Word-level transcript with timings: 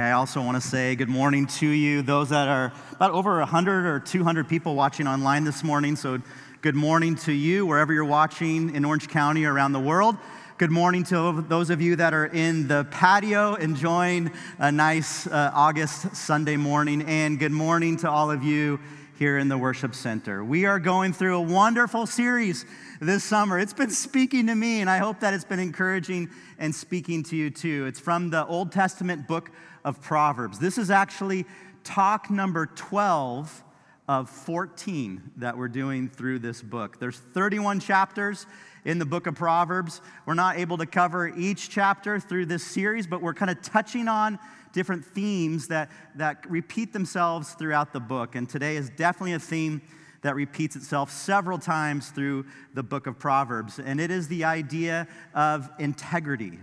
I 0.00 0.12
also 0.12 0.40
want 0.40 0.60
to 0.60 0.66
say 0.66 0.96
good 0.96 1.10
morning 1.10 1.46
to 1.46 1.66
you, 1.66 2.00
those 2.00 2.30
that 2.30 2.48
are 2.48 2.72
about 2.92 3.10
over 3.10 3.38
100 3.40 3.86
or 3.86 4.00
200 4.00 4.48
people 4.48 4.74
watching 4.74 5.06
online 5.06 5.44
this 5.44 5.62
morning. 5.62 5.94
So, 5.94 6.22
good 6.62 6.74
morning 6.74 7.16
to 7.16 7.32
you, 7.32 7.66
wherever 7.66 7.92
you're 7.92 8.04
watching 8.06 8.74
in 8.74 8.86
Orange 8.86 9.08
County 9.08 9.44
or 9.44 9.52
around 9.52 9.72
the 9.72 9.80
world. 9.80 10.16
Good 10.56 10.70
morning 10.70 11.04
to 11.04 11.44
those 11.46 11.68
of 11.68 11.82
you 11.82 11.96
that 11.96 12.14
are 12.14 12.26
in 12.26 12.66
the 12.66 12.86
patio 12.90 13.56
enjoying 13.56 14.32
a 14.58 14.72
nice 14.72 15.26
uh, 15.26 15.50
August 15.52 16.16
Sunday 16.16 16.56
morning. 16.56 17.02
And 17.02 17.38
good 17.38 17.52
morning 17.52 17.98
to 17.98 18.10
all 18.10 18.30
of 18.30 18.42
you 18.42 18.80
here 19.18 19.36
in 19.36 19.48
the 19.48 19.58
worship 19.58 19.94
center. 19.94 20.42
We 20.42 20.64
are 20.64 20.78
going 20.78 21.12
through 21.12 21.36
a 21.36 21.42
wonderful 21.42 22.06
series 22.06 22.64
this 23.02 23.22
summer. 23.22 23.58
It's 23.58 23.74
been 23.74 23.90
speaking 23.90 24.46
to 24.46 24.54
me, 24.54 24.80
and 24.80 24.88
I 24.88 24.96
hope 24.96 25.20
that 25.20 25.34
it's 25.34 25.44
been 25.44 25.58
encouraging 25.58 26.30
and 26.58 26.74
speaking 26.74 27.22
to 27.24 27.36
you 27.36 27.50
too. 27.50 27.84
It's 27.84 28.00
from 28.00 28.30
the 28.30 28.46
Old 28.46 28.72
Testament 28.72 29.28
book 29.28 29.50
of 29.84 30.00
Proverbs. 30.02 30.58
This 30.58 30.78
is 30.78 30.90
actually 30.90 31.46
talk 31.84 32.30
number 32.30 32.66
12 32.66 33.64
of 34.08 34.28
14 34.28 35.32
that 35.36 35.56
we're 35.56 35.68
doing 35.68 36.08
through 36.08 36.40
this 36.40 36.62
book. 36.62 36.98
There's 36.98 37.18
31 37.18 37.80
chapters 37.80 38.46
in 38.84 38.98
the 38.98 39.04
book 39.04 39.26
of 39.26 39.34
Proverbs. 39.34 40.00
We're 40.26 40.34
not 40.34 40.58
able 40.58 40.78
to 40.78 40.86
cover 40.86 41.28
each 41.28 41.70
chapter 41.70 42.18
through 42.18 42.46
this 42.46 42.64
series, 42.64 43.06
but 43.06 43.22
we're 43.22 43.34
kind 43.34 43.50
of 43.50 43.62
touching 43.62 44.08
on 44.08 44.38
different 44.72 45.04
themes 45.04 45.68
that, 45.68 45.90
that 46.16 46.48
repeat 46.50 46.92
themselves 46.92 47.52
throughout 47.52 47.92
the 47.92 48.00
book. 48.00 48.34
And 48.34 48.48
today 48.48 48.76
is 48.76 48.90
definitely 48.90 49.34
a 49.34 49.38
theme 49.38 49.82
that 50.22 50.34
repeats 50.34 50.76
itself 50.76 51.10
several 51.10 51.58
times 51.58 52.10
through 52.10 52.46
the 52.74 52.82
book 52.82 53.06
of 53.06 53.18
Proverbs. 53.18 53.78
And 53.78 54.00
it 54.00 54.10
is 54.10 54.28
the 54.28 54.44
idea 54.44 55.08
of 55.34 55.70
integrity. 55.78 56.58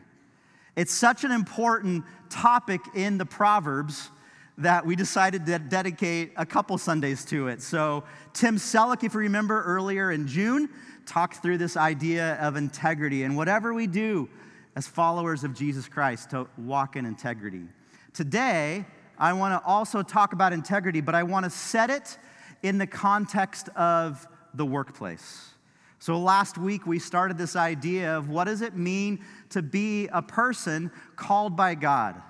It's 0.78 0.94
such 0.94 1.24
an 1.24 1.32
important 1.32 2.06
topic 2.30 2.82
in 2.94 3.18
the 3.18 3.26
Proverbs 3.26 4.12
that 4.60 4.86
we 4.86 4.96
decided 4.96 5.44
to 5.48 5.58
dedicate 5.58 6.34
a 6.38 6.46
couple 6.46 6.78
Sundays 6.78 7.26
to 7.26 7.48
it. 7.48 7.64
So, 7.64 8.04
Tim 8.34 8.58
Selleck, 8.58 9.04
if 9.04 9.16
you 9.16 9.22
remember 9.22 9.64
earlier 9.64 10.12
in 10.12 10.28
June, 10.28 10.70
talked 11.08 11.38
through 11.38 11.58
this 11.58 11.78
idea 11.78 12.36
of 12.36 12.58
integrity 12.58 13.24
and 13.24 13.36
whatever 13.36 13.74
we 13.74 13.88
do 13.88 14.30
as 14.76 14.86
followers 14.86 15.44
of 15.44 15.56
Jesus 15.56 15.88
Christ 15.88 16.30
to 16.30 16.48
walk 16.60 16.96
in 16.96 17.08
integrity. 17.08 17.64
Today, 18.14 18.86
I 19.18 19.34
want 19.34 19.60
to 19.60 19.68
also 19.68 20.04
talk 20.04 20.34
about 20.34 20.54
integrity, 20.54 21.02
but 21.02 21.16
I 21.16 21.24
want 21.24 21.44
to 21.46 21.50
set 21.50 21.90
it 21.90 22.20
in 22.62 22.78
the 22.78 22.86
context 22.86 23.70
of 23.70 24.28
the 24.54 24.66
workplace. 24.66 25.57
So 26.00 26.20
last 26.20 26.58
week 26.58 26.86
we 26.86 27.00
started 27.00 27.38
this 27.38 27.56
idea 27.56 28.16
of 28.16 28.30
what 28.30 28.46
does 28.46 28.62
it 28.62 28.76
mean 28.76 29.24
to 29.50 29.62
be 29.62 30.08
a 30.08 30.22
person 30.22 30.92
called 31.16 31.56
by 31.56 31.76
God? 31.76 32.22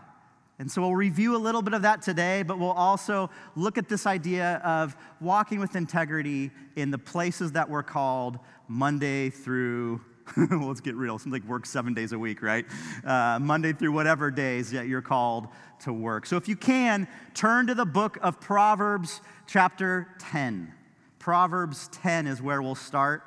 And 0.59 0.71
so 0.71 0.81
we'll 0.81 0.95
review 0.95 1.35
a 1.35 1.37
little 1.37 1.61
bit 1.61 1.73
of 1.73 1.83
that 1.83 2.01
today, 2.01 2.41
but 2.43 2.57
we'll 2.57 2.71
also 2.71 3.29
look 3.55 3.77
at 3.77 3.89
this 3.89 4.07
idea 4.07 4.55
of 4.63 4.95
walking 5.19 5.59
with 5.59 5.75
integrity 5.75 6.49
in 6.75 6.89
the 6.89 6.97
places 6.97 7.51
that 7.51 7.69
we're 7.69 7.83
called 7.83 8.39
Monday 8.67 9.29
through 9.29 10.02
well, 10.35 10.47
let's 10.67 10.81
get 10.81 10.95
real. 10.95 11.17
Seems 11.17 11.31
like 11.31 11.43
work 11.45 11.65
seven 11.65 11.93
days 11.93 12.11
a 12.11 12.19
week, 12.19 12.41
right? 12.41 12.65
Uh, 13.05 13.39
Monday 13.39 13.71
through 13.71 13.93
whatever 13.93 14.29
days 14.29 14.71
that 14.71 14.87
you're 14.87 15.02
called 15.02 15.47
to 15.81 15.93
work. 15.93 16.25
So 16.25 16.35
if 16.35 16.49
you 16.49 16.55
can, 16.55 17.07
turn 17.33 17.67
to 17.67 17.75
the 17.75 17.85
book 17.85 18.17
of 18.21 18.41
Proverbs, 18.41 19.21
chapter 19.45 20.07
10. 20.19 20.73
Proverbs 21.19 21.89
10 21.93 22.27
is 22.27 22.41
where 22.41 22.61
we'll 22.61 22.75
start. 22.75 23.23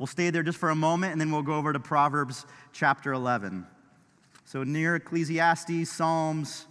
We'll 0.00 0.06
stay 0.06 0.30
there 0.30 0.42
just 0.42 0.56
for 0.56 0.70
a 0.70 0.74
moment, 0.74 1.12
and 1.12 1.20
then 1.20 1.30
we'll 1.30 1.42
go 1.42 1.52
over 1.52 1.74
to 1.74 1.78
Proverbs 1.78 2.46
chapter 2.72 3.12
11. 3.12 3.66
So 4.46 4.64
near 4.64 4.96
Ecclesiastes, 4.96 5.90
Psalms, 5.90 6.66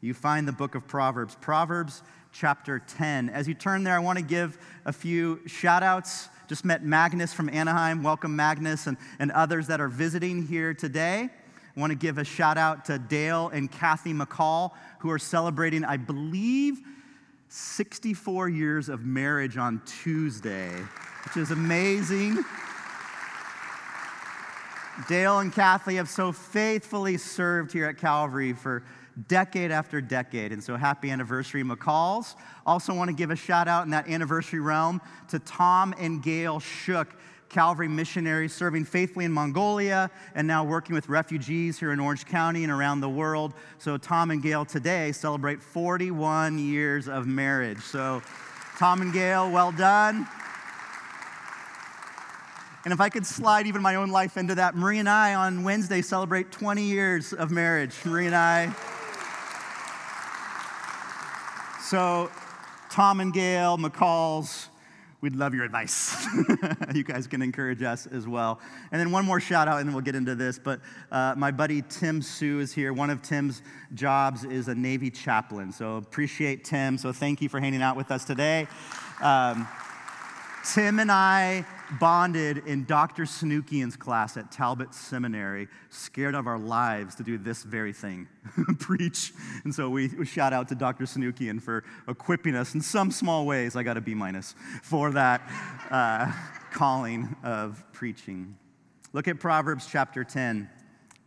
you 0.00 0.12
find 0.12 0.48
the 0.48 0.52
book 0.52 0.74
of 0.74 0.88
Proverbs. 0.88 1.36
Proverbs 1.40 2.02
chapter 2.32 2.80
10. 2.80 3.28
As 3.28 3.46
you 3.46 3.54
turn 3.54 3.84
there, 3.84 3.94
I 3.94 4.00
want 4.00 4.18
to 4.18 4.24
give 4.24 4.58
a 4.84 4.92
few 4.92 5.46
shout 5.46 5.84
outs 5.84 6.28
just 6.48 6.64
met 6.64 6.84
Magnus 6.84 7.32
from 7.32 7.48
Anaheim. 7.50 8.02
Welcome, 8.02 8.34
Magnus, 8.34 8.88
and, 8.88 8.96
and 9.20 9.30
others 9.30 9.68
that 9.68 9.80
are 9.80 9.88
visiting 9.88 10.44
here 10.44 10.74
today. 10.74 11.30
I 11.76 11.80
want 11.80 11.92
to 11.92 11.96
give 11.96 12.18
a 12.18 12.24
shout 12.24 12.58
out 12.58 12.86
to 12.86 12.98
Dale 12.98 13.48
and 13.48 13.70
Kathy 13.70 14.12
McCall, 14.12 14.72
who 14.98 15.10
are 15.12 15.20
celebrating, 15.20 15.84
I 15.84 15.98
believe, 15.98 16.80
64 17.48 18.48
years 18.48 18.88
of 18.88 19.04
marriage 19.04 19.56
on 19.56 19.80
Tuesday, 19.86 20.70
which 21.24 21.36
is 21.36 21.50
amazing. 21.50 22.44
Dale 25.08 25.40
and 25.40 25.52
Kathy 25.52 25.96
have 25.96 26.08
so 26.08 26.32
faithfully 26.32 27.18
served 27.18 27.72
here 27.72 27.86
at 27.86 27.98
Calvary 27.98 28.52
for 28.54 28.82
decade 29.28 29.70
after 29.70 30.00
decade. 30.00 30.52
And 30.52 30.62
so 30.62 30.76
happy 30.76 31.10
anniversary, 31.10 31.62
McCalls. 31.62 32.34
Also, 32.64 32.94
want 32.94 33.08
to 33.08 33.16
give 33.16 33.30
a 33.30 33.36
shout 33.36 33.68
out 33.68 33.84
in 33.84 33.90
that 33.90 34.08
anniversary 34.08 34.60
realm 34.60 35.00
to 35.28 35.38
Tom 35.38 35.94
and 35.98 36.22
Gail 36.22 36.60
Shook. 36.60 37.14
Calvary 37.48 37.88
missionaries 37.88 38.52
serving 38.52 38.84
faithfully 38.84 39.24
in 39.24 39.32
Mongolia 39.32 40.10
and 40.34 40.46
now 40.46 40.64
working 40.64 40.94
with 40.94 41.08
refugees 41.08 41.78
here 41.78 41.92
in 41.92 42.00
Orange 42.00 42.26
County 42.26 42.64
and 42.64 42.72
around 42.72 43.00
the 43.00 43.08
world. 43.08 43.54
So, 43.78 43.96
Tom 43.96 44.30
and 44.30 44.42
Gail 44.42 44.64
today 44.64 45.12
celebrate 45.12 45.62
41 45.62 46.58
years 46.58 47.08
of 47.08 47.26
marriage. 47.26 47.80
So, 47.80 48.22
Tom 48.78 49.00
and 49.00 49.12
Gail, 49.12 49.50
well 49.50 49.72
done. 49.72 50.26
And 52.84 52.92
if 52.92 53.00
I 53.00 53.08
could 53.08 53.26
slide 53.26 53.66
even 53.66 53.82
my 53.82 53.96
own 53.96 54.10
life 54.10 54.36
into 54.36 54.54
that, 54.54 54.76
Marie 54.76 54.98
and 54.98 55.08
I 55.08 55.34
on 55.34 55.64
Wednesday 55.64 56.02
celebrate 56.02 56.52
20 56.52 56.84
years 56.84 57.32
of 57.32 57.50
marriage. 57.50 57.96
Marie 58.04 58.26
and 58.26 58.34
I. 58.34 58.72
So, 61.82 62.30
Tom 62.90 63.20
and 63.20 63.32
Gail, 63.32 63.76
McCall's, 63.76 64.68
we'd 65.26 65.34
love 65.34 65.52
your 65.52 65.64
advice. 65.64 66.24
you 66.94 67.02
guys 67.02 67.26
can 67.26 67.42
encourage 67.42 67.82
us 67.82 68.06
as 68.06 68.28
well. 68.28 68.60
And 68.92 69.00
then 69.00 69.10
one 69.10 69.24
more 69.24 69.40
shout 69.40 69.66
out, 69.66 69.80
and 69.80 69.88
then 69.88 69.92
we'll 69.92 70.04
get 70.04 70.14
into 70.14 70.36
this. 70.36 70.56
But 70.56 70.78
uh, 71.10 71.34
my 71.36 71.50
buddy 71.50 71.82
Tim 71.82 72.22
Sue 72.22 72.60
is 72.60 72.72
here. 72.72 72.92
One 72.92 73.10
of 73.10 73.22
Tim's 73.22 73.60
jobs 73.94 74.44
is 74.44 74.68
a 74.68 74.74
Navy 74.76 75.10
chaplain. 75.10 75.72
So 75.72 75.96
appreciate 75.96 76.64
Tim. 76.64 76.96
So 76.96 77.12
thank 77.12 77.42
you 77.42 77.48
for 77.48 77.58
hanging 77.58 77.82
out 77.82 77.96
with 77.96 78.12
us 78.12 78.24
today. 78.24 78.68
Um, 79.20 79.66
Tim 80.64 81.00
and 81.00 81.10
I 81.10 81.66
bonded 82.00 82.58
in 82.66 82.84
Dr. 82.84 83.24
Sunukjian's 83.24 83.96
class 83.96 84.36
at 84.36 84.50
Talbot 84.50 84.94
Seminary, 84.94 85.68
scared 85.90 86.34
of 86.34 86.46
our 86.46 86.58
lives 86.58 87.14
to 87.16 87.22
do 87.22 87.38
this 87.38 87.62
very 87.62 87.92
thing 87.92 88.28
preach. 88.78 89.32
And 89.64 89.74
so 89.74 89.88
we, 89.88 90.24
shout 90.24 90.52
out 90.52 90.68
to 90.68 90.74
Dr. 90.74 91.04
Sanukian 91.04 91.60
for 91.60 91.84
equipping 92.08 92.54
us 92.54 92.74
in 92.74 92.80
some 92.80 93.10
small 93.10 93.46
ways. 93.46 93.76
I 93.76 93.82
got 93.82 93.96
a 93.96 94.00
B 94.00 94.14
minus 94.14 94.54
for 94.82 95.10
that 95.12 95.42
uh, 95.90 96.32
calling 96.72 97.34
of 97.42 97.82
preaching. 97.92 98.56
Look 99.12 99.28
at 99.28 99.40
Proverbs 99.40 99.86
chapter 99.90 100.24
10, 100.24 100.68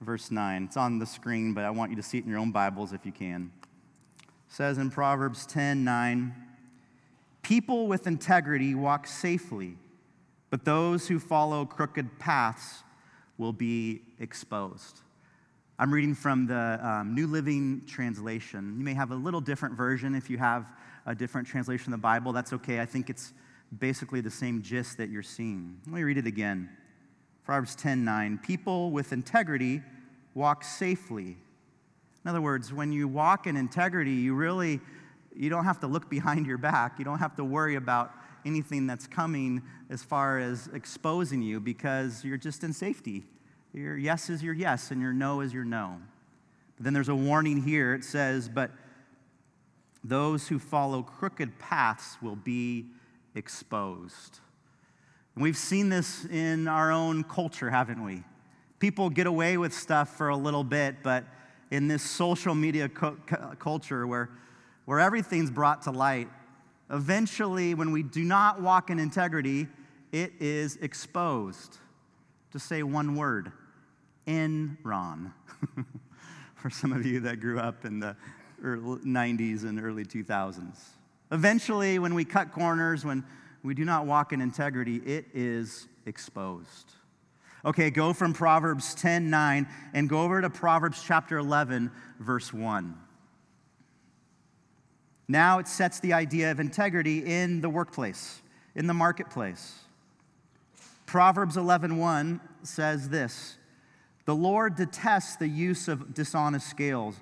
verse 0.01 0.31
9. 0.31 0.63
It's 0.65 0.77
on 0.77 0.99
the 0.99 1.05
screen, 1.05 1.53
but 1.53 1.63
I 1.63 1.69
want 1.69 1.91
you 1.91 1.97
to 1.97 2.03
see 2.03 2.17
it 2.17 2.23
in 2.23 2.29
your 2.29 2.39
own 2.39 2.51
Bibles 2.51 2.93
if 2.93 3.05
you 3.05 3.11
can. 3.11 3.51
It 4.21 4.27
says 4.49 4.77
in 4.77 4.91
Proverbs 4.91 5.45
10 5.45 5.83
9, 5.83 6.35
People 7.41 7.87
with 7.87 8.05
integrity 8.05 8.75
walk 8.75 9.07
safely 9.07 9.77
but 10.49 10.65
those 10.65 11.07
who 11.07 11.19
follow 11.19 11.65
crooked 11.65 12.19
paths 12.19 12.83
will 13.37 13.53
be 13.53 14.01
exposed. 14.19 14.99
I'm 15.77 15.93
reading 15.93 16.13
from 16.13 16.45
the 16.45 16.79
um, 16.83 17.15
New 17.15 17.27
Living 17.27 17.83
Translation. 17.87 18.75
You 18.77 18.83
may 18.83 18.93
have 18.93 19.11
a 19.11 19.15
little 19.15 19.39
different 19.39 19.75
version 19.75 20.13
if 20.13 20.29
you 20.29 20.37
have 20.37 20.65
a 21.05 21.15
different 21.15 21.47
translation 21.47 21.93
of 21.93 21.99
the 21.99 22.01
Bible. 22.01 22.33
That's 22.33 22.51
okay. 22.51 22.81
I 22.81 22.85
think 22.85 23.09
it's 23.09 23.33
basically 23.77 24.19
the 24.19 24.31
same 24.31 24.61
gist 24.61 24.97
that 24.97 25.09
you're 25.09 25.23
seeing. 25.23 25.79
Let 25.85 25.93
me 25.95 26.03
read 26.03 26.17
it 26.17 26.27
again. 26.27 26.69
Proverbs 27.45 27.75
10:9. 27.75 28.39
People 28.43 28.91
with 28.91 29.13
integrity 29.13 29.81
walk 30.33 30.63
safely. 30.63 31.37
In 32.25 32.29
other 32.29 32.41
words, 32.41 32.73
when 32.73 32.91
you 32.91 33.07
walk 33.07 33.47
in 33.47 33.55
integrity, 33.55 34.11
you 34.11 34.35
really 34.35 34.81
you 35.35 35.49
don't 35.49 35.63
have 35.63 35.79
to 35.79 35.87
look 35.87 36.09
behind 36.09 36.45
your 36.45 36.57
back. 36.57 36.99
You 36.99 37.05
don't 37.05 37.19
have 37.19 37.35
to 37.37 37.45
worry 37.45 37.75
about 37.75 38.11
anything 38.45 38.87
that's 38.87 39.07
coming 39.07 39.61
as 39.89 40.03
far 40.03 40.39
as 40.39 40.69
exposing 40.73 41.41
you 41.41 41.59
because 41.59 42.23
you're 42.23 42.37
just 42.37 42.63
in 42.63 42.73
safety. 42.73 43.25
Your 43.73 43.97
yes 43.97 44.29
is 44.29 44.41
your 44.41 44.53
yes 44.53 44.91
and 44.91 45.01
your 45.01 45.13
no 45.13 45.41
is 45.41 45.53
your 45.53 45.65
no. 45.65 45.97
But 46.77 46.85
then 46.85 46.93
there's 46.93 47.09
a 47.09 47.15
warning 47.15 47.61
here. 47.61 47.93
It 47.93 48.03
says, 48.03 48.49
But 48.49 48.71
those 50.03 50.47
who 50.47 50.59
follow 50.59 51.03
crooked 51.03 51.59
paths 51.59 52.17
will 52.21 52.35
be 52.35 52.85
exposed. 53.35 54.39
And 55.35 55.43
we've 55.43 55.57
seen 55.57 55.89
this 55.89 56.25
in 56.25 56.67
our 56.67 56.91
own 56.91 57.23
culture, 57.23 57.69
haven't 57.69 58.03
we? 58.03 58.23
People 58.79 59.09
get 59.09 59.27
away 59.27 59.57
with 59.57 59.73
stuff 59.73 60.15
for 60.17 60.29
a 60.29 60.37
little 60.37 60.63
bit, 60.63 61.03
but 61.03 61.25
in 61.69 61.87
this 61.87 62.01
social 62.01 62.55
media 62.55 62.89
culture 62.89 64.07
where, 64.07 64.29
where 64.85 64.99
everything's 64.99 65.51
brought 65.51 65.83
to 65.83 65.91
light, 65.91 66.29
eventually, 66.89 67.73
when 67.73 67.91
we 67.91 68.03
do 68.03 68.23
not 68.23 68.61
walk 68.61 68.89
in 68.89 68.99
integrity, 68.99 69.67
it 70.11 70.33
is 70.39 70.77
exposed. 70.77 71.77
To 72.51 72.59
say 72.59 72.81
one 72.81 73.15
word 73.15 73.51
Enron. 74.27 75.33
for 76.59 76.69
some 76.69 76.91
of 76.91 77.05
you 77.05 77.21
that 77.21 77.39
grew 77.39 77.59
up 77.59 77.85
in 77.85 77.99
the 77.99 78.15
early 78.63 78.99
90s 78.99 79.63
and 79.63 79.81
early 79.81 80.03
2000s. 80.03 80.77
Eventually, 81.31 81.99
when 81.99 82.13
we 82.13 82.25
cut 82.25 82.51
corners, 82.51 83.05
when 83.05 83.23
we 83.63 83.73
do 83.73 83.85
not 83.85 84.05
walk 84.05 84.33
in 84.33 84.41
integrity, 84.41 84.97
it 84.97 85.25
is 85.33 85.87
exposed. 86.05 86.91
Okay, 87.63 87.89
go 87.89 88.13
from 88.13 88.33
Proverbs 88.33 88.93
10 88.95 89.29
9 89.29 89.67
and 89.93 90.09
go 90.09 90.21
over 90.21 90.41
to 90.41 90.49
Proverbs 90.49 91.03
chapter 91.05 91.37
11, 91.37 91.91
verse 92.19 92.53
1. 92.53 92.97
Now 95.31 95.59
it 95.59 95.67
sets 95.67 95.99
the 95.99 96.11
idea 96.13 96.49
of 96.51 96.59
integrity 96.59 97.19
in 97.19 97.61
the 97.61 97.69
workplace, 97.69 98.41
in 98.73 98.87
the 98.87 98.95
marketplace. 98.95 99.75
Proverbs 101.05 101.55
11:1 101.55 102.41
says 102.63 103.09
this: 103.09 103.57
"The 104.25 104.33
Lord 104.33 104.75
detests 104.75 105.35
the 105.35 105.47
use 105.47 105.87
of 105.87 106.15
dishonest 106.15 106.67
scales, 106.67 107.15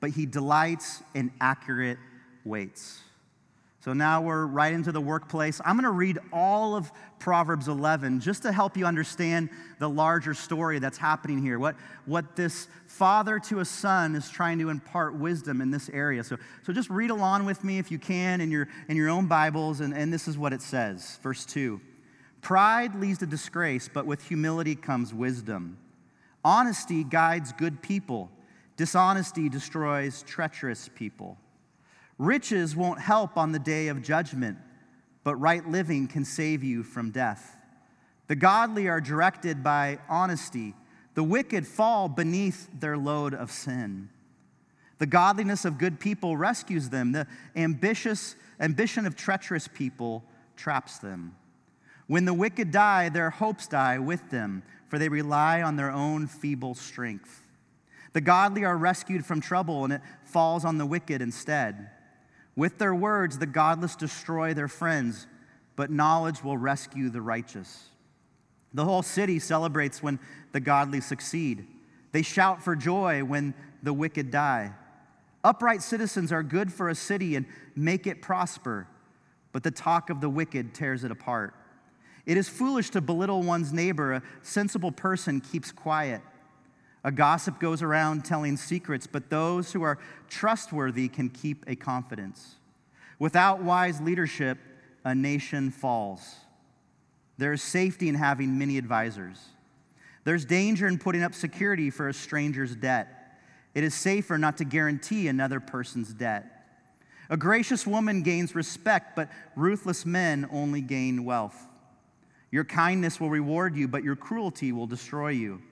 but 0.00 0.10
he 0.10 0.24
delights 0.24 1.02
in 1.14 1.32
accurate 1.38 1.98
weights." 2.44 3.02
So 3.82 3.94
now 3.94 4.20
we're 4.20 4.44
right 4.44 4.74
into 4.74 4.92
the 4.92 5.00
workplace. 5.00 5.58
I'm 5.64 5.74
going 5.74 5.84
to 5.84 5.90
read 5.90 6.18
all 6.34 6.76
of 6.76 6.92
Proverbs 7.18 7.66
11 7.66 8.20
just 8.20 8.42
to 8.42 8.52
help 8.52 8.76
you 8.76 8.84
understand 8.84 9.48
the 9.78 9.88
larger 9.88 10.34
story 10.34 10.78
that's 10.78 10.98
happening 10.98 11.42
here. 11.42 11.58
What, 11.58 11.76
what 12.04 12.36
this 12.36 12.68
father 12.86 13.38
to 13.38 13.60
a 13.60 13.64
son 13.64 14.14
is 14.14 14.28
trying 14.28 14.58
to 14.58 14.68
impart 14.68 15.14
wisdom 15.14 15.62
in 15.62 15.70
this 15.70 15.88
area. 15.94 16.22
So, 16.22 16.36
so 16.62 16.74
just 16.74 16.90
read 16.90 17.08
along 17.08 17.46
with 17.46 17.64
me 17.64 17.78
if 17.78 17.90
you 17.90 17.98
can 17.98 18.42
in 18.42 18.50
your, 18.50 18.68
in 18.88 18.98
your 18.98 19.08
own 19.08 19.26
Bibles, 19.26 19.80
and, 19.80 19.94
and 19.94 20.12
this 20.12 20.28
is 20.28 20.36
what 20.36 20.52
it 20.52 20.60
says. 20.60 21.18
Verse 21.22 21.46
2 21.46 21.80
Pride 22.42 22.94
leads 22.96 23.20
to 23.20 23.26
disgrace, 23.26 23.88
but 23.92 24.04
with 24.04 24.28
humility 24.28 24.74
comes 24.74 25.14
wisdom. 25.14 25.78
Honesty 26.44 27.02
guides 27.02 27.52
good 27.52 27.80
people, 27.80 28.30
dishonesty 28.76 29.48
destroys 29.48 30.22
treacherous 30.22 30.90
people. 30.94 31.38
Riches 32.20 32.76
won't 32.76 33.00
help 33.00 33.38
on 33.38 33.52
the 33.52 33.58
day 33.58 33.88
of 33.88 34.02
judgment, 34.02 34.58
but 35.24 35.36
right 35.36 35.66
living 35.66 36.06
can 36.06 36.26
save 36.26 36.62
you 36.62 36.82
from 36.82 37.10
death. 37.10 37.56
The 38.26 38.36
godly 38.36 38.88
are 38.88 39.00
directed 39.00 39.64
by 39.64 40.00
honesty, 40.06 40.74
the 41.14 41.22
wicked 41.22 41.66
fall 41.66 42.10
beneath 42.10 42.68
their 42.78 42.98
load 42.98 43.32
of 43.32 43.50
sin. 43.50 44.10
The 44.98 45.06
godliness 45.06 45.64
of 45.64 45.78
good 45.78 45.98
people 45.98 46.36
rescues 46.36 46.90
them, 46.90 47.12
the 47.12 47.26
ambitious 47.56 48.36
ambition 48.60 49.06
of 49.06 49.16
treacherous 49.16 49.66
people 49.66 50.22
traps 50.56 50.98
them. 50.98 51.34
When 52.06 52.26
the 52.26 52.34
wicked 52.34 52.70
die, 52.70 53.08
their 53.08 53.30
hopes 53.30 53.66
die 53.66 53.98
with 53.98 54.28
them, 54.28 54.62
for 54.88 54.98
they 54.98 55.08
rely 55.08 55.62
on 55.62 55.76
their 55.76 55.90
own 55.90 56.26
feeble 56.26 56.74
strength. 56.74 57.46
The 58.12 58.20
godly 58.20 58.66
are 58.66 58.76
rescued 58.76 59.24
from 59.24 59.40
trouble, 59.40 59.84
and 59.84 59.94
it 59.94 60.02
falls 60.24 60.66
on 60.66 60.76
the 60.76 60.84
wicked 60.84 61.22
instead. 61.22 61.88
With 62.60 62.76
their 62.76 62.94
words, 62.94 63.38
the 63.38 63.46
godless 63.46 63.96
destroy 63.96 64.52
their 64.52 64.68
friends, 64.68 65.26
but 65.76 65.90
knowledge 65.90 66.44
will 66.44 66.58
rescue 66.58 67.08
the 67.08 67.22
righteous. 67.22 67.88
The 68.74 68.84
whole 68.84 69.00
city 69.00 69.38
celebrates 69.38 70.02
when 70.02 70.18
the 70.52 70.60
godly 70.60 71.00
succeed. 71.00 71.66
They 72.12 72.20
shout 72.20 72.62
for 72.62 72.76
joy 72.76 73.24
when 73.24 73.54
the 73.82 73.94
wicked 73.94 74.30
die. 74.30 74.74
Upright 75.42 75.80
citizens 75.80 76.32
are 76.32 76.42
good 76.42 76.70
for 76.70 76.90
a 76.90 76.94
city 76.94 77.34
and 77.34 77.46
make 77.76 78.06
it 78.06 78.20
prosper, 78.20 78.86
but 79.52 79.62
the 79.62 79.70
talk 79.70 80.10
of 80.10 80.20
the 80.20 80.28
wicked 80.28 80.74
tears 80.74 81.02
it 81.02 81.10
apart. 81.10 81.54
It 82.26 82.36
is 82.36 82.46
foolish 82.46 82.90
to 82.90 83.00
belittle 83.00 83.42
one's 83.42 83.72
neighbor. 83.72 84.12
A 84.12 84.22
sensible 84.42 84.92
person 84.92 85.40
keeps 85.40 85.72
quiet. 85.72 86.20
A 87.02 87.10
gossip 87.10 87.58
goes 87.58 87.82
around 87.82 88.24
telling 88.24 88.56
secrets, 88.56 89.06
but 89.06 89.30
those 89.30 89.72
who 89.72 89.82
are 89.82 89.98
trustworthy 90.28 91.08
can 91.08 91.30
keep 91.30 91.64
a 91.66 91.74
confidence. 91.74 92.56
Without 93.18 93.62
wise 93.62 94.00
leadership, 94.00 94.58
a 95.04 95.14
nation 95.14 95.70
falls. 95.70 96.36
There 97.38 97.52
is 97.54 97.62
safety 97.62 98.08
in 98.08 98.14
having 98.14 98.58
many 98.58 98.76
advisors. 98.76 99.38
There's 100.24 100.44
danger 100.44 100.86
in 100.86 100.98
putting 100.98 101.22
up 101.22 101.34
security 101.34 101.88
for 101.88 102.08
a 102.08 102.12
stranger's 102.12 102.76
debt. 102.76 103.38
It 103.74 103.84
is 103.84 103.94
safer 103.94 104.36
not 104.36 104.58
to 104.58 104.64
guarantee 104.64 105.28
another 105.28 105.60
person's 105.60 106.12
debt. 106.12 106.44
A 107.30 107.36
gracious 107.36 107.86
woman 107.86 108.22
gains 108.22 108.54
respect, 108.54 109.16
but 109.16 109.30
ruthless 109.56 110.04
men 110.04 110.48
only 110.52 110.80
gain 110.80 111.24
wealth. 111.24 111.66
Your 112.50 112.64
kindness 112.64 113.20
will 113.20 113.30
reward 113.30 113.76
you, 113.76 113.88
but 113.88 114.02
your 114.02 114.16
cruelty 114.16 114.72
will 114.72 114.88
destroy 114.88 115.28
you. 115.28 115.62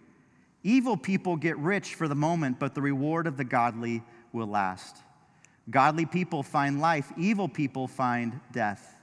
Evil 0.69 0.99
people 0.99 1.35
get 1.37 1.57
rich 1.57 1.95
for 1.95 2.09
the 2.09 2.15
moment, 2.15 2.59
but 2.59 2.75
the 2.75 2.83
reward 2.83 3.27
of 3.27 3.39
the 3.39 3.45
godly 3.45 4.03
will 4.35 4.49
last. 4.49 4.99
Godly 5.71 6.05
people 6.05 6.43
find 6.43 6.79
life, 6.79 7.11
evil 7.17 7.49
people 7.49 7.89
find 7.89 8.39
death. 8.53 9.01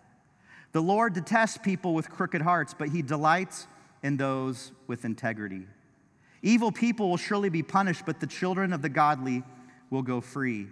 The 0.73 0.81
Lord 0.81 1.15
detests 1.15 1.57
people 1.57 1.95
with 1.95 2.07
crooked 2.07 2.44
hearts, 2.44 2.75
but 2.77 2.89
he 2.89 3.01
delights 3.01 3.65
in 4.03 4.15
those 4.15 4.73
with 4.85 5.06
integrity. 5.06 5.63
Evil 6.44 6.71
people 6.71 7.09
will 7.09 7.17
surely 7.17 7.50
be 7.50 7.63
punished, 7.63 8.03
but 8.06 8.19
the 8.19 8.27
children 8.27 8.71
of 8.71 8.83
the 8.83 8.89
godly 8.89 9.41
will 9.89 10.03
go 10.03 10.21
free. 10.21 10.68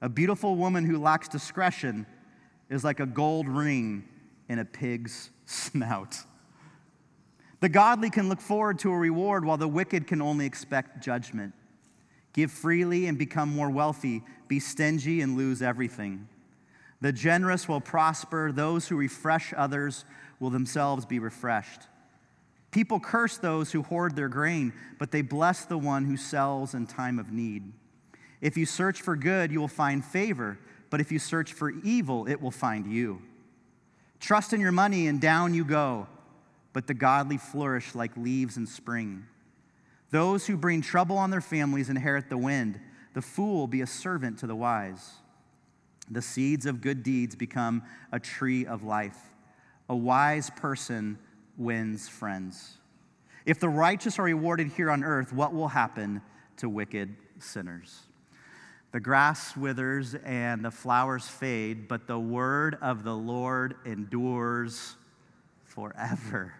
A 0.00 0.08
beautiful 0.08 0.56
woman 0.56 0.86
who 0.86 0.96
lacks 0.96 1.28
discretion 1.28 2.06
is 2.70 2.82
like 2.82 2.98
a 2.98 3.06
gold 3.06 3.46
ring 3.46 4.08
in 4.48 4.58
a 4.58 4.64
pig's 4.64 5.28
snout. 5.44 6.16
The 7.60 7.68
godly 7.68 8.10
can 8.10 8.28
look 8.28 8.40
forward 8.40 8.78
to 8.80 8.90
a 8.90 8.96
reward, 8.96 9.44
while 9.44 9.56
the 9.56 9.68
wicked 9.68 10.06
can 10.06 10.20
only 10.20 10.46
expect 10.46 11.02
judgment. 11.02 11.54
Give 12.32 12.50
freely 12.50 13.06
and 13.06 13.16
become 13.16 13.54
more 13.54 13.70
wealthy, 13.70 14.22
be 14.48 14.60
stingy 14.60 15.20
and 15.20 15.36
lose 15.36 15.62
everything. 15.62 16.28
The 17.00 17.12
generous 17.12 17.68
will 17.68 17.80
prosper, 17.80 18.50
those 18.50 18.88
who 18.88 18.96
refresh 18.96 19.52
others 19.56 20.04
will 20.40 20.50
themselves 20.50 21.06
be 21.06 21.18
refreshed. 21.18 21.82
People 22.70 22.98
curse 22.98 23.36
those 23.36 23.70
who 23.70 23.82
hoard 23.82 24.16
their 24.16 24.28
grain, 24.28 24.72
but 24.98 25.12
they 25.12 25.22
bless 25.22 25.64
the 25.64 25.78
one 25.78 26.04
who 26.04 26.16
sells 26.16 26.74
in 26.74 26.86
time 26.86 27.18
of 27.18 27.30
need. 27.30 27.72
If 28.40 28.56
you 28.56 28.66
search 28.66 29.00
for 29.00 29.16
good, 29.16 29.52
you 29.52 29.60
will 29.60 29.68
find 29.68 30.04
favor, 30.04 30.58
but 30.90 31.00
if 31.00 31.12
you 31.12 31.18
search 31.18 31.52
for 31.52 31.70
evil, 31.70 32.26
it 32.26 32.42
will 32.42 32.50
find 32.50 32.86
you. 32.86 33.22
Trust 34.18 34.52
in 34.52 34.60
your 34.60 34.72
money, 34.72 35.06
and 35.06 35.20
down 35.20 35.54
you 35.54 35.64
go 35.64 36.08
but 36.74 36.86
the 36.86 36.92
godly 36.92 37.38
flourish 37.38 37.94
like 37.94 38.14
leaves 38.18 38.58
in 38.58 38.66
spring. 38.66 39.24
Those 40.10 40.46
who 40.46 40.58
bring 40.58 40.82
trouble 40.82 41.16
on 41.16 41.30
their 41.30 41.40
families 41.40 41.88
inherit 41.88 42.28
the 42.28 42.36
wind. 42.36 42.78
The 43.14 43.22
fool 43.22 43.66
be 43.66 43.80
a 43.80 43.86
servant 43.86 44.40
to 44.40 44.46
the 44.46 44.56
wise. 44.56 45.12
The 46.10 46.20
seeds 46.20 46.66
of 46.66 46.82
good 46.82 47.02
deeds 47.02 47.34
become 47.34 47.82
a 48.12 48.20
tree 48.20 48.66
of 48.66 48.82
life. 48.82 49.16
A 49.88 49.96
wise 49.96 50.50
person 50.50 51.18
wins 51.56 52.08
friends. 52.08 52.78
If 53.46 53.60
the 53.60 53.68
righteous 53.68 54.18
are 54.18 54.24
rewarded 54.24 54.68
here 54.68 54.90
on 54.90 55.04
earth, 55.04 55.32
what 55.32 55.54
will 55.54 55.68
happen 55.68 56.22
to 56.56 56.68
wicked 56.68 57.14
sinners? 57.38 58.00
The 58.90 59.00
grass 59.00 59.56
withers 59.56 60.14
and 60.24 60.64
the 60.64 60.70
flowers 60.70 61.26
fade, 61.26 61.88
but 61.88 62.06
the 62.06 62.18
word 62.18 62.78
of 62.80 63.04
the 63.04 63.14
Lord 63.14 63.76
endures 63.84 64.96
forever. 65.64 66.54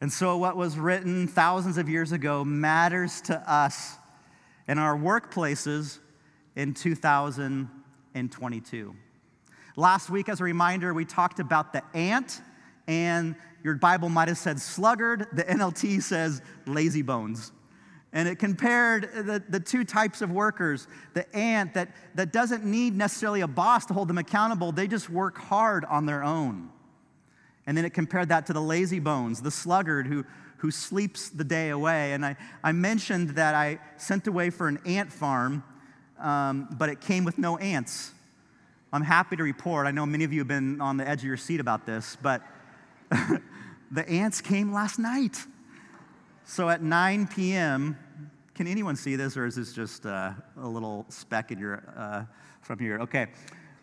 And 0.00 0.12
so, 0.12 0.36
what 0.36 0.56
was 0.56 0.78
written 0.78 1.26
thousands 1.26 1.76
of 1.76 1.88
years 1.88 2.12
ago 2.12 2.44
matters 2.44 3.20
to 3.22 3.34
us 3.52 3.96
in 4.68 4.78
our 4.78 4.96
workplaces 4.96 5.98
in 6.54 6.72
2022. 6.72 8.94
Last 9.74 10.10
week, 10.10 10.28
as 10.28 10.40
a 10.40 10.44
reminder, 10.44 10.94
we 10.94 11.04
talked 11.04 11.40
about 11.40 11.72
the 11.72 11.82
ant, 11.94 12.40
and 12.86 13.34
your 13.64 13.74
Bible 13.74 14.08
might 14.08 14.28
have 14.28 14.38
said 14.38 14.60
sluggard, 14.60 15.26
the 15.32 15.42
NLT 15.44 16.00
says 16.02 16.42
lazy 16.66 17.02
bones. 17.02 17.50
And 18.12 18.28
it 18.28 18.38
compared 18.38 19.10
the, 19.12 19.42
the 19.48 19.60
two 19.60 19.84
types 19.84 20.22
of 20.22 20.30
workers 20.30 20.88
the 21.12 21.36
ant 21.36 21.74
that, 21.74 21.90
that 22.14 22.32
doesn't 22.32 22.64
need 22.64 22.96
necessarily 22.96 23.42
a 23.42 23.48
boss 23.48 23.84
to 23.86 23.94
hold 23.94 24.08
them 24.08 24.18
accountable, 24.18 24.72
they 24.72 24.86
just 24.86 25.10
work 25.10 25.38
hard 25.38 25.84
on 25.84 26.06
their 26.06 26.22
own. 26.22 26.70
And 27.68 27.76
then 27.76 27.84
it 27.84 27.92
compared 27.92 28.30
that 28.30 28.46
to 28.46 28.54
the 28.54 28.62
lazy 28.62 28.98
bones, 28.98 29.42
the 29.42 29.50
sluggard 29.50 30.06
who, 30.06 30.24
who 30.56 30.70
sleeps 30.70 31.28
the 31.28 31.44
day 31.44 31.68
away. 31.68 32.14
And 32.14 32.24
I, 32.24 32.34
I 32.64 32.72
mentioned 32.72 33.30
that 33.36 33.54
I 33.54 33.78
sent 33.98 34.26
away 34.26 34.48
for 34.48 34.68
an 34.68 34.78
ant 34.86 35.12
farm, 35.12 35.62
um, 36.18 36.74
but 36.78 36.88
it 36.88 37.02
came 37.02 37.24
with 37.24 37.36
no 37.36 37.58
ants. 37.58 38.12
I'm 38.90 39.02
happy 39.02 39.36
to 39.36 39.42
report, 39.42 39.86
I 39.86 39.90
know 39.90 40.06
many 40.06 40.24
of 40.24 40.32
you 40.32 40.38
have 40.38 40.48
been 40.48 40.80
on 40.80 40.96
the 40.96 41.06
edge 41.06 41.18
of 41.18 41.26
your 41.26 41.36
seat 41.36 41.60
about 41.60 41.84
this, 41.84 42.16
but 42.22 42.40
the 43.90 44.08
ants 44.08 44.40
came 44.40 44.72
last 44.72 44.98
night. 44.98 45.36
So 46.46 46.70
at 46.70 46.80
9 46.82 47.26
p.m., 47.26 47.98
can 48.54 48.66
anyone 48.66 48.96
see 48.96 49.14
this, 49.14 49.36
or 49.36 49.44
is 49.44 49.56
this 49.56 49.74
just 49.74 50.06
uh, 50.06 50.32
a 50.58 50.66
little 50.66 51.04
speck 51.10 51.52
in 51.52 51.58
your, 51.58 51.82
uh, 51.94 52.22
from 52.62 52.78
here? 52.78 53.00
Okay. 53.00 53.26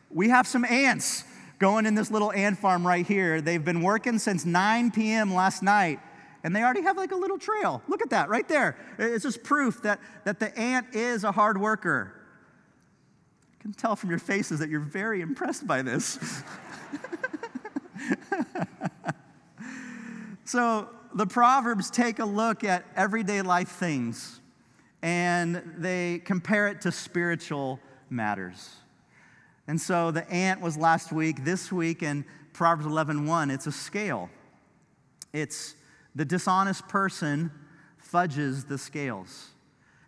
We 0.09 0.29
have 0.29 0.47
some 0.47 0.65
ants 0.65 1.23
going 1.59 1.85
in 1.85 1.95
this 1.95 2.11
little 2.11 2.31
ant 2.31 2.57
farm 2.57 2.85
right 2.85 3.05
here. 3.05 3.41
They've 3.41 3.63
been 3.63 3.81
working 3.81 4.19
since 4.19 4.45
9 4.45 4.91
p.m. 4.91 5.33
last 5.33 5.63
night, 5.63 5.99
and 6.43 6.55
they 6.55 6.61
already 6.61 6.81
have 6.81 6.97
like 6.97 7.11
a 7.11 7.15
little 7.15 7.37
trail. 7.37 7.81
Look 7.87 8.01
at 8.01 8.09
that 8.11 8.29
right 8.29 8.47
there. 8.47 8.77
It's 8.97 9.23
just 9.23 9.43
proof 9.43 9.81
that, 9.83 9.99
that 10.23 10.39
the 10.39 10.57
ant 10.57 10.93
is 10.93 11.23
a 11.23 11.31
hard 11.31 11.59
worker. 11.59 12.13
I 13.59 13.61
can 13.61 13.73
tell 13.73 13.95
from 13.95 14.09
your 14.09 14.19
faces 14.19 14.59
that 14.59 14.69
you're 14.69 14.79
very 14.79 15.21
impressed 15.21 15.65
by 15.65 15.81
this. 15.81 16.19
so 20.45 20.89
the 21.13 21.25
Proverbs 21.25 21.89
take 21.89 22.19
a 22.19 22.25
look 22.25 22.63
at 22.63 22.85
everyday 22.95 23.41
life 23.41 23.69
things 23.69 24.41
and 25.01 25.75
they 25.77 26.19
compare 26.25 26.67
it 26.67 26.81
to 26.81 26.91
spiritual 26.91 27.79
matters. 28.09 28.75
And 29.67 29.79
so 29.79 30.11
the 30.11 30.29
ant 30.29 30.61
was 30.61 30.77
last 30.77 31.11
week. 31.11 31.43
This 31.43 31.71
week 31.71 32.03
in 32.03 32.25
Proverbs 32.53 32.87
11:1, 32.87 33.51
it's 33.51 33.67
a 33.67 33.71
scale. 33.71 34.29
It's 35.33 35.75
the 36.13 36.25
dishonest 36.25 36.87
person 36.87 37.51
fudges 37.97 38.65
the 38.65 38.77
scales. 38.77 39.49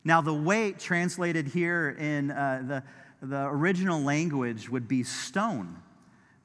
Now, 0.03 0.21
the 0.21 0.33
weight 0.33 0.79
translated 0.79 1.47
here 1.47 1.89
in 1.99 2.31
uh, 2.31 2.83
the, 3.21 3.27
the 3.27 3.47
original 3.47 4.01
language 4.01 4.69
would 4.69 4.87
be 4.87 5.03
stone. 5.03 5.75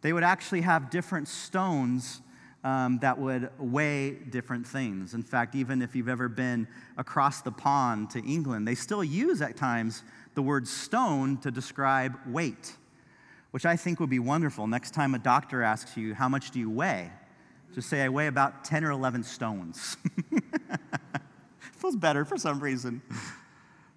They 0.00 0.12
would 0.12 0.24
actually 0.24 0.62
have 0.62 0.90
different 0.90 1.28
stones 1.28 2.22
um, 2.64 2.98
that 3.00 3.18
would 3.18 3.50
weigh 3.58 4.10
different 4.10 4.66
things. 4.66 5.14
In 5.14 5.22
fact, 5.22 5.54
even 5.54 5.82
if 5.82 5.94
you've 5.94 6.08
ever 6.08 6.28
been 6.28 6.66
across 6.96 7.42
the 7.42 7.52
pond 7.52 8.10
to 8.10 8.20
England, 8.24 8.66
they 8.66 8.74
still 8.74 9.02
use 9.02 9.42
at 9.42 9.56
times 9.56 10.02
the 10.34 10.42
word 10.42 10.66
stone 10.66 11.36
to 11.38 11.50
describe 11.50 12.16
weight, 12.26 12.76
which 13.52 13.64
I 13.64 13.76
think 13.76 14.00
would 14.00 14.10
be 14.10 14.18
wonderful. 14.18 14.66
Next 14.66 14.92
time 14.92 15.14
a 15.14 15.18
doctor 15.18 15.62
asks 15.62 15.96
you, 15.96 16.14
How 16.14 16.28
much 16.28 16.50
do 16.50 16.58
you 16.58 16.68
weigh? 16.68 17.10
Just 17.74 17.88
say, 17.88 18.02
I 18.02 18.08
weigh 18.08 18.26
about 18.26 18.64
10 18.64 18.84
or 18.84 18.90
11 18.90 19.22
stones. 19.22 19.96
Feels 21.76 21.96
better 21.96 22.24
for 22.24 22.36
some 22.36 22.60
reason. 22.60 23.00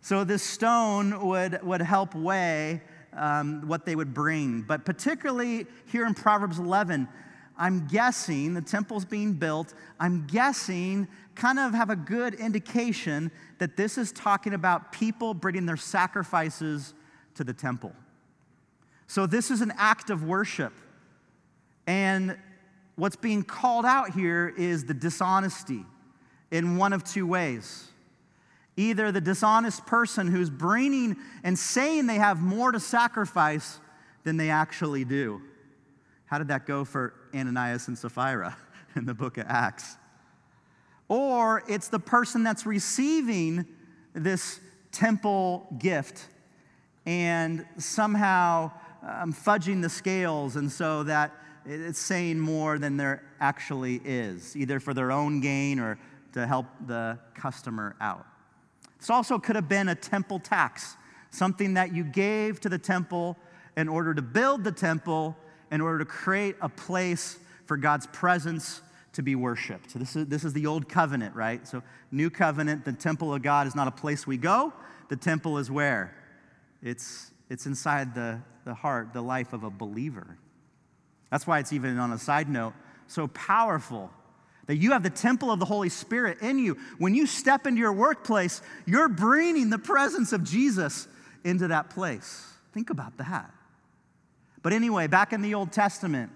So, 0.01 0.23
this 0.23 0.43
stone 0.43 1.27
would, 1.27 1.61
would 1.63 1.81
help 1.81 2.15
weigh 2.15 2.81
um, 3.13 3.67
what 3.67 3.85
they 3.85 3.95
would 3.95 4.13
bring. 4.13 4.61
But 4.61 4.85
particularly 4.85 5.65
here 5.91 6.05
in 6.05 6.13
Proverbs 6.13 6.59
11, 6.59 7.07
I'm 7.57 7.87
guessing 7.87 8.53
the 8.53 8.61
temple's 8.61 9.05
being 9.05 9.33
built. 9.33 9.73
I'm 9.99 10.27
guessing, 10.27 11.07
kind 11.35 11.59
of 11.59 11.73
have 11.73 11.89
a 11.89 11.95
good 11.95 12.35
indication 12.35 13.31
that 13.59 13.77
this 13.77 13.97
is 13.97 14.11
talking 14.11 14.53
about 14.53 14.91
people 14.91 15.33
bringing 15.33 15.65
their 15.65 15.77
sacrifices 15.77 16.93
to 17.35 17.43
the 17.43 17.53
temple. 17.53 17.93
So, 19.07 19.27
this 19.27 19.51
is 19.51 19.61
an 19.61 19.73
act 19.77 20.09
of 20.09 20.23
worship. 20.23 20.73
And 21.87 22.37
what's 22.95 23.15
being 23.15 23.43
called 23.43 23.85
out 23.85 24.11
here 24.11 24.53
is 24.57 24.85
the 24.85 24.93
dishonesty 24.93 25.85
in 26.51 26.77
one 26.77 26.93
of 26.93 27.03
two 27.03 27.27
ways. 27.27 27.87
Either 28.77 29.11
the 29.11 29.21
dishonest 29.21 29.85
person 29.85 30.27
who's 30.27 30.49
bringing 30.49 31.15
and 31.43 31.57
saying 31.57 32.07
they 32.07 32.15
have 32.15 32.41
more 32.41 32.71
to 32.71 32.79
sacrifice 32.79 33.79
than 34.23 34.37
they 34.37 34.49
actually 34.49 35.05
do. 35.05 35.41
How 36.25 36.39
did 36.39 36.47
that 36.49 36.65
go 36.65 36.83
for 36.83 37.13
Ananias 37.33 37.87
and 37.87 37.97
Sapphira 37.97 38.57
in 38.95 39.05
the 39.05 39.13
book 39.13 39.37
of 39.37 39.45
Acts? 39.47 39.95
Or 41.07 41.63
it's 41.69 41.87
the 41.87 41.99
person 41.99 42.43
that's 42.43 42.65
receiving 42.65 43.65
this 44.13 44.59
temple 44.91 45.67
gift 45.77 46.27
and 47.05 47.65
somehow 47.77 48.71
um, 49.05 49.33
fudging 49.33 49.81
the 49.81 49.89
scales, 49.89 50.55
and 50.55 50.71
so 50.71 51.03
that 51.03 51.31
it's 51.65 51.99
saying 51.99 52.39
more 52.39 52.77
than 52.77 52.97
there 52.97 53.23
actually 53.39 54.01
is, 54.03 54.55
either 54.55 54.79
for 54.79 54.93
their 54.93 55.11
own 55.11 55.41
gain 55.41 55.79
or 55.79 55.97
to 56.33 56.45
help 56.45 56.65
the 56.85 57.17
customer 57.33 57.95
out. 58.01 58.25
This 58.99 59.09
also 59.09 59.39
could 59.39 59.55
have 59.55 59.69
been 59.69 59.89
a 59.89 59.95
temple 59.95 60.39
tax, 60.39 60.95
something 61.31 61.75
that 61.75 61.93
you 61.93 62.03
gave 62.03 62.59
to 62.61 62.69
the 62.69 62.77
temple 62.77 63.37
in 63.77 63.87
order 63.87 64.13
to 64.13 64.21
build 64.21 64.63
the 64.63 64.71
temple, 64.71 65.35
in 65.71 65.81
order 65.81 65.99
to 65.99 66.05
create 66.05 66.55
a 66.61 66.69
place 66.69 67.39
for 67.65 67.77
God's 67.77 68.07
presence 68.07 68.81
to 69.13 69.21
be 69.21 69.35
worshiped. 69.35 69.97
This 69.97 70.15
is, 70.15 70.27
this 70.27 70.43
is 70.43 70.53
the 70.53 70.65
old 70.65 70.89
covenant, 70.89 71.35
right? 71.35 71.65
So, 71.67 71.81
new 72.11 72.29
covenant, 72.29 72.85
the 72.85 72.93
temple 72.93 73.33
of 73.33 73.41
God 73.41 73.65
is 73.65 73.75
not 73.75 73.87
a 73.87 73.91
place 73.91 74.27
we 74.27 74.37
go, 74.37 74.73
the 75.09 75.15
temple 75.15 75.57
is 75.57 75.71
where? 75.71 76.15
It's, 76.81 77.31
it's 77.49 77.65
inside 77.65 78.15
the, 78.15 78.41
the 78.65 78.73
heart, 78.73 79.13
the 79.13 79.21
life 79.21 79.53
of 79.53 79.63
a 79.63 79.69
believer. 79.69 80.37
That's 81.31 81.45
why 81.45 81.59
it's 81.59 81.73
even 81.73 81.97
on 81.97 82.11
a 82.11 82.19
side 82.19 82.49
note 82.49 82.73
so 83.07 83.27
powerful 83.27 84.11
that 84.67 84.77
you 84.77 84.91
have 84.91 85.03
the 85.03 85.09
temple 85.09 85.51
of 85.51 85.59
the 85.59 85.65
Holy 85.65 85.89
Spirit 85.89 86.41
in 86.41 86.57
you. 86.57 86.77
When 86.97 87.13
you 87.13 87.27
step 87.27 87.67
into 87.67 87.79
your 87.79 87.93
workplace, 87.93 88.61
you're 88.85 89.09
bringing 89.09 89.69
the 89.69 89.77
presence 89.77 90.33
of 90.33 90.43
Jesus 90.43 91.07
into 91.43 91.67
that 91.67 91.91
place. 91.91 92.51
Think 92.73 92.89
about 92.89 93.17
that. 93.17 93.51
But 94.63 94.73
anyway, 94.73 95.05
back 95.05 95.33
in 95.33 95.43
the 95.43 95.53
Old 95.53 95.71
Testament, 95.71 96.31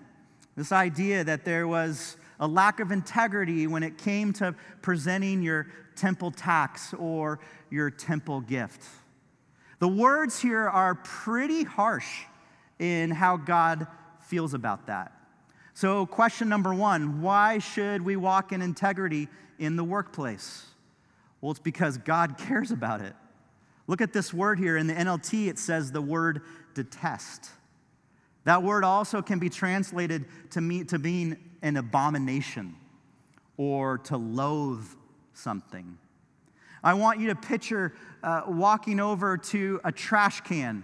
this 0.56 0.72
idea 0.72 1.24
that 1.24 1.46
there 1.46 1.68
was 1.68 2.18
a 2.40 2.48
lack 2.48 2.80
of 2.80 2.92
integrity 2.92 3.66
when 3.66 3.82
it 3.82 3.98
came 3.98 4.32
to 4.34 4.54
presenting 4.82 5.42
your 5.42 5.68
temple 5.96 6.32
tax 6.32 6.94
or 6.94 7.40
your 7.70 7.90
temple 7.90 8.42
gift. 8.42 8.84
The 9.80 9.88
words 9.88 10.40
here 10.40 10.68
are 10.68 10.96
pretty 10.96 11.64
harsh 11.64 12.24
in 12.80 13.12
how 13.12 13.38
God 13.38 13.88
feels 14.22 14.54
about 14.54 14.88
that. 14.88 15.14
So, 15.74 16.06
question 16.06 16.50
number 16.50 16.74
one 16.74 17.22
why 17.22 17.60
should 17.60 18.02
we 18.02 18.18
walk 18.18 18.52
in 18.52 18.62
integrity 18.62 19.30
in 19.58 19.78
the 19.78 19.84
workplace? 19.84 20.66
Well, 21.40 21.52
it's 21.52 21.60
because 21.60 21.98
God 21.98 22.38
cares 22.48 22.72
about 22.72 23.02
it. 23.02 23.16
Look 23.88 24.02
at 24.02 24.14
this 24.14 24.34
word 24.34 24.60
here. 24.60 24.78
In 24.78 24.88
the 24.88 24.94
NLT, 24.94 25.48
it 25.48 25.58
says 25.58 25.92
the 25.92 26.02
word 26.02 26.42
detest. 26.76 27.50
That 28.44 28.62
word 28.62 28.84
also 28.84 29.22
can 29.22 29.40
be 29.40 29.50
translated 29.50 30.26
to, 30.52 30.62
mean, 30.62 30.86
to 30.88 31.00
being 31.00 31.38
an 31.62 31.78
abomination 31.78 32.76
or 33.58 33.98
to 34.00 34.18
loathe 34.18 34.86
something. 35.34 35.98
I 36.84 36.94
want 36.94 37.20
you 37.20 37.28
to 37.28 37.36
picture 37.36 37.94
uh, 38.24 38.44
walking 38.48 39.00
over 39.00 39.38
to 39.38 39.80
a 39.84 39.92
trash 39.92 40.42
can 40.42 40.84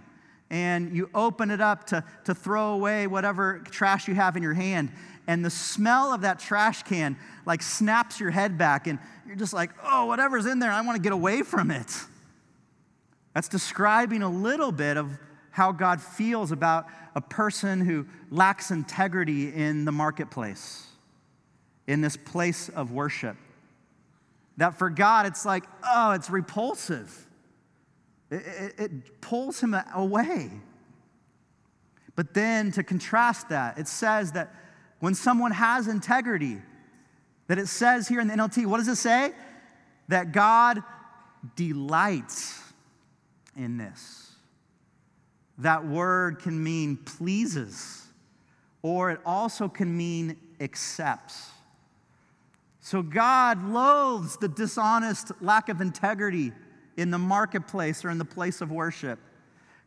and 0.50 0.94
you 0.94 1.10
open 1.14 1.50
it 1.50 1.60
up 1.60 1.86
to, 1.86 2.04
to 2.24 2.34
throw 2.34 2.74
away 2.74 3.06
whatever 3.06 3.58
trash 3.70 4.06
you 4.06 4.14
have 4.14 4.36
in 4.36 4.42
your 4.42 4.54
hand 4.54 4.92
and 5.26 5.44
the 5.44 5.50
smell 5.50 6.12
of 6.12 6.20
that 6.20 6.38
trash 6.38 6.82
can 6.84 7.16
like 7.44 7.62
snaps 7.62 8.20
your 8.20 8.30
head 8.30 8.56
back 8.56 8.86
and 8.86 8.98
you're 9.26 9.36
just 9.36 9.52
like 9.52 9.70
oh 9.84 10.06
whatever's 10.06 10.46
in 10.46 10.58
there 10.58 10.70
i 10.70 10.80
want 10.82 10.96
to 10.96 11.02
get 11.02 11.12
away 11.12 11.42
from 11.42 11.70
it. 11.70 11.92
That's 13.34 13.48
describing 13.48 14.22
a 14.22 14.30
little 14.30 14.72
bit 14.72 14.96
of 14.96 15.10
how 15.50 15.72
god 15.72 16.00
feels 16.00 16.52
about 16.52 16.86
a 17.14 17.20
person 17.20 17.80
who 17.80 18.06
lacks 18.30 18.70
integrity 18.70 19.52
in 19.52 19.84
the 19.84 19.92
marketplace 19.92 20.86
in 21.86 22.00
this 22.00 22.16
place 22.16 22.68
of 22.68 22.92
worship 22.92 23.36
that 24.56 24.78
for 24.78 24.90
god 24.90 25.26
it's 25.26 25.44
like 25.44 25.64
oh 25.84 26.12
it's 26.12 26.30
repulsive 26.30 27.26
it, 28.30 28.42
it, 28.46 28.74
it 28.78 29.20
pulls 29.20 29.60
him 29.60 29.74
away. 29.94 30.50
But 32.14 32.34
then 32.34 32.72
to 32.72 32.82
contrast 32.82 33.50
that, 33.50 33.78
it 33.78 33.88
says 33.88 34.32
that 34.32 34.54
when 35.00 35.14
someone 35.14 35.52
has 35.52 35.86
integrity, 35.86 36.58
that 37.46 37.58
it 37.58 37.68
says 37.68 38.08
here 38.08 38.20
in 38.20 38.28
the 38.28 38.34
NLT, 38.34 38.66
what 38.66 38.78
does 38.78 38.88
it 38.88 38.96
say? 38.96 39.32
That 40.08 40.32
God 40.32 40.82
delights 41.54 42.60
in 43.54 43.76
this. 43.76 44.32
That 45.58 45.86
word 45.86 46.40
can 46.40 46.62
mean 46.62 46.96
pleases, 46.96 48.06
or 48.82 49.10
it 49.10 49.20
also 49.24 49.68
can 49.68 49.96
mean 49.96 50.36
accepts. 50.60 51.50
So 52.86 53.02
God 53.02 53.64
loathes 53.64 54.36
the 54.36 54.46
dishonest 54.46 55.32
lack 55.40 55.68
of 55.68 55.80
integrity 55.80 56.52
in 56.96 57.10
the 57.10 57.18
marketplace 57.18 58.04
or 58.04 58.10
in 58.10 58.18
the 58.18 58.24
place 58.24 58.60
of 58.60 58.70
worship. 58.70 59.18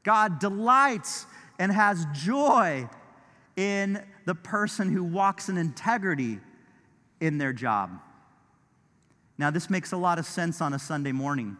God 0.03 0.39
delights 0.39 1.25
and 1.59 1.71
has 1.71 2.05
joy 2.11 2.89
in 3.55 4.03
the 4.25 4.35
person 4.35 4.91
who 4.91 5.05
walks 5.05 5.47
in 5.47 5.57
integrity 5.57 6.41
in 7.21 7.37
their 7.37 7.53
job. 7.53 8.01
Now, 9.37 9.49
this 9.49 9.69
makes 9.69 9.93
a 9.93 9.97
lot 9.97 10.19
of 10.19 10.25
sense 10.25 10.59
on 10.59 10.73
a 10.73 10.79
Sunday 10.79 11.13
morning, 11.13 11.55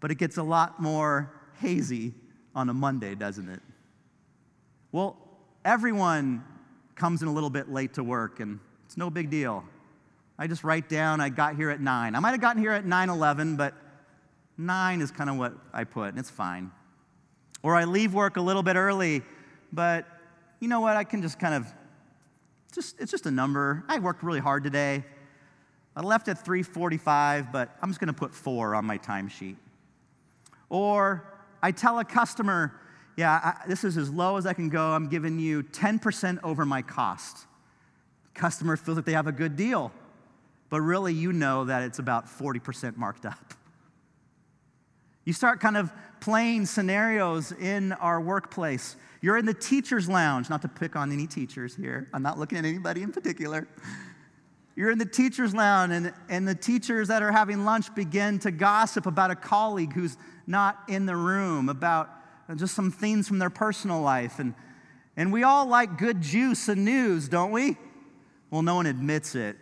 but 0.00 0.10
it 0.10 0.14
gets 0.14 0.38
a 0.38 0.42
lot 0.42 0.80
more 0.80 1.30
hazy 1.58 2.14
on 2.54 2.70
a 2.70 2.74
Monday, 2.74 3.14
doesn't 3.14 3.50
it? 3.50 3.60
Well, 4.92 5.14
everyone 5.62 6.42
comes 6.94 7.20
in 7.20 7.28
a 7.28 7.32
little 7.32 7.50
bit 7.50 7.70
late 7.70 7.92
to 7.94 8.02
work, 8.02 8.40
and 8.40 8.60
it's 8.86 8.96
no 8.96 9.10
big 9.10 9.28
deal. 9.28 9.62
I 10.42 10.48
just 10.48 10.64
write 10.64 10.88
down 10.88 11.20
I 11.20 11.28
got 11.28 11.54
here 11.54 11.70
at 11.70 11.80
9. 11.80 12.16
I 12.16 12.18
might 12.18 12.32
have 12.32 12.40
gotten 12.40 12.60
here 12.60 12.72
at 12.72 12.84
9:11, 12.84 13.56
but 13.56 13.74
Nine 14.58 15.00
is 15.00 15.12
kind 15.12 15.30
of 15.30 15.36
what 15.36 15.54
I 15.72 15.84
put, 15.84 16.08
and 16.08 16.18
it's 16.18 16.30
fine. 16.30 16.72
Or 17.62 17.76
I 17.76 17.84
leave 17.84 18.12
work 18.12 18.36
a 18.36 18.40
little 18.40 18.64
bit 18.64 18.74
early, 18.74 19.22
but 19.72 20.04
you 20.58 20.66
know 20.66 20.80
what? 20.80 20.96
I 20.96 21.04
can 21.04 21.22
just 21.22 21.38
kind 21.38 21.54
of, 21.54 21.72
just 22.74 23.00
it's 23.00 23.12
just 23.12 23.26
a 23.26 23.30
number. 23.30 23.84
I 23.88 24.00
worked 24.00 24.24
really 24.24 24.40
hard 24.40 24.64
today. 24.64 25.04
I 25.94 26.00
left 26.00 26.26
at 26.26 26.44
3:45, 26.44 27.52
but 27.52 27.76
I'm 27.80 27.90
just 27.90 28.00
going 28.00 28.12
to 28.12 28.18
put 28.18 28.34
4 28.34 28.74
on 28.74 28.84
my 28.84 28.98
timesheet. 28.98 29.54
Or 30.68 31.24
I 31.62 31.70
tell 31.70 32.00
a 32.00 32.04
customer, 32.04 32.80
yeah, 33.16 33.30
I, 33.62 33.68
this 33.68 33.84
is 33.84 33.96
as 33.96 34.10
low 34.10 34.38
as 34.38 34.46
I 34.46 34.54
can 34.54 34.70
go. 34.70 34.90
I'm 34.90 35.06
giving 35.06 35.38
you 35.38 35.62
10% 35.62 36.40
over 36.42 36.66
my 36.66 36.82
cost. 36.82 37.46
Customer 38.34 38.76
feels 38.76 38.96
like 38.96 39.04
they 39.04 39.12
have 39.12 39.28
a 39.28 39.32
good 39.32 39.54
deal, 39.54 39.92
but 40.72 40.80
really 40.80 41.12
you 41.12 41.34
know 41.34 41.66
that 41.66 41.82
it's 41.82 41.98
about 41.98 42.24
40% 42.26 42.96
marked 42.96 43.26
up. 43.26 43.52
You 45.26 45.34
start 45.34 45.60
kind 45.60 45.76
of 45.76 45.92
playing 46.18 46.64
scenarios 46.64 47.52
in 47.52 47.92
our 47.92 48.18
workplace. 48.22 48.96
You're 49.20 49.36
in 49.36 49.44
the 49.44 49.52
teacher's 49.52 50.08
lounge, 50.08 50.48
not 50.48 50.62
to 50.62 50.68
pick 50.68 50.96
on 50.96 51.12
any 51.12 51.26
teachers 51.26 51.76
here. 51.76 52.08
I'm 52.14 52.22
not 52.22 52.38
looking 52.38 52.56
at 52.56 52.64
anybody 52.64 53.02
in 53.02 53.12
particular. 53.12 53.68
You're 54.74 54.90
in 54.90 54.96
the 54.96 55.04
teacher's 55.04 55.54
lounge, 55.54 55.92
and, 55.92 56.14
and 56.30 56.48
the 56.48 56.54
teachers 56.54 57.08
that 57.08 57.22
are 57.22 57.32
having 57.32 57.66
lunch 57.66 57.94
begin 57.94 58.38
to 58.38 58.50
gossip 58.50 59.04
about 59.04 59.30
a 59.30 59.36
colleague 59.36 59.92
who's 59.92 60.16
not 60.46 60.78
in 60.88 61.04
the 61.04 61.16
room, 61.16 61.68
about 61.68 62.08
just 62.56 62.74
some 62.74 62.90
things 62.90 63.28
from 63.28 63.38
their 63.38 63.50
personal 63.50 64.00
life. 64.00 64.38
And, 64.38 64.54
and 65.18 65.34
we 65.34 65.42
all 65.42 65.66
like 65.66 65.98
good 65.98 66.22
juice 66.22 66.66
and 66.70 66.82
news, 66.82 67.28
don't 67.28 67.50
we? 67.50 67.76
Well, 68.50 68.62
no 68.62 68.76
one 68.76 68.86
admits 68.86 69.34
it, 69.34 69.58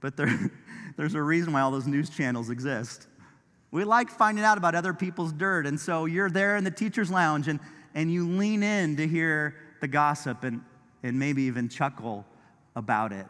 but 0.00 0.16
there, 0.16 0.50
there's 0.96 1.14
a 1.14 1.22
reason 1.22 1.52
why 1.52 1.60
all 1.60 1.70
those 1.70 1.86
news 1.86 2.10
channels 2.10 2.50
exist. 2.50 3.06
We 3.70 3.84
like 3.84 4.10
finding 4.10 4.44
out 4.44 4.58
about 4.58 4.74
other 4.74 4.92
people's 4.92 5.32
dirt. 5.32 5.66
And 5.66 5.78
so 5.78 6.06
you're 6.06 6.30
there 6.30 6.56
in 6.56 6.64
the 6.64 6.70
teacher's 6.70 7.10
lounge 7.10 7.46
and, 7.46 7.60
and 7.94 8.12
you 8.12 8.28
lean 8.28 8.62
in 8.62 8.96
to 8.96 9.06
hear 9.06 9.54
the 9.80 9.88
gossip 9.88 10.42
and, 10.44 10.62
and 11.02 11.18
maybe 11.18 11.42
even 11.44 11.68
chuckle 11.68 12.26
about 12.74 13.12
it. 13.12 13.26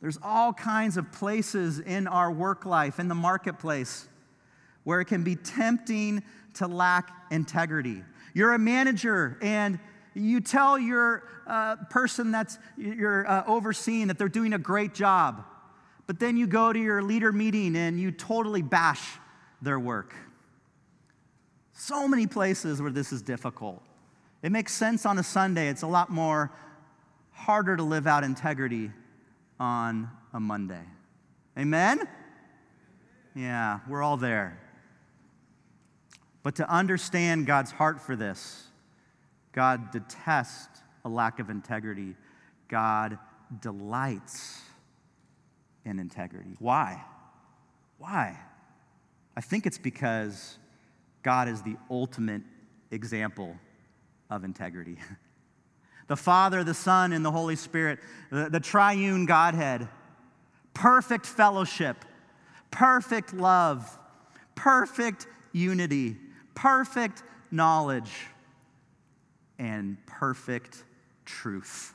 There's 0.00 0.18
all 0.22 0.52
kinds 0.52 0.96
of 0.96 1.12
places 1.12 1.78
in 1.78 2.08
our 2.08 2.30
work 2.30 2.66
life, 2.66 2.98
in 2.98 3.08
the 3.08 3.14
marketplace, 3.14 4.08
where 4.84 5.00
it 5.00 5.04
can 5.04 5.22
be 5.22 5.36
tempting 5.36 6.22
to 6.54 6.66
lack 6.66 7.10
integrity. 7.30 8.02
You're 8.34 8.54
a 8.54 8.58
manager 8.58 9.38
and 9.40 9.78
you 10.14 10.40
tell 10.40 10.78
your 10.78 11.24
uh, 11.46 11.76
person 11.90 12.32
that's 12.32 12.58
you're 12.76 13.28
uh, 13.28 13.44
overseeing 13.46 14.08
that 14.08 14.18
they're 14.18 14.28
doing 14.28 14.52
a 14.52 14.58
great 14.58 14.94
job. 14.94 15.44
But 16.06 16.18
then 16.18 16.36
you 16.36 16.46
go 16.46 16.72
to 16.72 16.78
your 16.78 17.02
leader 17.02 17.32
meeting 17.32 17.76
and 17.76 17.98
you 17.98 18.10
totally 18.10 18.62
bash 18.62 19.02
their 19.62 19.78
work. 19.78 20.14
So 21.72 22.06
many 22.06 22.26
places 22.26 22.82
where 22.82 22.90
this 22.90 23.12
is 23.12 23.22
difficult. 23.22 23.82
It 24.42 24.52
makes 24.52 24.72
sense 24.72 25.06
on 25.06 25.18
a 25.18 25.22
Sunday, 25.22 25.68
it's 25.68 25.82
a 25.82 25.86
lot 25.86 26.10
more 26.10 26.52
harder 27.30 27.76
to 27.76 27.82
live 27.82 28.06
out 28.06 28.24
integrity 28.24 28.90
on 29.58 30.10
a 30.34 30.40
Monday. 30.40 30.84
Amen? 31.58 32.08
Yeah, 33.34 33.80
we're 33.88 34.02
all 34.02 34.16
there. 34.16 34.58
But 36.42 36.56
to 36.56 36.68
understand 36.68 37.46
God's 37.46 37.70
heart 37.70 38.00
for 38.00 38.16
this, 38.16 38.64
God 39.52 39.90
detests 39.90 40.82
a 41.04 41.08
lack 41.08 41.38
of 41.38 41.50
integrity. 41.50 42.14
God 42.68 43.18
delights 43.60 44.60
in 45.84 45.98
integrity. 45.98 46.56
Why? 46.58 47.02
Why? 47.98 48.38
I 49.36 49.40
think 49.40 49.66
it's 49.66 49.78
because 49.78 50.58
God 51.22 51.48
is 51.48 51.62
the 51.62 51.76
ultimate 51.90 52.42
example 52.90 53.56
of 54.30 54.44
integrity. 54.44 54.96
the 56.08 56.16
Father, 56.16 56.64
the 56.64 56.74
Son, 56.74 57.12
and 57.12 57.24
the 57.24 57.30
Holy 57.30 57.56
Spirit, 57.56 57.98
the, 58.30 58.48
the 58.50 58.60
triune 58.60 59.26
Godhead, 59.26 59.88
perfect 60.74 61.26
fellowship, 61.26 62.04
perfect 62.70 63.34
love, 63.34 63.98
perfect 64.54 65.26
unity, 65.52 66.16
perfect 66.54 67.22
knowledge, 67.50 68.10
and 69.62 69.96
perfect 70.06 70.82
truth. 71.24 71.94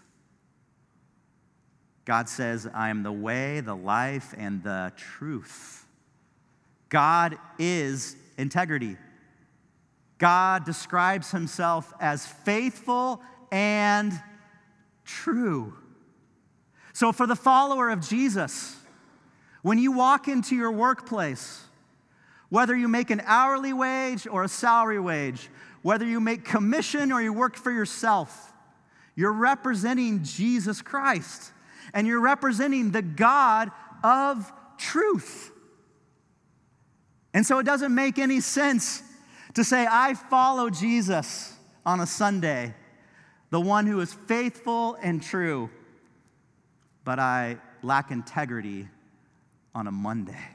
God 2.05 2.29
says, 2.29 2.65
I 2.73 2.87
am 2.87 3.03
the 3.03 3.11
way, 3.11 3.59
the 3.59 3.75
life, 3.75 4.33
and 4.37 4.63
the 4.63 4.93
truth. 4.95 5.85
God 6.87 7.37
is 7.59 8.15
integrity. 8.37 8.95
God 10.17 10.63
describes 10.63 11.31
himself 11.31 11.93
as 11.99 12.25
faithful 12.25 13.21
and 13.51 14.13
true. 15.03 15.73
So, 16.93 17.11
for 17.11 17.27
the 17.27 17.35
follower 17.35 17.89
of 17.89 17.99
Jesus, 17.99 18.77
when 19.61 19.77
you 19.77 19.91
walk 19.91 20.29
into 20.29 20.55
your 20.55 20.71
workplace, 20.71 21.65
whether 22.47 22.73
you 22.73 22.87
make 22.87 23.09
an 23.09 23.21
hourly 23.25 23.73
wage 23.73 24.25
or 24.25 24.45
a 24.45 24.47
salary 24.47 25.01
wage, 25.01 25.49
whether 25.87 26.05
you 26.05 26.19
make 26.19 26.43
commission 26.43 27.13
or 27.13 27.21
you 27.21 27.31
work 27.31 27.55
for 27.55 27.71
yourself, 27.71 28.51
you're 29.15 29.31
representing 29.31 30.21
Jesus 30.21 30.81
Christ 30.81 31.53
and 31.93 32.05
you're 32.05 32.19
representing 32.19 32.91
the 32.91 33.01
God 33.01 33.71
of 34.03 34.51
truth. 34.77 35.49
And 37.33 37.45
so 37.45 37.59
it 37.59 37.63
doesn't 37.63 37.95
make 37.95 38.19
any 38.19 38.41
sense 38.41 39.01
to 39.53 39.63
say, 39.63 39.87
I 39.89 40.13
follow 40.15 40.69
Jesus 40.69 41.53
on 41.85 42.01
a 42.01 42.05
Sunday, 42.05 42.75
the 43.49 43.61
one 43.61 43.87
who 43.87 44.01
is 44.01 44.13
faithful 44.13 44.97
and 45.01 45.23
true, 45.23 45.69
but 47.05 47.17
I 47.17 47.59
lack 47.81 48.11
integrity 48.11 48.89
on 49.73 49.87
a 49.87 49.91
Monday. 49.93 50.49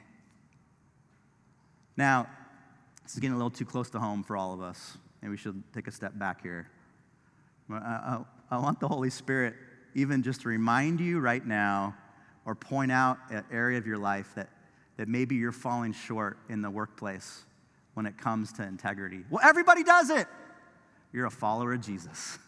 Now, 1.96 2.28
this 3.02 3.14
is 3.14 3.18
getting 3.18 3.32
a 3.32 3.38
little 3.38 3.48
too 3.48 3.64
close 3.64 3.88
to 3.88 3.98
home 3.98 4.24
for 4.24 4.36
all 4.36 4.52
of 4.52 4.60
us. 4.60 4.98
Maybe 5.22 5.30
we 5.30 5.36
should 5.36 5.62
take 5.72 5.86
a 5.86 5.92
step 5.92 6.18
back 6.18 6.42
here. 6.42 6.68
I, 7.70 7.76
I, 7.76 8.20
I 8.50 8.58
want 8.58 8.80
the 8.80 8.88
Holy 8.88 9.10
Spirit 9.10 9.54
even 9.94 10.22
just 10.22 10.42
to 10.42 10.48
remind 10.48 11.00
you 11.00 11.20
right 11.20 11.46
now 11.46 11.94
or 12.44 12.54
point 12.54 12.90
out 12.90 13.18
an 13.30 13.44
area 13.52 13.78
of 13.78 13.86
your 13.86 13.98
life 13.98 14.32
that, 14.34 14.48
that 14.96 15.08
maybe 15.08 15.36
you're 15.36 15.52
falling 15.52 15.92
short 15.92 16.38
in 16.48 16.60
the 16.60 16.70
workplace 16.70 17.44
when 17.94 18.06
it 18.06 18.18
comes 18.18 18.52
to 18.54 18.62
integrity. 18.62 19.24
Well, 19.30 19.40
everybody 19.44 19.84
does 19.84 20.10
it. 20.10 20.26
You're 21.12 21.26
a 21.26 21.30
follower 21.30 21.74
of 21.74 21.82
Jesus. 21.82 22.38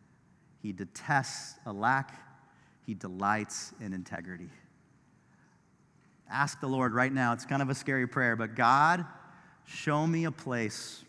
he 0.62 0.72
detests 0.72 1.58
a 1.64 1.72
lack, 1.72 2.18
he 2.84 2.94
delights 2.94 3.72
in 3.80 3.92
integrity. 3.92 4.48
Ask 6.28 6.60
the 6.60 6.66
Lord 6.66 6.92
right 6.92 7.12
now. 7.12 7.32
It's 7.34 7.46
kind 7.46 7.62
of 7.62 7.70
a 7.70 7.74
scary 7.74 8.08
prayer, 8.08 8.34
but 8.34 8.56
God, 8.56 9.04
show 9.64 10.06
me 10.06 10.24
a 10.24 10.32
place 10.32 11.04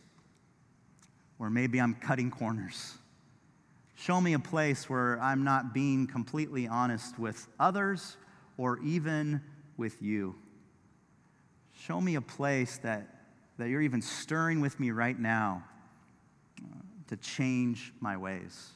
where 1.37 1.49
maybe 1.49 1.79
I'm 1.79 1.95
cutting 1.95 2.31
corners 2.31 2.97
Show 3.99 4.21
me 4.21 4.33
a 4.33 4.39
place 4.39 4.87
where 4.87 5.19
I'm 5.19 5.43
not 5.43 5.73
being 5.73 6.05
completely 6.05 6.67
honest 6.67 7.17
with 7.17 7.47
others 7.59 8.15
or 8.55 8.77
even 8.83 9.41
with 9.75 10.03
you. 10.03 10.35
Show 11.73 11.99
me 11.99 12.13
a 12.13 12.21
place 12.21 12.77
that, 12.83 13.07
that 13.57 13.69
you're 13.69 13.81
even 13.81 14.03
stirring 14.03 14.61
with 14.61 14.79
me 14.79 14.91
right 14.91 15.19
now 15.19 15.63
uh, 16.61 16.75
to 17.07 17.17
change 17.17 17.91
my 17.99 18.15
ways. 18.15 18.69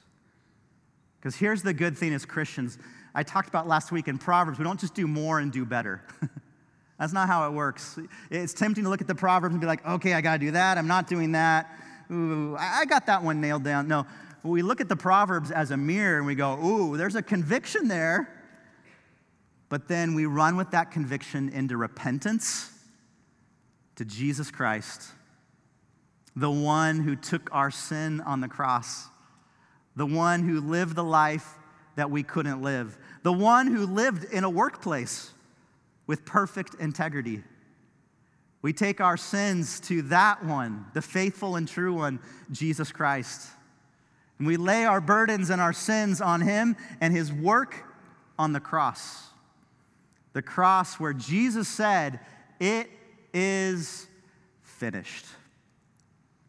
Because 1.19 1.35
here's 1.35 1.61
the 1.61 1.73
good 1.73 1.95
thing 1.95 2.15
as 2.15 2.25
Christians 2.25 2.79
I 3.13 3.21
talked 3.21 3.47
about 3.47 3.67
last 3.67 3.91
week 3.91 4.07
in 4.07 4.17
Proverbs, 4.17 4.57
we 4.57 4.63
don't 4.63 4.79
just 4.79 4.95
do 4.95 5.05
more 5.05 5.39
and 5.39 5.51
do 5.51 5.65
better. 5.65 6.01
That's 6.99 7.13
not 7.13 7.27
how 7.27 7.47
it 7.47 7.53
works. 7.53 7.99
It's 8.31 8.53
tempting 8.53 8.85
to 8.85 8.89
look 8.89 9.01
at 9.01 9.07
the 9.07 9.15
Proverbs 9.15 9.53
and 9.53 9.61
be 9.61 9.67
like, 9.67 9.85
okay, 9.85 10.13
I 10.13 10.21
got 10.21 10.33
to 10.33 10.39
do 10.39 10.51
that. 10.51 10.79
I'm 10.79 10.87
not 10.87 11.07
doing 11.07 11.33
that. 11.33 11.69
Ooh, 12.11 12.55
I 12.59 12.85
got 12.85 13.05
that 13.05 13.23
one 13.23 13.39
nailed 13.39 13.63
down. 13.63 13.87
No, 13.87 14.05
we 14.43 14.61
look 14.61 14.81
at 14.81 14.89
the 14.89 14.95
Proverbs 14.95 15.51
as 15.51 15.71
a 15.71 15.77
mirror 15.77 16.17
and 16.17 16.25
we 16.25 16.35
go, 16.35 16.59
ooh, 16.63 16.97
there's 16.97 17.15
a 17.15 17.21
conviction 17.21 17.87
there. 17.87 18.29
But 19.69 19.87
then 19.87 20.15
we 20.15 20.25
run 20.25 20.57
with 20.57 20.71
that 20.71 20.91
conviction 20.91 21.49
into 21.49 21.77
repentance 21.77 22.69
to 23.95 24.03
Jesus 24.03 24.51
Christ, 24.51 25.03
the 26.35 26.51
one 26.51 26.99
who 26.99 27.15
took 27.15 27.49
our 27.53 27.71
sin 27.71 28.19
on 28.21 28.41
the 28.41 28.47
cross, 28.49 29.07
the 29.95 30.05
one 30.05 30.43
who 30.43 30.59
lived 30.59 30.95
the 30.95 31.03
life 31.03 31.55
that 31.95 32.09
we 32.09 32.23
couldn't 32.23 32.61
live, 32.61 32.97
the 33.23 33.31
one 33.31 33.67
who 33.67 33.85
lived 33.85 34.25
in 34.33 34.43
a 34.43 34.49
workplace 34.49 35.31
with 36.07 36.25
perfect 36.25 36.75
integrity. 36.75 37.43
We 38.61 38.73
take 38.73 39.01
our 39.01 39.17
sins 39.17 39.79
to 39.81 40.03
that 40.03 40.45
one, 40.45 40.85
the 40.93 41.01
faithful 41.01 41.55
and 41.55 41.67
true 41.67 41.93
one, 41.95 42.19
Jesus 42.51 42.91
Christ. 42.91 43.49
And 44.37 44.47
we 44.47 44.57
lay 44.57 44.85
our 44.85 45.01
burdens 45.01 45.49
and 45.49 45.59
our 45.59 45.73
sins 45.73 46.21
on 46.21 46.41
him 46.41 46.75
and 46.99 47.15
his 47.15 47.33
work 47.33 47.75
on 48.37 48.53
the 48.53 48.59
cross. 48.59 49.27
The 50.33 50.41
cross 50.41 50.99
where 50.99 51.13
Jesus 51.13 51.67
said, 51.67 52.19
It 52.59 52.89
is 53.33 54.07
finished. 54.63 55.25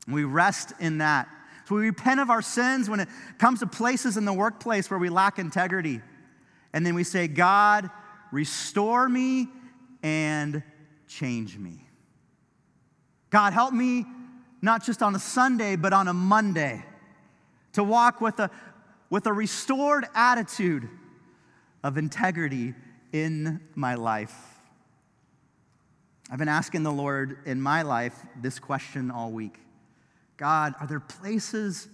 We 0.06 0.24
rest 0.24 0.72
in 0.80 0.98
that. 0.98 1.28
So 1.66 1.76
we 1.76 1.82
repent 1.82 2.20
of 2.20 2.28
our 2.28 2.42
sins 2.42 2.90
when 2.90 3.00
it 3.00 3.08
comes 3.38 3.60
to 3.60 3.66
places 3.66 4.16
in 4.16 4.24
the 4.24 4.32
workplace 4.32 4.90
where 4.90 4.98
we 4.98 5.08
lack 5.08 5.38
integrity. 5.38 6.00
And 6.72 6.84
then 6.84 6.94
we 6.94 7.04
say, 7.04 7.28
God, 7.28 7.90
restore 8.30 9.08
me 9.08 9.48
and 10.02 10.62
change 11.06 11.56
me. 11.56 11.86
God, 13.32 13.54
help 13.54 13.72
me 13.72 14.04
not 14.60 14.84
just 14.84 15.02
on 15.02 15.14
a 15.14 15.18
Sunday, 15.18 15.74
but 15.74 15.94
on 15.94 16.06
a 16.06 16.12
Monday 16.12 16.84
to 17.72 17.82
walk 17.82 18.20
with 18.20 18.38
a, 18.38 18.50
with 19.08 19.26
a 19.26 19.32
restored 19.32 20.04
attitude 20.14 20.86
of 21.82 21.96
integrity 21.96 22.74
in 23.10 23.58
my 23.74 23.94
life. 23.94 24.36
I've 26.30 26.38
been 26.38 26.48
asking 26.48 26.82
the 26.82 26.92
Lord 26.92 27.38
in 27.46 27.60
my 27.60 27.80
life 27.80 28.14
this 28.40 28.58
question 28.58 29.10
all 29.10 29.32
week 29.32 29.58
God, 30.36 30.74
are 30.78 30.86
there 30.86 31.00
places 31.00 31.88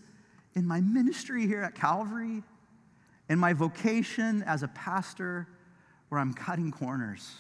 in 0.57 0.67
my 0.67 0.81
ministry 0.81 1.47
here 1.47 1.63
at 1.63 1.77
Calvary, 1.77 2.43
in 3.29 3.39
my 3.39 3.53
vocation 3.53 4.43
as 4.43 4.65
a 4.65 4.69
pastor, 4.69 5.47
where 6.09 6.21
I'm 6.21 6.35
cutting 6.35 6.73
corners, 6.73 7.33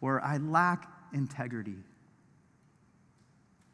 where 0.00 0.24
I 0.24 0.38
lack 0.38 0.88
integrity? 1.12 1.76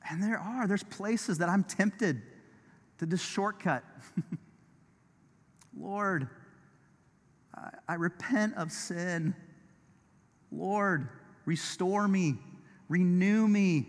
And 0.08 0.22
there 0.22 0.38
are, 0.38 0.66
there's 0.66 0.84
places 0.84 1.38
that 1.38 1.48
I'm 1.48 1.64
tempted 1.64 2.22
to 2.98 3.06
just 3.06 3.24
shortcut. 3.24 3.84
Lord, 5.78 6.28
I, 7.54 7.70
I 7.88 7.94
repent 7.94 8.54
of 8.56 8.72
sin. 8.72 9.34
Lord, 10.52 11.08
restore 11.44 12.08
me, 12.08 12.38
renew 12.88 13.46
me, 13.46 13.86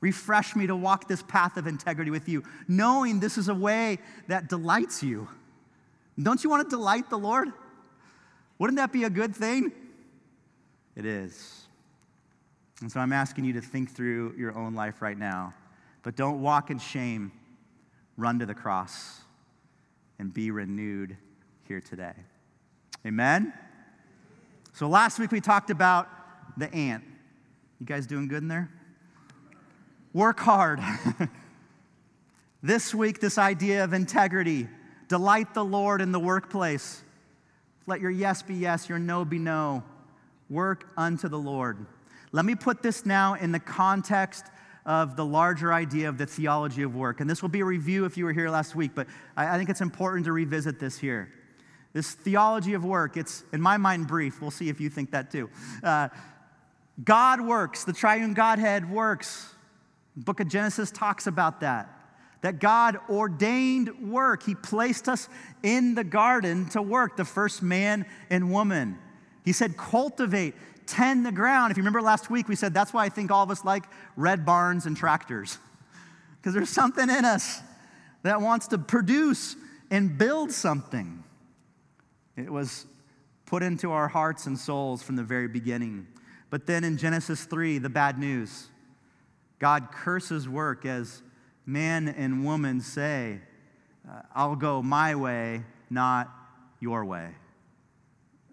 refresh 0.00 0.56
me 0.56 0.66
to 0.66 0.76
walk 0.76 1.08
this 1.08 1.22
path 1.22 1.56
of 1.56 1.66
integrity 1.66 2.10
with 2.10 2.28
you, 2.28 2.42
knowing 2.68 3.20
this 3.20 3.38
is 3.38 3.48
a 3.48 3.54
way 3.54 3.98
that 4.28 4.48
delights 4.48 5.02
you. 5.02 5.28
Don't 6.20 6.42
you 6.44 6.50
want 6.50 6.68
to 6.68 6.76
delight 6.76 7.10
the 7.10 7.18
Lord? 7.18 7.48
Wouldn't 8.58 8.76
that 8.76 8.92
be 8.92 9.04
a 9.04 9.10
good 9.10 9.34
thing? 9.34 9.72
It 10.94 11.06
is. 11.06 11.63
And 12.80 12.90
so 12.90 13.00
I'm 13.00 13.12
asking 13.12 13.44
you 13.44 13.52
to 13.54 13.60
think 13.60 13.90
through 13.90 14.34
your 14.36 14.56
own 14.56 14.74
life 14.74 15.00
right 15.00 15.16
now. 15.16 15.54
But 16.02 16.16
don't 16.16 16.42
walk 16.42 16.70
in 16.70 16.78
shame. 16.78 17.32
Run 18.16 18.38
to 18.40 18.46
the 18.46 18.54
cross 18.54 19.20
and 20.18 20.32
be 20.32 20.50
renewed 20.50 21.16
here 21.66 21.80
today. 21.80 22.14
Amen? 23.06 23.52
So 24.72 24.88
last 24.88 25.18
week 25.18 25.32
we 25.32 25.40
talked 25.40 25.70
about 25.70 26.08
the 26.56 26.72
ant. 26.74 27.04
You 27.80 27.86
guys 27.86 28.06
doing 28.06 28.28
good 28.28 28.42
in 28.42 28.48
there? 28.48 28.70
Work 30.12 30.40
hard. 30.40 30.80
this 32.62 32.94
week, 32.94 33.20
this 33.20 33.36
idea 33.36 33.84
of 33.84 33.92
integrity. 33.92 34.68
Delight 35.08 35.54
the 35.54 35.64
Lord 35.64 36.00
in 36.00 36.12
the 36.12 36.20
workplace. 36.20 37.02
Let 37.86 38.00
your 38.00 38.10
yes 38.10 38.42
be 38.42 38.54
yes, 38.54 38.88
your 38.88 38.98
no 38.98 39.24
be 39.24 39.38
no. 39.38 39.82
Work 40.48 40.88
unto 40.96 41.28
the 41.28 41.38
Lord. 41.38 41.84
Let 42.34 42.44
me 42.44 42.56
put 42.56 42.82
this 42.82 43.06
now 43.06 43.34
in 43.34 43.52
the 43.52 43.60
context 43.60 44.46
of 44.84 45.14
the 45.14 45.24
larger 45.24 45.72
idea 45.72 46.08
of 46.08 46.18
the 46.18 46.26
theology 46.26 46.82
of 46.82 46.96
work. 46.96 47.20
And 47.20 47.30
this 47.30 47.42
will 47.42 47.48
be 47.48 47.60
a 47.60 47.64
review 47.64 48.06
if 48.06 48.16
you 48.16 48.24
were 48.24 48.32
here 48.32 48.50
last 48.50 48.74
week, 48.74 48.90
but 48.92 49.06
I, 49.36 49.54
I 49.54 49.56
think 49.56 49.70
it's 49.70 49.80
important 49.80 50.24
to 50.24 50.32
revisit 50.32 50.80
this 50.80 50.98
here. 50.98 51.32
This 51.92 52.10
theology 52.10 52.74
of 52.74 52.84
work, 52.84 53.16
it's 53.16 53.44
in 53.52 53.60
my 53.60 53.76
mind 53.76 54.08
brief. 54.08 54.42
We'll 54.42 54.50
see 54.50 54.68
if 54.68 54.80
you 54.80 54.90
think 54.90 55.12
that 55.12 55.30
too. 55.30 55.48
Uh, 55.80 56.08
God 57.04 57.40
works, 57.40 57.84
the 57.84 57.92
triune 57.92 58.34
Godhead 58.34 58.90
works. 58.90 59.54
The 60.16 60.24
book 60.24 60.40
of 60.40 60.48
Genesis 60.48 60.90
talks 60.90 61.28
about 61.28 61.60
that. 61.60 61.88
That 62.40 62.58
God 62.58 62.98
ordained 63.08 64.10
work. 64.10 64.42
He 64.42 64.56
placed 64.56 65.08
us 65.08 65.28
in 65.62 65.94
the 65.94 66.02
garden 66.02 66.68
to 66.70 66.82
work, 66.82 67.16
the 67.16 67.24
first 67.24 67.62
man 67.62 68.06
and 68.28 68.50
woman. 68.50 68.98
He 69.44 69.52
said, 69.52 69.76
cultivate, 69.76 70.54
tend 70.86 71.24
the 71.24 71.32
ground. 71.32 71.70
If 71.70 71.76
you 71.76 71.82
remember 71.82 72.02
last 72.02 72.30
week, 72.30 72.48
we 72.48 72.56
said 72.56 72.74
that's 72.74 72.92
why 72.92 73.04
I 73.04 73.08
think 73.08 73.30
all 73.30 73.42
of 73.42 73.50
us 73.50 73.64
like 73.64 73.84
red 74.16 74.44
barns 74.44 74.86
and 74.86 74.96
tractors. 74.96 75.58
Because 76.36 76.52
there's 76.52 76.68
something 76.68 77.08
in 77.08 77.24
us 77.24 77.62
that 78.22 78.38
wants 78.38 78.68
to 78.68 78.76
produce 78.76 79.56
and 79.90 80.18
build 80.18 80.52
something. 80.52 81.24
It 82.36 82.50
was 82.50 82.84
put 83.46 83.62
into 83.62 83.92
our 83.92 84.08
hearts 84.08 84.46
and 84.46 84.58
souls 84.58 85.02
from 85.02 85.16
the 85.16 85.22
very 85.22 85.48
beginning. 85.48 86.06
But 86.50 86.66
then 86.66 86.84
in 86.84 86.98
Genesis 86.98 87.44
3, 87.44 87.78
the 87.78 87.88
bad 87.88 88.18
news 88.18 88.68
God 89.58 89.88
curses 89.90 90.46
work 90.46 90.84
as 90.84 91.22
man 91.64 92.08
and 92.08 92.44
woman 92.44 92.80
say, 92.82 93.40
uh, 94.06 94.20
I'll 94.34 94.56
go 94.56 94.82
my 94.82 95.14
way, 95.14 95.62
not 95.88 96.30
your 96.80 97.04
way. 97.04 97.30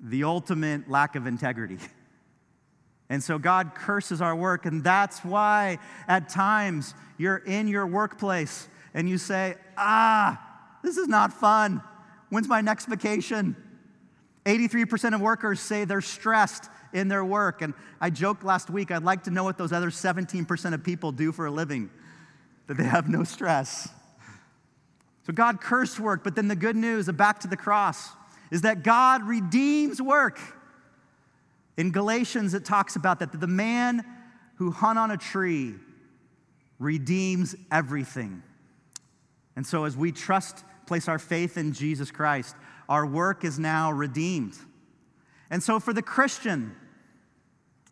The 0.02 0.24
ultimate 0.24 0.90
lack 0.90 1.16
of 1.16 1.28
integrity. 1.28 1.78
And 3.12 3.22
so 3.22 3.38
God 3.38 3.76
curses 3.76 4.22
our 4.22 4.34
work, 4.34 4.66
and 4.66 4.82
that's 4.82 5.20
why 5.20 5.80
at 6.08 6.30
times 6.30 6.96
you're 7.18 7.40
in 7.40 7.68
your 7.68 7.86
workplace 7.86 8.70
and 8.94 9.10
you 9.10 9.18
say, 9.18 9.56
Ah, 9.76 10.42
this 10.82 10.96
is 10.96 11.10
not 11.10 11.34
fun. 11.34 11.82
When's 12.30 12.48
my 12.48 12.62
next 12.62 12.86
vacation? 12.86 13.58
83% 14.46 15.14
of 15.14 15.20
workers 15.20 15.60
say 15.60 15.84
they're 15.84 16.00
stressed 16.00 16.70
in 16.94 17.10
their 17.10 17.26
work. 17.26 17.62
And 17.62 17.74
I 18.00 18.12
joked 18.12 18.46
last 18.46 18.70
week, 18.70 18.92
I'd 18.92 19.04
like 19.04 19.24
to 19.24 19.30
know 19.30 19.44
what 19.44 19.58
those 19.58 19.74
other 19.74 19.90
17% 19.90 20.74
of 20.74 20.82
people 20.82 21.12
do 21.12 21.34
for 21.34 21.48
a 21.48 21.52
living, 21.52 21.90
that 22.68 22.78
they 22.78 22.86
have 22.86 23.10
no 23.10 23.26
stress. 23.26 23.90
So 25.28 25.34
God 25.34 25.60
cursed 25.60 26.00
work, 26.00 26.24
but 26.24 26.36
then 26.36 26.48
the 26.48 26.56
good 26.56 26.78
news, 26.78 27.12
back 27.12 27.42
to 27.42 27.50
the 27.50 27.58
cross, 27.58 28.08
is 28.52 28.62
that 28.62 28.84
God 28.84 29.28
redeems 29.28 30.02
work. 30.02 30.40
In 31.78 31.92
Galatians, 31.92 32.54
it 32.54 32.66
talks 32.66 32.96
about 32.96 33.20
that 33.20 33.40
the 33.40 33.48
man 33.48 34.06
who 34.56 34.72
hung 34.72 34.98
on 34.98 35.12
a 35.12 35.18
tree 35.18 35.76
redeems 36.80 37.56
everything. 37.72 38.44
And 39.56 39.66
so, 39.66 39.86
as 39.86 39.96
we 39.96 40.12
trust, 40.12 40.64
place 40.86 41.08
our 41.08 41.20
faith 41.20 41.58
in 41.58 41.74
Jesus 41.74 42.12
Christ, 42.12 42.56
our 42.90 43.06
work 43.06 43.44
is 43.44 43.60
now 43.60 43.92
redeemed. 43.92 44.56
And 45.50 45.62
so, 45.62 45.80
for 45.80 45.94
the 45.94 46.02
Christian, 46.02 46.76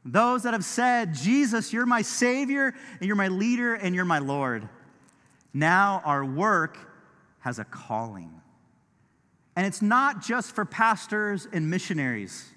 those 0.06 0.44
that 0.44 0.54
have 0.54 0.66
said, 0.66 1.14
Jesus, 1.14 1.74
you're 1.74 1.86
my 1.86 2.02
Savior, 2.02 2.74
and 3.00 3.08
you're 3.08 3.16
my 3.16 3.28
leader, 3.28 3.76
and 3.76 3.94
you're 3.94 4.06
my 4.06 4.20
Lord, 4.20 4.68
now 5.54 6.02
our 6.06 6.24
work 6.24 6.78
has 7.40 7.60
a 7.60 7.66
calling. 7.66 8.42
And 9.56 9.66
it's 9.66 9.82
not 9.82 10.22
just 10.22 10.56
for 10.56 10.66
pastors 10.66 11.48
and 11.52 11.70
missionaries. 11.70 12.50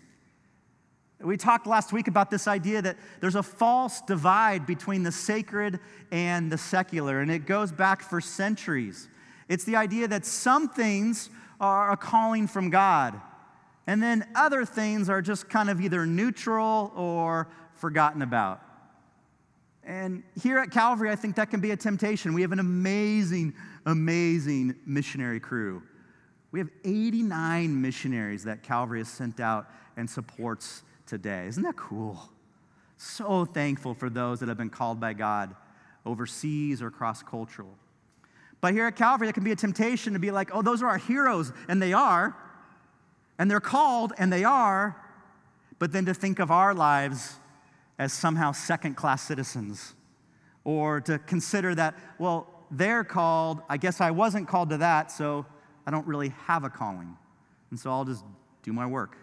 We 1.23 1.37
talked 1.37 1.67
last 1.67 1.93
week 1.93 2.09
about 2.09 2.31
this 2.31 2.49
idea 2.49 2.83
that 2.83 2.97
there's 3.21 3.37
a 3.37 3.43
false 3.43 4.01
divide 4.01 4.67
between 4.67 5.03
the 5.03 5.13
sacred 5.13 5.79
and 6.11 6.51
the 6.51 6.59
secular, 6.59 7.21
and 7.21 7.31
it 7.31 7.47
goes 7.47 7.71
back 7.71 8.03
for 8.03 8.21
centuries. 8.21 9.09
It's 9.49 9.65
the 9.65 9.77
idea 9.77 10.09
that 10.09 10.27
some 10.27 10.69
things 10.69 11.31
are 11.61 11.93
a 11.93 11.97
calling 11.97 12.47
from 12.47 12.71
God, 12.71 13.21
and 13.87 14.03
then 14.03 14.27
other 14.35 14.65
things 14.65 15.09
are 15.09 15.23
just 15.23 15.49
kind 15.49 15.71
of 15.71 15.81
either 15.81 16.07
neutral 16.07 16.93
or 16.97 17.49
forgotten 17.75 18.23
about. 18.23 18.61
And 19.85 20.23
here 20.41 20.59
at 20.59 20.71
Calvary, 20.71 21.11
I 21.11 21.17
think 21.17 21.37
that 21.37 21.51
can 21.51 21.61
be 21.61 21.73
a 21.73 21.77
temptation. 21.77 22.35
We 22.35 22.43
have 22.43 22.53
an 22.53 22.61
amazing, 22.61 23.55
amazing 23.85 24.77
missionary 24.87 25.41
crew. 25.41 25.83
We 26.53 26.61
have 26.61 26.69
89 26.85 27.81
missionaries 27.81 28.45
that 28.45 28.63
Calvary 28.63 29.01
has 29.01 29.09
sent 29.09 29.41
out 29.41 29.69
and 29.97 30.09
supports 30.09 30.83
today. 31.13 31.45
Isn't 31.47 31.63
that 31.65 31.77
cool? 31.77 32.19
So 32.97 33.45
thankful 33.45 33.93
for 33.93 34.09
those 34.09 34.41
that 34.41 34.49
have 34.49 34.57
been 34.57 34.71
called 34.71 34.99
by 34.99 35.13
God 35.13 35.55
overseas 36.07 36.81
or 36.81 36.91
cross 36.91 37.23
cultural. 37.23 37.69
But 38.63 38.73
here 38.73 38.87
at 38.87 38.97
Calvary, 38.97 39.27
there 39.27 39.35
can 39.35 39.45
be 39.45 39.53
a 39.53 39.57
temptation 39.57 40.15
to 40.15 40.19
be 40.19 40.31
like, 40.31 40.49
oh, 40.55 40.63
those 40.63 40.83
are 40.83 40.89
our 40.89 40.97
heroes, 40.97 41.53
and 41.69 41.83
they 41.83 41.93
are, 41.93 42.35
and 43.39 43.51
they're 43.51 43.61
called, 43.61 44.15
and 44.17 44.33
they 44.33 44.43
are, 44.43 44.97
but 45.79 45.93
then 45.93 46.07
to 46.07 46.15
think 46.15 46.39
of 46.39 46.51
our 46.51 46.73
lives 46.73 47.35
as 47.99 48.15
somehow 48.15 48.51
second 48.51 48.95
class 48.95 49.21
citizens, 49.21 49.93
or 50.65 51.03
to 51.03 51.19
consider 51.19 51.75
that, 51.75 51.95
well, 52.19 52.47
they're 52.71 53.05
called, 53.05 53.61
I 53.69 53.77
guess 53.77 54.01
I 54.01 54.13
wasn't 54.13 54.49
called 54.49 54.71
to 54.71 54.79
that, 54.79 55.13
so 55.13 55.45
I 55.87 55.91
don't 55.91 56.07
really 56.07 56.31
have 56.47 56.65
a 56.65 56.71
calling. 56.71 57.19
And 57.71 57.79
so 57.79 57.91
I'll 57.91 58.07
just 58.07 58.25
do 58.63 58.73
my 58.73 58.87
work. 58.87 59.19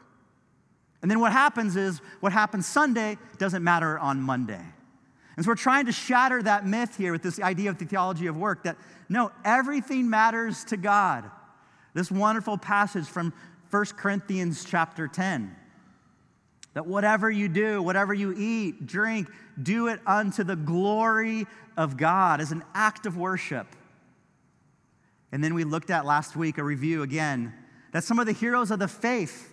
And 1.02 1.10
then 1.10 1.20
what 1.20 1.32
happens 1.32 1.76
is 1.76 2.00
what 2.20 2.34
happens 2.34 2.66
Sunday 2.66 3.18
doesn't 3.38 3.64
matter 3.64 3.98
on 3.98 4.22
Monday. 4.22 4.64
And 5.36 5.46
so 5.46 5.52
we're 5.52 5.56
trying 5.56 5.86
to 5.86 5.94
shatter 5.94 6.44
that 6.44 6.66
myth 6.66 6.98
here 6.98 7.14
with 7.14 7.24
this 7.24 7.40
idea 7.40 7.70
of 7.70 7.78
the 7.78 7.86
theology 7.86 8.28
of 8.28 8.36
work 8.36 8.64
that 8.64 8.76
no, 9.08 9.32
everything 9.46 10.10
matters 10.10 10.66
to 10.66 10.78
God. 10.78 11.30
This 11.94 12.12
wonderful 12.12 12.58
passage 12.58 13.06
from 13.06 13.34
1 13.72 13.86
Corinthians 13.98 14.66
chapter 14.66 15.08
10 15.08 15.56
that 16.74 16.86
whatever 16.86 17.32
you 17.32 17.48
do, 17.48 17.82
whatever 17.82 18.14
you 18.14 18.34
eat, 18.38 18.86
drink, 18.86 19.28
do 19.62 19.88
it 19.88 20.00
unto 20.06 20.44
the 20.44 20.56
glory 20.56 21.48
of 21.76 21.98
God 21.98 22.42
as 22.42 22.52
an 22.52 22.64
act 22.74 23.06
of 23.06 23.18
worship. 23.18 23.68
And 25.32 25.44
then 25.44 25.54
we 25.54 25.64
looked 25.64 25.90
at 25.90 26.06
last 26.06 26.36
week 26.36 26.58
a 26.58 26.64
review 26.64 27.02
again 27.02 27.54
that 27.92 28.04
some 28.04 28.20
of 28.20 28.26
the 28.26 28.34
heroes 28.34 28.72
of 28.72 28.80
the 28.80 28.88
faith 28.88 29.52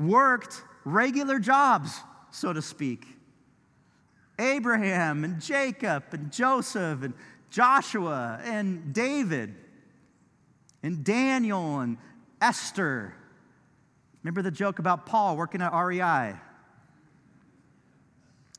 worked 0.00 0.62
regular 0.84 1.38
jobs, 1.38 2.00
so 2.30 2.52
to 2.52 2.62
speak. 2.62 3.06
Abraham 4.38 5.22
and 5.22 5.40
Jacob 5.40 6.04
and 6.12 6.32
Joseph 6.32 7.02
and 7.02 7.14
Joshua 7.50 8.40
and 8.42 8.94
David 8.94 9.54
and 10.82 11.04
Daniel 11.04 11.80
and 11.80 11.98
Esther. 12.40 13.14
Remember 14.22 14.42
the 14.42 14.50
joke 14.50 14.78
about 14.78 15.04
Paul 15.04 15.36
working 15.36 15.60
at 15.60 15.72
REI? 15.72 16.36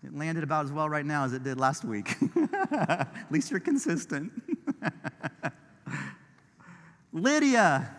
It 0.04 0.16
landed 0.16 0.44
about 0.44 0.66
as 0.66 0.72
well 0.72 0.90
right 0.90 1.06
now 1.06 1.26
as 1.26 1.34
it 1.34 1.44
did 1.44 1.60
last 1.60 1.84
week. 1.84 2.16
at 2.72 3.08
least 3.30 3.52
you're 3.52 3.60
consistent. 3.60 4.32
Lydia, 7.14 7.96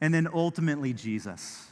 and 0.00 0.12
then 0.12 0.26
ultimately 0.32 0.92
Jesus. 0.92 1.69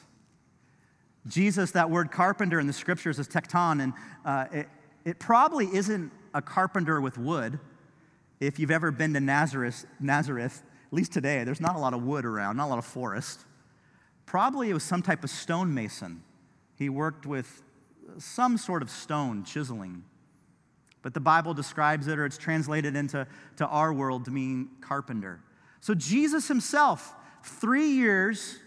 Jesus, 1.28 1.72
that 1.72 1.90
word 1.90 2.10
carpenter 2.10 2.58
in 2.58 2.66
the 2.66 2.72
scriptures 2.72 3.18
is 3.18 3.28
tekton, 3.28 3.82
and 3.82 3.92
uh, 4.24 4.46
it, 4.50 4.68
it 5.04 5.18
probably 5.18 5.66
isn't 5.66 6.10
a 6.34 6.42
carpenter 6.42 7.00
with 7.00 7.18
wood. 7.18 7.58
If 8.40 8.58
you've 8.58 8.70
ever 8.70 8.90
been 8.90 9.14
to 9.14 9.20
Nazareth, 9.20 9.84
Nazareth, 10.00 10.62
at 10.86 10.92
least 10.92 11.12
today, 11.12 11.44
there's 11.44 11.60
not 11.60 11.76
a 11.76 11.78
lot 11.78 11.92
of 11.92 12.02
wood 12.02 12.24
around, 12.24 12.56
not 12.56 12.66
a 12.66 12.70
lot 12.70 12.78
of 12.78 12.86
forest. 12.86 13.44
Probably 14.26 14.70
it 14.70 14.74
was 14.74 14.82
some 14.82 15.02
type 15.02 15.22
of 15.22 15.30
stonemason. 15.30 16.22
He 16.76 16.88
worked 16.88 17.26
with 17.26 17.62
some 18.18 18.56
sort 18.56 18.82
of 18.82 18.90
stone, 18.90 19.44
chiseling. 19.44 20.04
But 21.02 21.14
the 21.14 21.20
Bible 21.20 21.54
describes 21.54 22.06
it, 22.06 22.18
or 22.18 22.24
it's 22.24 22.38
translated 22.38 22.96
into 22.96 23.26
to 23.56 23.66
our 23.66 23.92
world 23.92 24.24
to 24.26 24.30
mean 24.30 24.70
carpenter. 24.80 25.40
So 25.80 25.94
Jesus 25.94 26.48
himself, 26.48 27.14
three 27.42 27.88
years 27.88 28.58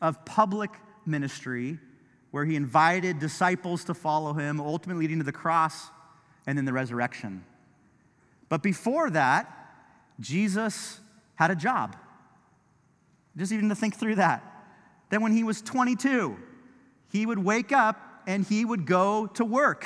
of 0.00 0.24
public 0.24 0.70
ministry, 1.06 1.78
where 2.30 2.44
he 2.44 2.56
invited 2.56 3.18
disciples 3.18 3.84
to 3.84 3.94
follow 3.94 4.32
him, 4.32 4.60
ultimately 4.60 5.04
leading 5.04 5.18
to 5.18 5.24
the 5.24 5.32
cross 5.32 5.88
and 6.46 6.56
then 6.56 6.64
the 6.64 6.72
resurrection. 6.72 7.44
But 8.48 8.62
before 8.62 9.10
that, 9.10 9.48
Jesus 10.20 11.00
had 11.34 11.50
a 11.50 11.56
job. 11.56 11.96
Just 13.36 13.52
even 13.52 13.68
to 13.68 13.74
think 13.74 13.96
through 13.96 14.16
that. 14.16 14.44
Then 15.08 15.22
when 15.22 15.32
he 15.32 15.44
was 15.44 15.62
22, 15.62 16.36
he 17.10 17.26
would 17.26 17.38
wake 17.38 17.72
up 17.72 18.22
and 18.26 18.44
he 18.44 18.64
would 18.64 18.86
go 18.86 19.26
to 19.28 19.44
work. 19.44 19.84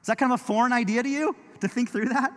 Is 0.00 0.06
that 0.06 0.18
kind 0.18 0.32
of 0.32 0.40
a 0.40 0.44
foreign 0.44 0.72
idea 0.72 1.02
to 1.02 1.08
you 1.08 1.36
to 1.60 1.68
think 1.68 1.90
through 1.90 2.06
that? 2.06 2.32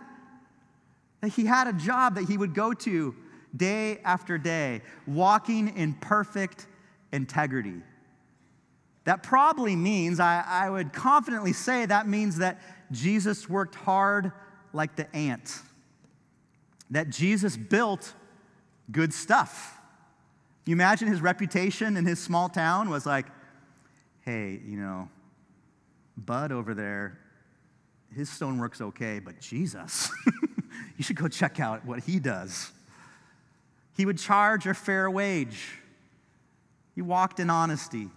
That 1.20 1.28
he 1.28 1.46
had 1.46 1.66
a 1.66 1.72
job 1.72 2.14
that 2.16 2.24
he 2.24 2.36
would 2.36 2.54
go 2.54 2.72
to 2.72 3.14
day 3.56 3.98
after 4.04 4.38
day, 4.38 4.82
walking 5.06 5.76
in 5.76 5.94
perfect 5.94 6.66
integrity. 7.12 7.82
That 9.04 9.22
probably 9.22 9.76
means, 9.76 10.18
I, 10.18 10.42
I 10.46 10.70
would 10.70 10.92
confidently 10.92 11.52
say, 11.52 11.86
that 11.86 12.08
means 12.08 12.38
that 12.38 12.60
Jesus 12.90 13.48
worked 13.48 13.74
hard 13.74 14.32
like 14.72 14.96
the 14.96 15.14
ant, 15.14 15.60
that 16.90 17.10
Jesus 17.10 17.56
built 17.56 18.14
good 18.90 19.12
stuff. 19.12 19.78
You 20.66 20.72
imagine 20.72 21.08
his 21.08 21.20
reputation 21.20 21.96
in 21.96 22.06
his 22.06 22.18
small 22.18 22.48
town 22.48 22.88
was 22.88 23.04
like, 23.04 23.26
hey, 24.22 24.60
you 24.64 24.78
know, 24.78 25.10
Bud 26.16 26.52
over 26.52 26.72
there, 26.72 27.18
his 28.14 28.30
stonework's 28.30 28.80
okay, 28.80 29.18
but 29.18 29.40
Jesus, 29.40 30.10
you 30.96 31.04
should 31.04 31.16
go 31.16 31.28
check 31.28 31.60
out 31.60 31.84
what 31.84 32.04
he 32.04 32.18
does. 32.18 32.72
He 33.96 34.06
would 34.06 34.18
charge 34.18 34.66
a 34.66 34.74
fair 34.74 35.10
wage. 35.10 35.78
He 36.94 37.02
walked 37.02 37.38
in 37.38 37.50
honesty. 37.50 38.08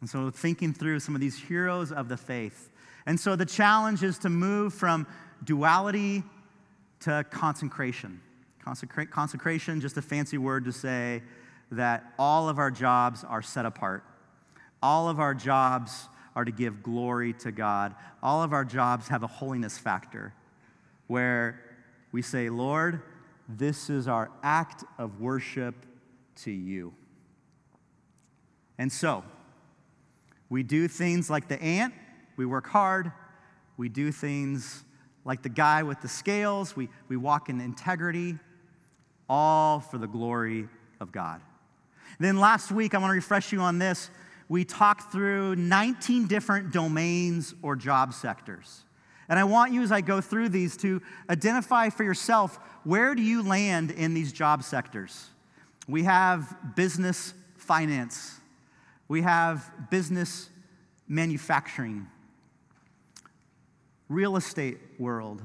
And 0.00 0.10
so, 0.10 0.30
thinking 0.30 0.72
through 0.72 1.00
some 1.00 1.14
of 1.14 1.20
these 1.20 1.38
heroes 1.38 1.90
of 1.90 2.08
the 2.08 2.16
faith. 2.16 2.70
And 3.06 3.18
so, 3.18 3.36
the 3.36 3.46
challenge 3.46 4.02
is 4.02 4.18
to 4.18 4.28
move 4.28 4.74
from 4.74 5.06
duality 5.42 6.22
to 7.00 7.24
consecration. 7.30 8.20
Consecra- 8.64 9.10
consecration, 9.10 9.80
just 9.80 9.96
a 9.96 10.02
fancy 10.02 10.38
word 10.38 10.64
to 10.64 10.72
say 10.72 11.22
that 11.70 12.12
all 12.18 12.48
of 12.48 12.58
our 12.58 12.70
jobs 12.70 13.24
are 13.24 13.42
set 13.42 13.64
apart. 13.64 14.04
All 14.82 15.08
of 15.08 15.18
our 15.18 15.34
jobs 15.34 16.08
are 16.34 16.44
to 16.44 16.52
give 16.52 16.82
glory 16.82 17.32
to 17.32 17.50
God. 17.50 17.94
All 18.22 18.42
of 18.42 18.52
our 18.52 18.64
jobs 18.64 19.08
have 19.08 19.22
a 19.22 19.26
holiness 19.26 19.78
factor 19.78 20.34
where 21.06 21.60
we 22.12 22.22
say, 22.22 22.50
Lord, 22.50 23.00
this 23.48 23.88
is 23.88 24.08
our 24.08 24.30
act 24.42 24.84
of 24.98 25.20
worship 25.20 25.74
to 26.36 26.50
you. 26.50 26.92
And 28.78 28.92
so, 28.92 29.24
we 30.48 30.62
do 30.62 30.88
things 30.88 31.28
like 31.28 31.48
the 31.48 31.60
ant, 31.62 31.94
we 32.36 32.46
work 32.46 32.66
hard. 32.66 33.12
We 33.76 33.88
do 33.88 34.10
things 34.10 34.84
like 35.24 35.42
the 35.42 35.48
guy 35.48 35.82
with 35.82 36.00
the 36.00 36.08
scales, 36.08 36.76
we, 36.76 36.88
we 37.08 37.16
walk 37.16 37.48
in 37.48 37.60
integrity, 37.60 38.38
all 39.28 39.80
for 39.80 39.98
the 39.98 40.06
glory 40.06 40.68
of 41.00 41.10
God. 41.10 41.40
Then 42.20 42.38
last 42.38 42.70
week, 42.70 42.94
I 42.94 42.98
want 42.98 43.10
to 43.10 43.14
refresh 43.14 43.52
you 43.52 43.58
on 43.60 43.78
this. 43.78 44.08
We 44.48 44.64
talked 44.64 45.10
through 45.10 45.56
19 45.56 46.28
different 46.28 46.72
domains 46.72 47.54
or 47.60 47.74
job 47.74 48.14
sectors. 48.14 48.84
And 49.28 49.38
I 49.38 49.44
want 49.44 49.72
you, 49.72 49.82
as 49.82 49.90
I 49.90 50.00
go 50.00 50.20
through 50.20 50.50
these, 50.50 50.76
to 50.78 51.02
identify 51.28 51.88
for 51.90 52.04
yourself 52.04 52.60
where 52.84 53.16
do 53.16 53.22
you 53.22 53.42
land 53.42 53.90
in 53.90 54.14
these 54.14 54.32
job 54.32 54.62
sectors? 54.62 55.30
We 55.88 56.04
have 56.04 56.56
business 56.76 57.34
finance, 57.56 58.40
we 59.08 59.22
have 59.22 59.70
business 59.90 60.50
manufacturing, 61.08 62.06
real 64.08 64.36
estate 64.36 64.78
world, 64.98 65.42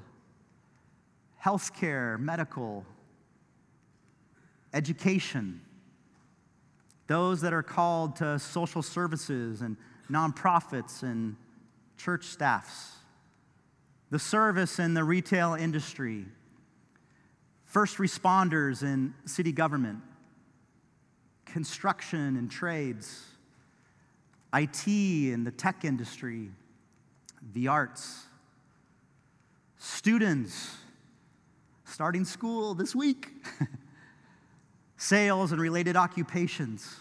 healthcare, 1.43 2.19
medical, 2.19 2.85
education, 4.73 5.61
those 7.07 7.41
that 7.41 7.53
are 7.53 7.63
called 7.63 8.15
to 8.15 8.39
social 8.39 8.81
services 8.81 9.61
and 9.61 9.77
nonprofits 10.09 11.03
and 11.03 11.35
church 11.97 12.25
staffs, 12.25 12.93
the 14.09 14.19
service 14.19 14.79
and 14.79 14.97
the 14.97 15.03
retail 15.03 15.53
industry, 15.53 16.25
first 17.65 17.97
responders 17.97 18.81
in 18.81 19.13
city 19.25 19.51
government, 19.51 19.99
construction 21.45 22.37
and 22.37 22.49
trades 22.49 23.25
IT 24.53 24.87
and 24.87 25.45
the 25.45 25.51
tech 25.51 25.85
industry, 25.85 26.49
the 27.53 27.67
arts, 27.67 28.25
students 29.77 30.77
starting 31.85 32.25
school 32.25 32.73
this 32.73 32.95
week, 32.95 33.29
sales 34.97 35.51
and 35.51 35.61
related 35.61 35.95
occupations. 35.95 36.95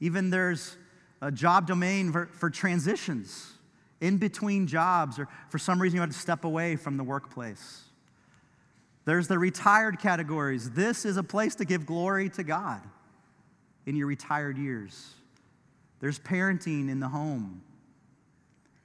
Even 0.00 0.30
there's 0.30 0.76
a 1.20 1.30
job 1.30 1.66
domain 1.66 2.12
for, 2.12 2.26
for 2.26 2.50
transitions 2.50 3.52
in 4.00 4.18
between 4.18 4.66
jobs, 4.66 5.18
or 5.18 5.28
for 5.48 5.58
some 5.58 5.80
reason 5.80 5.96
you 5.96 6.00
had 6.00 6.10
to 6.10 6.18
step 6.18 6.44
away 6.44 6.76
from 6.76 6.96
the 6.96 7.04
workplace. 7.04 7.82
There's 9.04 9.28
the 9.28 9.38
retired 9.38 9.98
categories. 9.98 10.70
This 10.70 11.04
is 11.04 11.16
a 11.16 11.22
place 11.22 11.54
to 11.56 11.64
give 11.64 11.86
glory 11.86 12.28
to 12.30 12.42
God 12.42 12.80
in 13.86 13.96
your 13.96 14.06
retired 14.06 14.58
years. 14.58 15.14
There's 16.00 16.18
parenting 16.18 16.90
in 16.90 17.00
the 17.00 17.08
home. 17.08 17.62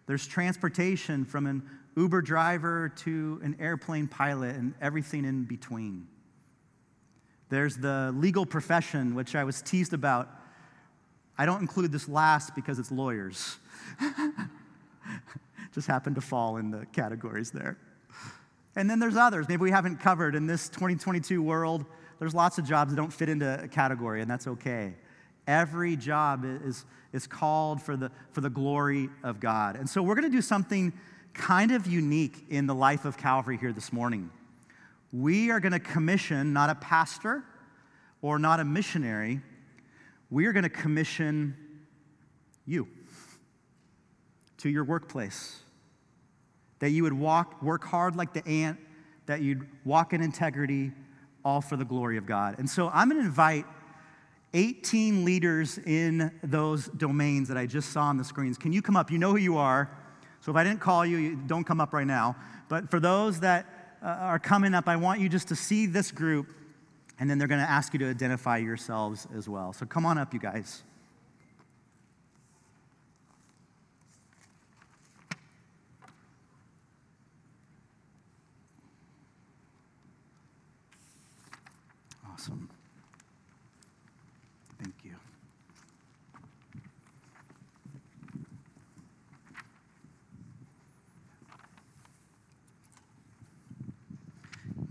There's 0.05 0.25
transportation 0.25 1.25
from 1.25 1.45
an 1.45 1.63
Uber 1.95 2.21
driver 2.21 2.89
to 2.97 3.39
an 3.43 3.55
airplane 3.59 4.07
pilot 4.07 4.55
and 4.55 4.73
everything 4.81 5.25
in 5.25 5.43
between. 5.43 6.07
There's 7.49 7.77
the 7.77 8.13
legal 8.15 8.45
profession, 8.45 9.15
which 9.15 9.35
I 9.35 9.43
was 9.43 9.61
teased 9.61 9.93
about. 9.93 10.29
I 11.37 11.45
don't 11.45 11.61
include 11.61 11.91
this 11.91 12.07
last 12.07 12.55
because 12.55 12.79
it's 12.79 12.91
lawyers. 12.91 13.57
Just 15.73 15.87
happened 15.87 16.15
to 16.15 16.21
fall 16.21 16.57
in 16.57 16.71
the 16.71 16.85
categories 16.87 17.51
there. 17.51 17.77
And 18.75 18.89
then 18.89 18.99
there's 18.99 19.15
others. 19.17 19.47
Maybe 19.49 19.61
we 19.61 19.71
haven't 19.71 19.97
covered 19.97 20.35
in 20.35 20.47
this 20.47 20.69
2022 20.69 21.41
world. 21.41 21.85
There's 22.19 22.33
lots 22.33 22.57
of 22.57 22.65
jobs 22.65 22.91
that 22.91 22.97
don't 22.97 23.11
fit 23.11 23.29
into 23.29 23.61
a 23.63 23.67
category, 23.67 24.21
and 24.21 24.29
that's 24.29 24.47
okay. 24.47 24.93
Every 25.49 25.95
job 25.95 26.45
is, 26.45 26.85
is 27.11 27.25
called 27.25 27.81
for 27.81 27.97
the, 27.97 28.11
for 28.33 28.41
the 28.41 28.51
glory 28.51 29.09
of 29.23 29.39
God. 29.39 29.77
And 29.77 29.89
so 29.89 30.03
we're 30.03 30.13
going 30.13 30.29
to 30.29 30.37
do 30.37 30.43
something 30.43 30.93
kind 31.33 31.71
of 31.71 31.87
unique 31.87 32.45
in 32.49 32.67
the 32.67 32.75
life 32.75 33.03
of 33.03 33.17
Calvary 33.17 33.57
here 33.57 33.73
this 33.73 33.91
morning. 33.91 34.29
We 35.11 35.49
are 35.49 35.59
going 35.59 35.71
to 35.71 35.79
commission 35.79 36.53
not 36.53 36.69
a 36.69 36.75
pastor 36.75 37.43
or 38.21 38.37
not 38.37 38.59
a 38.59 38.63
missionary, 38.63 39.41
we 40.29 40.45
are 40.45 40.53
going 40.53 40.63
to 40.63 40.69
commission 40.69 41.55
you 42.67 42.87
to 44.57 44.69
your 44.69 44.83
workplace. 44.83 45.61
That 46.77 46.91
you 46.91 47.01
would 47.01 47.13
walk, 47.13 47.63
work 47.63 47.83
hard 47.85 48.15
like 48.15 48.33
the 48.33 48.47
ant, 48.47 48.77
that 49.25 49.41
you'd 49.41 49.67
walk 49.83 50.13
in 50.13 50.21
integrity, 50.21 50.91
all 51.43 51.61
for 51.61 51.75
the 51.75 51.85
glory 51.85 52.17
of 52.17 52.27
God. 52.27 52.59
And 52.59 52.69
so 52.69 52.91
I'm 52.93 53.09
going 53.09 53.19
to 53.19 53.27
invite 53.27 53.65
18 54.53 55.25
leaders 55.25 55.77
in 55.77 56.31
those 56.43 56.87
domains 56.87 57.47
that 57.49 57.57
I 57.57 57.65
just 57.65 57.91
saw 57.91 58.03
on 58.03 58.17
the 58.17 58.23
screens. 58.23 58.57
Can 58.57 58.73
you 58.73 58.81
come 58.81 58.95
up? 58.95 59.11
You 59.11 59.19
know 59.19 59.31
who 59.31 59.37
you 59.37 59.57
are. 59.57 59.89
So 60.41 60.51
if 60.51 60.55
I 60.55 60.63
didn't 60.63 60.79
call 60.79 61.05
you, 61.05 61.35
don't 61.35 61.63
come 61.63 61.81
up 61.81 61.93
right 61.93 62.07
now. 62.07 62.35
But 62.69 62.89
for 62.89 62.99
those 62.99 63.41
that 63.41 63.97
uh, 64.01 64.07
are 64.07 64.39
coming 64.39 64.73
up, 64.73 64.87
I 64.87 64.95
want 64.95 65.19
you 65.19 65.29
just 65.29 65.49
to 65.49 65.55
see 65.55 65.85
this 65.85 66.11
group, 66.11 66.47
and 67.19 67.29
then 67.29 67.37
they're 67.37 67.47
going 67.47 67.61
to 67.61 67.69
ask 67.69 67.93
you 67.93 67.99
to 67.99 68.09
identify 68.09 68.57
yourselves 68.57 69.27
as 69.35 69.49
well. 69.49 69.73
So 69.73 69.85
come 69.85 70.05
on 70.05 70.17
up, 70.17 70.33
you 70.33 70.39
guys. 70.39 70.83
Awesome. 82.31 82.69
Thank 84.81 84.95
you. 85.03 85.15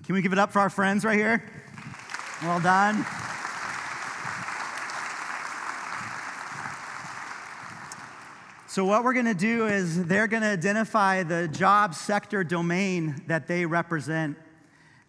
Can 0.08 0.14
we 0.14 0.22
give 0.22 0.32
it 0.32 0.38
up 0.38 0.52
for 0.52 0.60
our 0.60 0.70
friends 0.70 1.04
right 1.04 1.18
here? 1.18 1.44
Well 2.42 2.60
done. 2.60 3.04
So, 8.68 8.86
what 8.86 9.04
we're 9.04 9.12
going 9.12 9.26
to 9.26 9.34
do 9.34 9.66
is 9.66 10.06
they're 10.06 10.26
going 10.26 10.42
to 10.42 10.48
identify 10.48 11.24
the 11.24 11.46
job 11.48 11.94
sector 11.94 12.42
domain 12.42 13.22
that 13.26 13.48
they 13.48 13.66
represent. 13.66 14.38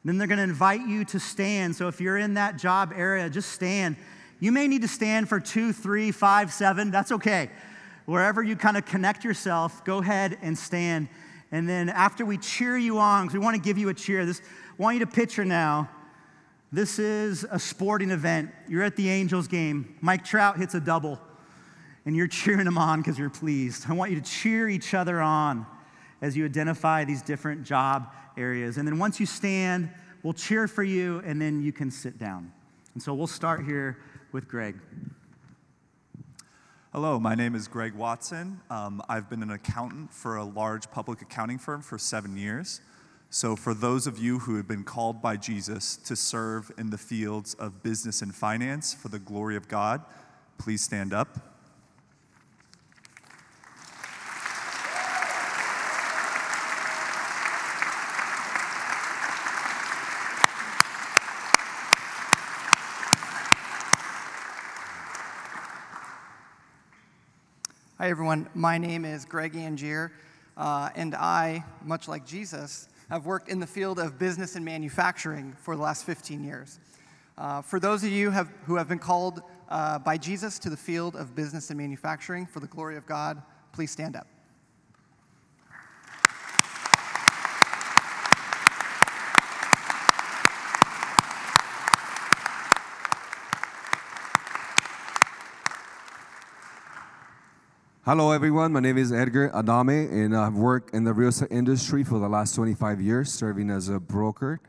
Then 0.03 0.17
they're 0.17 0.27
going 0.27 0.39
to 0.39 0.43
invite 0.43 0.85
you 0.85 1.05
to 1.05 1.19
stand. 1.21 1.77
So, 1.77 1.87
if 1.87 2.01
you're 2.01 2.17
in 2.17 2.33
that 2.33 2.57
job 2.57 2.91
area, 2.93 3.29
just 3.29 3.53
stand. 3.53 3.95
You 4.41 4.51
may 4.51 4.67
need 4.67 4.81
to 4.81 4.89
stand 4.89 5.29
for 5.29 5.39
two, 5.39 5.71
three, 5.71 6.11
five, 6.11 6.51
seven. 6.51 6.91
That's 6.91 7.13
okay. 7.13 7.51
Wherever 8.05 8.43
you 8.43 8.57
kind 8.57 8.75
of 8.75 8.85
connect 8.85 9.23
yourself, 9.23 9.81
go 9.85 9.99
ahead 9.99 10.37
and 10.41 10.57
stand. 10.57 11.07
And 11.51 11.67
then 11.67 11.89
after 11.89 12.25
we 12.25 12.37
cheer 12.37 12.77
you 12.77 12.99
on, 12.99 13.25
because 13.25 13.33
we 13.33 13.43
want 13.43 13.55
to 13.55 13.61
give 13.61 13.77
you 13.77 13.89
a 13.89 13.93
cheer, 13.93 14.25
this, 14.25 14.41
I 14.41 14.81
want 14.81 14.95
you 14.95 15.05
to 15.05 15.11
picture 15.11 15.43
now 15.43 15.89
this 16.71 16.99
is 16.99 17.45
a 17.49 17.57
sporting 17.57 18.11
event. 18.11 18.51
You're 18.67 18.83
at 18.83 18.95
the 18.95 19.09
Angels 19.09 19.47
game. 19.47 19.95
Mike 20.01 20.23
Trout 20.23 20.57
hits 20.57 20.75
a 20.75 20.79
double, 20.79 21.19
and 22.05 22.15
you're 22.15 22.27
cheering 22.27 22.67
him 22.67 22.77
on 22.77 23.01
because 23.01 23.17
you're 23.17 23.31
pleased. 23.31 23.85
I 23.89 23.93
want 23.93 24.11
you 24.11 24.21
to 24.21 24.29
cheer 24.29 24.69
each 24.69 24.93
other 24.93 25.19
on 25.19 25.65
as 26.21 26.37
you 26.37 26.45
identify 26.45 27.05
these 27.05 27.23
different 27.23 27.63
job 27.63 28.13
areas. 28.37 28.77
And 28.77 28.87
then 28.87 28.99
once 28.99 29.19
you 29.19 29.25
stand, 29.25 29.89
we'll 30.21 30.33
cheer 30.33 30.67
for 30.67 30.83
you, 30.83 31.23
and 31.25 31.41
then 31.41 31.61
you 31.61 31.71
can 31.71 31.89
sit 31.89 32.19
down. 32.19 32.51
And 32.93 33.01
so 33.01 33.15
we'll 33.15 33.27
start 33.27 33.65
here 33.65 33.97
with 34.31 34.47
Greg. 34.47 34.75
Hello, 36.91 37.19
my 37.19 37.35
name 37.35 37.53
is 37.53 37.67
Greg 37.67 37.93
Watson. 37.93 38.61
Um, 38.71 39.03
I've 39.07 39.29
been 39.29 39.43
an 39.43 39.51
accountant 39.51 40.11
for 40.11 40.37
a 40.37 40.43
large 40.43 40.89
public 40.89 41.21
accounting 41.21 41.59
firm 41.59 41.83
for 41.83 41.99
seven 41.99 42.35
years. 42.35 42.81
So, 43.29 43.55
for 43.55 43.75
those 43.75 44.07
of 44.07 44.17
you 44.17 44.39
who 44.39 44.55
have 44.55 44.67
been 44.67 44.83
called 44.83 45.21
by 45.21 45.37
Jesus 45.37 45.97
to 45.97 46.15
serve 46.15 46.71
in 46.79 46.89
the 46.89 46.97
fields 46.97 47.53
of 47.53 47.83
business 47.83 48.23
and 48.23 48.33
finance 48.33 48.91
for 48.91 49.09
the 49.09 49.19
glory 49.19 49.55
of 49.55 49.67
God, 49.67 50.01
please 50.57 50.81
stand 50.81 51.13
up. 51.13 51.58
Everyone. 68.09 68.49
My 68.55 68.79
name 68.79 69.05
is 69.05 69.23
Greg 69.23 69.53
Angier, 69.53 70.09
uh, 70.57 70.89
and 70.95 71.13
I, 71.13 71.63
much 71.85 72.07
like 72.07 72.25
Jesus, 72.25 72.89
have 73.07 73.27
worked 73.27 73.49
in 73.49 73.59
the 73.59 73.67
field 73.67 73.99
of 73.99 74.17
business 74.17 74.55
and 74.55 74.65
manufacturing 74.65 75.55
for 75.61 75.75
the 75.75 75.83
last 75.83 76.05
15 76.07 76.43
years. 76.43 76.79
Uh, 77.37 77.61
for 77.61 77.79
those 77.79 78.03
of 78.03 78.09
you 78.09 78.31
have, 78.31 78.49
who 78.65 78.77
have 78.77 78.87
been 78.87 78.97
called 78.97 79.43
uh, 79.69 79.99
by 79.99 80.17
Jesus 80.17 80.57
to 80.57 80.71
the 80.71 80.75
field 80.75 81.15
of 81.15 81.35
business 81.35 81.69
and 81.69 81.77
manufacturing 81.77 82.47
for 82.47 82.59
the 82.59 82.65
glory 82.65 82.97
of 82.97 83.05
God, 83.05 83.43
please 83.73 83.91
stand 83.91 84.15
up. 84.15 84.25
Hello, 98.09 98.31
everyone. 98.31 98.73
My 98.73 98.79
name 98.79 98.97
is 98.97 99.13
Edgar 99.13 99.51
Adame, 99.51 100.11
and 100.11 100.35
I've 100.35 100.55
worked 100.55 100.95
in 100.95 101.03
the 101.03 101.13
real 101.13 101.29
estate 101.29 101.51
industry 101.51 102.03
for 102.03 102.17
the 102.17 102.27
last 102.27 102.55
25 102.55 102.99
years, 102.99 103.31
serving 103.31 103.69
as 103.69 103.87
a 103.87 103.99
broker. 103.99 104.59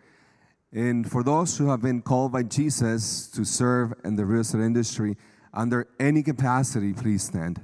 And 0.72 1.10
for 1.10 1.22
those 1.22 1.56
who 1.56 1.70
have 1.70 1.80
been 1.80 2.02
called 2.02 2.32
by 2.32 2.42
Jesus 2.42 3.28
to 3.28 3.46
serve 3.46 3.94
in 4.04 4.16
the 4.16 4.26
real 4.26 4.42
estate 4.42 4.60
industry 4.60 5.16
under 5.54 5.88
any 5.98 6.22
capacity, 6.22 6.92
please 6.92 7.22
stand. 7.22 7.62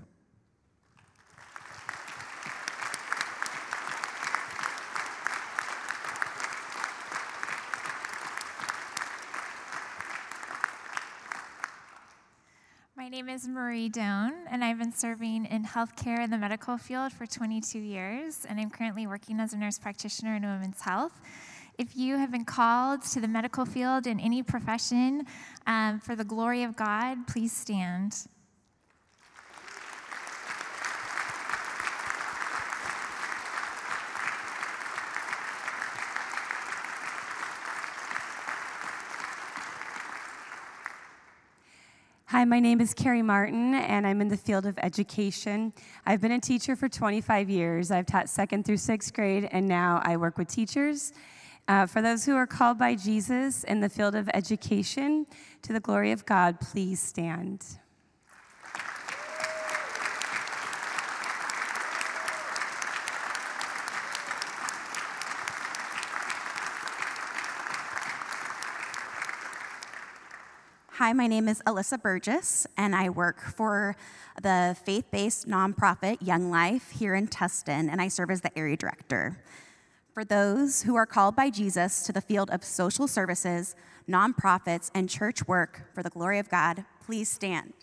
My 12.96 13.10
name 13.10 13.28
is 13.28 13.46
Marie 13.46 13.90
Doan, 13.90 14.32
and 14.50 14.64
I've 14.64 14.78
been 14.78 14.90
serving 14.90 15.44
in 15.44 15.64
healthcare 15.64 16.24
in 16.24 16.30
the 16.30 16.38
medical 16.38 16.78
field 16.78 17.12
for 17.12 17.26
22 17.26 17.78
years, 17.78 18.46
and 18.48 18.58
I'm 18.58 18.70
currently 18.70 19.06
working 19.06 19.38
as 19.38 19.52
a 19.52 19.58
nurse 19.58 19.78
practitioner 19.78 20.34
in 20.34 20.42
women's 20.42 20.80
health. 20.80 21.12
If 21.76 21.94
you 21.94 22.16
have 22.16 22.32
been 22.32 22.46
called 22.46 23.02
to 23.02 23.20
the 23.20 23.28
medical 23.28 23.66
field 23.66 24.06
in 24.06 24.18
any 24.18 24.42
profession 24.42 25.26
um, 25.66 26.00
for 26.00 26.16
the 26.16 26.24
glory 26.24 26.62
of 26.62 26.74
God, 26.74 27.26
please 27.26 27.52
stand. 27.52 28.28
Hi, 42.36 42.44
my 42.44 42.60
name 42.60 42.82
is 42.82 42.92
Carrie 42.92 43.22
Martin, 43.22 43.72
and 43.72 44.06
I'm 44.06 44.20
in 44.20 44.28
the 44.28 44.36
field 44.36 44.66
of 44.66 44.78
education. 44.82 45.72
I've 46.04 46.20
been 46.20 46.32
a 46.32 46.38
teacher 46.38 46.76
for 46.76 46.86
25 46.86 47.48
years. 47.48 47.90
I've 47.90 48.04
taught 48.04 48.28
second 48.28 48.66
through 48.66 48.76
sixth 48.76 49.14
grade, 49.14 49.48
and 49.52 49.66
now 49.66 50.02
I 50.04 50.18
work 50.18 50.36
with 50.36 50.46
teachers. 50.46 51.14
Uh, 51.66 51.86
for 51.86 52.02
those 52.02 52.26
who 52.26 52.36
are 52.36 52.46
called 52.46 52.76
by 52.76 52.94
Jesus 52.94 53.64
in 53.64 53.80
the 53.80 53.88
field 53.88 54.14
of 54.14 54.28
education 54.34 55.26
to 55.62 55.72
the 55.72 55.80
glory 55.80 56.12
of 56.12 56.26
God, 56.26 56.60
please 56.60 57.00
stand. 57.00 57.64
Hi, 70.98 71.12
my 71.12 71.26
name 71.26 71.46
is 71.46 71.60
Alyssa 71.66 72.00
Burgess, 72.00 72.66
and 72.78 72.96
I 72.96 73.10
work 73.10 73.42
for 73.42 73.96
the 74.40 74.74
faith 74.82 75.04
based 75.10 75.46
nonprofit 75.46 76.16
Young 76.22 76.50
Life 76.50 76.90
here 76.90 77.14
in 77.14 77.28
Tustin, 77.28 77.90
and 77.90 78.00
I 78.00 78.08
serve 78.08 78.30
as 78.30 78.40
the 78.40 78.58
area 78.58 78.78
director. 78.78 79.36
For 80.14 80.24
those 80.24 80.84
who 80.84 80.96
are 80.96 81.04
called 81.04 81.36
by 81.36 81.50
Jesus 81.50 82.02
to 82.04 82.14
the 82.14 82.22
field 82.22 82.48
of 82.48 82.64
social 82.64 83.06
services, 83.06 83.76
nonprofits, 84.08 84.90
and 84.94 85.10
church 85.10 85.46
work 85.46 85.82
for 85.92 86.02
the 86.02 86.08
glory 86.08 86.38
of 86.38 86.48
God, 86.48 86.86
please 87.04 87.28
stand. 87.30 87.74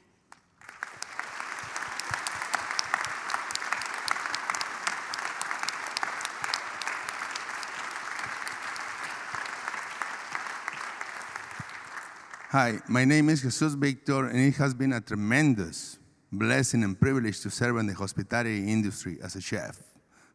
Hi, 12.54 12.78
my 12.88 13.04
name 13.04 13.30
is 13.30 13.42
Jesus 13.42 13.74
Victor, 13.74 14.28
and 14.28 14.40
it 14.40 14.54
has 14.58 14.76
been 14.76 14.94
a 14.94 15.02
tremendous 15.02 15.98
blessing 16.32 16.84
and 16.84 17.00
privilege 17.00 17.40
to 17.40 17.50
serve 17.50 17.78
in 17.78 17.88
the 17.88 17.96
hospitality 17.96 18.72
industry 18.72 19.18
as 19.24 19.36
a 19.36 19.42
chef 19.42 19.82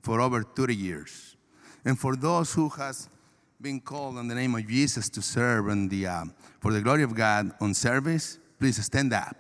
for 0.03 0.21
over 0.21 0.43
30 0.43 0.75
years. 0.75 1.37
And 1.85 1.97
for 1.97 2.17
those 2.17 2.53
who 2.53 2.71
has 2.71 3.09
been 3.61 3.81
called 3.81 4.19
in 4.19 4.27
the 4.27 4.35
name 4.35 4.57
of 4.57 4.67
Jesus 4.67 5.09
to 5.11 5.23
serve 5.23 5.69
in 5.69 5.89
the, 5.89 6.09
uh, 6.09 6.25
for 6.59 6.73
the 6.73 6.81
glory 6.81 7.05
of 7.05 7.15
God 7.15 7.53
on 7.61 7.73
service, 7.73 8.41
please 8.59 8.85
stand 8.85 9.13
up. 9.13 9.37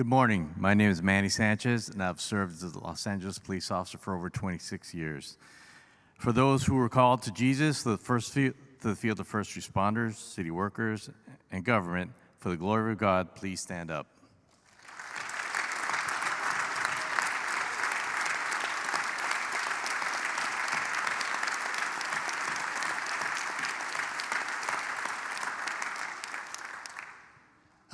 Good 0.00 0.06
morning. 0.06 0.54
My 0.56 0.72
name 0.72 0.90
is 0.90 1.02
Manny 1.02 1.28
Sanchez, 1.28 1.90
and 1.90 2.02
I've 2.02 2.22
served 2.22 2.64
as 2.64 2.74
a 2.74 2.78
Los 2.78 3.06
Angeles 3.06 3.38
police 3.38 3.70
officer 3.70 3.98
for 3.98 4.16
over 4.16 4.30
26 4.30 4.94
years. 4.94 5.36
For 6.18 6.32
those 6.32 6.64
who 6.64 6.74
were 6.76 6.88
called 6.88 7.20
to 7.24 7.30
Jesus, 7.30 7.82
the 7.82 7.98
first 7.98 8.32
the 8.32 8.54
field 8.96 9.20
of 9.20 9.26
first 9.26 9.50
responders, 9.50 10.14
city 10.14 10.50
workers, 10.50 11.10
and 11.52 11.66
government, 11.66 12.12
for 12.38 12.48
the 12.48 12.56
glory 12.56 12.92
of 12.92 12.98
God, 12.98 13.34
please 13.34 13.60
stand 13.60 13.90
up. 13.90 14.06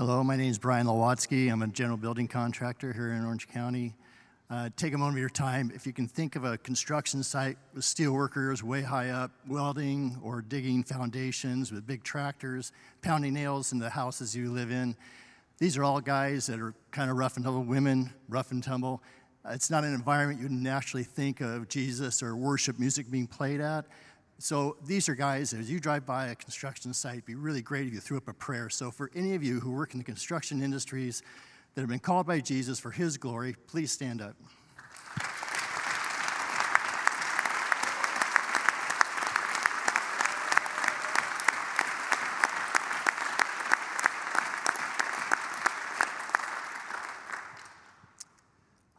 Hello, 0.06 0.22
my 0.22 0.36
name 0.36 0.48
is 0.48 0.56
Brian 0.56 0.86
Lowatsky. 0.86 1.50
I'm 1.50 1.62
a 1.62 1.66
general 1.66 1.96
building 1.96 2.28
contractor 2.28 2.92
here 2.92 3.10
in 3.10 3.24
Orange 3.24 3.48
County. 3.48 3.92
Uh, 4.48 4.70
take 4.76 4.94
a 4.94 4.96
moment 4.96 5.16
of 5.16 5.18
your 5.20 5.28
time. 5.28 5.72
If 5.74 5.84
you 5.84 5.92
can 5.92 6.06
think 6.06 6.36
of 6.36 6.44
a 6.44 6.56
construction 6.58 7.24
site 7.24 7.58
with 7.74 7.84
steel 7.84 8.12
workers 8.12 8.62
way 8.62 8.82
high 8.82 9.08
up, 9.08 9.32
welding 9.48 10.16
or 10.22 10.42
digging 10.42 10.84
foundations 10.84 11.72
with 11.72 11.88
big 11.88 12.04
tractors, 12.04 12.70
pounding 13.02 13.34
nails 13.34 13.72
in 13.72 13.80
the 13.80 13.90
houses 13.90 14.36
you 14.36 14.52
live 14.52 14.70
in, 14.70 14.94
these 15.58 15.76
are 15.76 15.82
all 15.82 16.00
guys 16.00 16.46
that 16.46 16.60
are 16.60 16.72
kind 16.92 17.10
of 17.10 17.16
rough 17.16 17.34
and 17.34 17.44
tumble, 17.44 17.64
women, 17.64 18.12
rough 18.28 18.52
and 18.52 18.62
tumble. 18.62 19.02
It's 19.50 19.70
not 19.70 19.82
an 19.82 19.92
environment 19.92 20.40
you'd 20.40 20.52
naturally 20.52 21.02
think 21.02 21.40
of 21.40 21.68
Jesus 21.68 22.22
or 22.22 22.36
worship 22.36 22.78
music 22.78 23.10
being 23.10 23.26
played 23.26 23.60
at. 23.60 23.86
So 24.38 24.76
these 24.84 25.08
are 25.08 25.14
guys, 25.14 25.54
as 25.54 25.70
you 25.70 25.80
drive 25.80 26.04
by 26.04 26.26
a 26.26 26.34
construction 26.34 26.92
site, 26.92 27.14
it'd 27.14 27.24
be 27.24 27.34
really 27.34 27.62
great 27.62 27.86
if 27.86 27.94
you 27.94 28.00
threw 28.00 28.18
up 28.18 28.28
a 28.28 28.34
prayer. 28.34 28.68
So 28.68 28.90
for 28.90 29.10
any 29.14 29.34
of 29.34 29.42
you 29.42 29.60
who 29.60 29.70
work 29.70 29.94
in 29.94 29.98
the 29.98 30.04
construction 30.04 30.62
industries 30.62 31.22
that 31.74 31.80
have 31.80 31.88
been 31.88 31.98
called 31.98 32.26
by 32.26 32.40
Jesus 32.40 32.78
for 32.78 32.90
his 32.90 33.16
glory, 33.16 33.56
please 33.66 33.90
stand 33.90 34.20
up. 34.20 34.36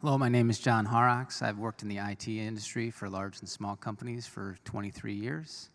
Hello, 0.08 0.16
my 0.16 0.30
name 0.30 0.48
is 0.48 0.58
John 0.58 0.86
Horrocks. 0.86 1.42
I've 1.42 1.58
worked 1.58 1.82
in 1.82 1.88
the 1.90 1.98
IT 1.98 2.26
industry 2.28 2.90
for 2.90 3.10
large 3.10 3.40
and 3.40 3.46
small 3.46 3.76
companies 3.76 4.26
for 4.26 4.56
23 4.64 5.12
years. 5.12 5.68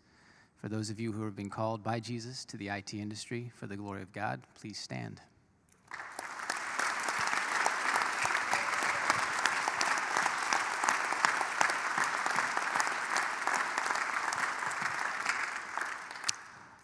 For 0.56 0.68
those 0.68 0.90
of 0.90 0.98
you 0.98 1.12
who 1.12 1.22
have 1.24 1.36
been 1.36 1.48
called 1.48 1.84
by 1.84 2.00
Jesus 2.00 2.44
to 2.46 2.56
the 2.56 2.66
IT 2.66 2.92
industry 2.94 3.52
for 3.54 3.68
the 3.68 3.76
glory 3.76 4.02
of 4.02 4.12
God, 4.12 4.40
please 4.56 4.76
stand. 4.76 5.20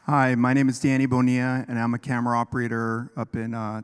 Hi, 0.06 0.36
my 0.36 0.52
name 0.52 0.68
is 0.68 0.78
Danny 0.78 1.06
Bonilla, 1.06 1.64
and 1.66 1.80
I'm 1.80 1.94
a 1.94 1.98
camera 1.98 2.38
operator 2.38 3.10
up 3.16 3.34
in 3.34 3.54
uh, 3.54 3.82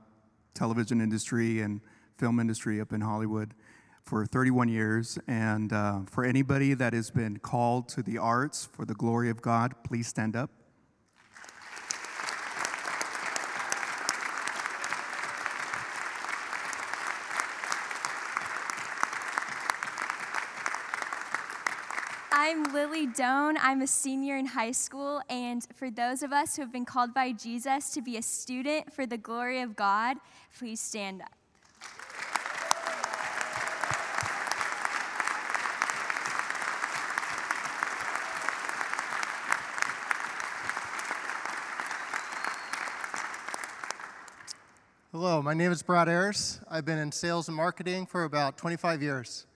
television 0.55 1.01
industry 1.01 1.63
and 1.63 1.81
film 2.17 2.41
industry 2.41 2.81
up 2.81 2.93
in 2.93 3.01
Hollywood 3.01 3.55
for 4.03 4.25
31 4.25 4.69
years. 4.69 5.19
And 5.27 5.73
uh, 5.73 6.01
for 6.11 6.25
anybody 6.25 6.75
that 6.75 6.93
has 6.93 7.11
been 7.11 7.39
called 7.39 7.89
to 7.91 8.03
the 8.03 8.19
arts 8.19 8.69
for 8.73 8.85
the 8.85 8.95
glory 8.95 9.31
of 9.31 9.43
God, 9.43 9.75
please 9.85 10.07
stand 10.07 10.37
up. 10.37 10.51
I'm 22.49 22.63
Lily 22.73 23.07
Doan. 23.07 23.57
I'm 23.61 23.83
a 23.83 23.89
senior 23.89 24.37
in 24.37 24.47
high 24.47 24.71
school, 24.71 25.21
and 25.29 25.67
for 25.75 25.91
those 25.91 26.23
of 26.23 26.33
us 26.33 26.55
who 26.55 26.63
have 26.63 26.71
been 26.71 26.85
called 26.85 27.13
by 27.13 27.33
Jesus 27.33 27.91
to 27.91 28.01
be 28.01 28.19
a 28.19 28.23
student 28.23 28.93
for 28.93 29.05
the 29.05 29.19
glory 29.19 29.63
of 29.63 29.75
God, 29.75 30.19
please 30.57 30.81
stand 30.81 31.23
up. 31.23 31.46
Hello, 45.19 45.41
my 45.41 45.55
name 45.55 45.73
is 45.73 45.83
Brad 45.83 46.11
Ayers. 46.11 46.61
I've 46.71 46.85
been 46.85 46.99
in 46.99 47.11
sales 47.11 47.49
and 47.49 47.57
marketing 47.57 48.05
for 48.05 48.25
about 48.25 48.59
25 48.59 49.01
years. 49.01 49.47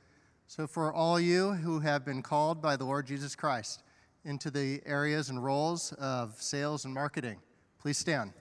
So, 0.47 0.67
for 0.67 0.91
all 0.91 1.21
you 1.21 1.53
who 1.53 1.81
have 1.81 2.03
been 2.03 2.23
called 2.23 2.63
by 2.63 2.77
the 2.77 2.87
Lord 2.87 3.07
Jesus 3.07 3.37
Christ 3.37 3.83
into 4.25 4.51
the 4.51 4.81
areas 4.87 5.29
and 5.29 5.45
roles 5.45 5.93
of 5.99 6.41
sales 6.41 6.87
and 6.87 6.95
marketing, 6.95 7.37
please 7.79 7.99
stand. 7.99 8.33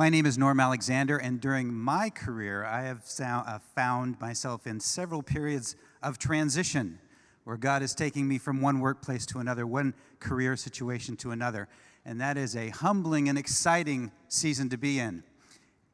My 0.00 0.08
name 0.08 0.24
is 0.24 0.38
Norm 0.38 0.60
Alexander, 0.60 1.18
and 1.18 1.42
during 1.42 1.74
my 1.74 2.08
career, 2.08 2.64
I 2.64 2.84
have 2.84 3.04
uh, 3.22 3.58
found 3.74 4.18
myself 4.18 4.66
in 4.66 4.80
several 4.80 5.22
periods 5.22 5.76
of 6.02 6.16
transition 6.18 6.98
where 7.44 7.58
God 7.58 7.82
is 7.82 7.94
taking 7.94 8.26
me 8.26 8.38
from 8.38 8.62
one 8.62 8.80
workplace 8.80 9.26
to 9.26 9.40
another, 9.40 9.66
one 9.66 9.92
career 10.18 10.56
situation 10.56 11.18
to 11.18 11.32
another. 11.32 11.68
And 12.06 12.18
that 12.18 12.38
is 12.38 12.56
a 12.56 12.70
humbling 12.70 13.28
and 13.28 13.36
exciting 13.36 14.10
season 14.28 14.70
to 14.70 14.78
be 14.78 14.98
in. 14.98 15.22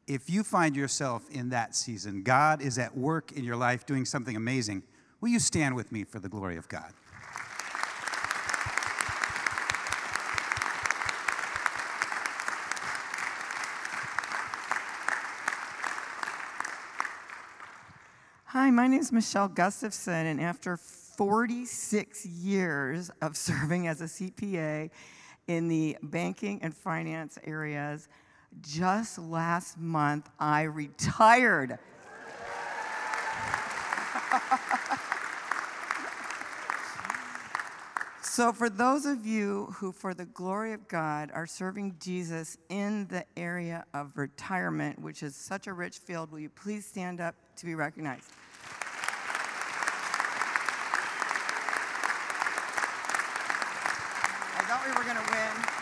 If 0.07 0.31
you 0.31 0.45
find 0.45 0.77
yourself 0.77 1.29
in 1.29 1.49
that 1.49 1.75
season, 1.75 2.23
God 2.23 2.63
is 2.63 2.79
at 2.79 2.97
work 2.97 3.33
in 3.33 3.43
your 3.43 3.57
life 3.57 3.87
doing 3.87 4.05
something 4.05 4.37
amazing. 4.37 4.85
Will 5.21 5.31
you 5.31 5.41
stand 5.41 5.75
with 5.75 5.91
me 5.91 6.05
for 6.05 6.21
the 6.21 6.29
glory 6.29 6.57
of 6.57 6.69
God? 6.69 6.93
My 18.77 18.87
name 18.87 19.01
is 19.01 19.11
Michelle 19.11 19.49
Gustafson, 19.49 20.27
and 20.27 20.39
after 20.39 20.77
46 20.77 22.27
years 22.27 23.11
of 23.23 23.35
serving 23.37 23.89
as 23.89 24.03
a 24.03 24.05
CPA 24.05 24.91
in 25.49 25.69
the 25.69 25.97
banking 26.03 26.61
and 26.61 26.77
finance 26.77 27.39
areas, 27.45 28.07
just 28.61 29.19
last 29.19 29.79
month 29.79 30.29
I 30.39 30.65
retired. 30.65 31.79
So, 38.37 38.53
for 38.53 38.69
those 38.69 39.07
of 39.07 39.25
you 39.25 39.75
who, 39.79 39.93
for 39.93 40.13
the 40.13 40.27
glory 40.27 40.75
of 40.75 40.89
God, 40.89 41.31
are 41.33 41.47
serving 41.47 41.97
Jesus 41.99 42.59
in 42.69 43.07
the 43.07 43.25
area 43.35 43.87
of 43.95 44.19
retirement, 44.19 45.01
which 45.01 45.23
is 45.23 45.35
such 45.35 45.67
a 45.67 45.73
rich 45.73 45.97
field, 45.97 46.31
will 46.31 46.41
you 46.41 46.51
please 46.51 46.85
stand 46.85 47.19
up 47.19 47.35
to 47.57 47.65
be 47.65 47.75
recognized? 47.75 48.29
I 54.59 54.69
thought 54.69 54.83
we 54.85 54.91
were 54.93 55.05
going 55.05 55.17
to 55.17 55.23
win. 55.33 55.77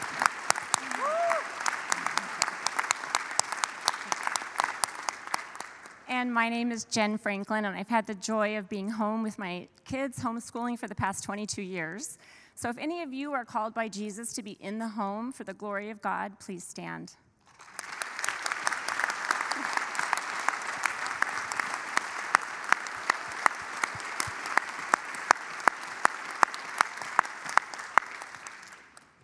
And 6.09 6.33
my 6.45 6.51
name 6.51 6.71
is 6.71 6.85
Jen 6.85 7.17
Franklin, 7.17 7.65
and 7.65 7.75
I've 7.75 7.89
had 7.89 8.07
the 8.07 8.15
joy 8.15 8.59
of 8.59 8.69
being 8.69 8.91
home 8.91 9.23
with 9.23 9.39
my 9.39 9.67
kids, 9.87 10.19
homeschooling 10.19 10.79
for 10.79 10.87
the 10.87 10.95
past 10.95 11.25
22 11.25 11.63
years. 11.63 12.19
So 12.55 12.69
if 12.69 12.77
any 12.77 13.01
of 13.01 13.15
you 13.15 13.33
are 13.33 13.47
called 13.47 13.73
by 13.73 13.89
Jesus 13.89 14.35
to 14.35 14.43
be 14.43 14.59
in 14.61 14.79
the 14.79 14.89
home 14.89 15.33
for 15.33 15.45
the 15.45 15.55
glory 15.55 15.89
of 15.89 16.03
God, 16.03 16.39
please 16.39 16.63
stand. 16.63 17.15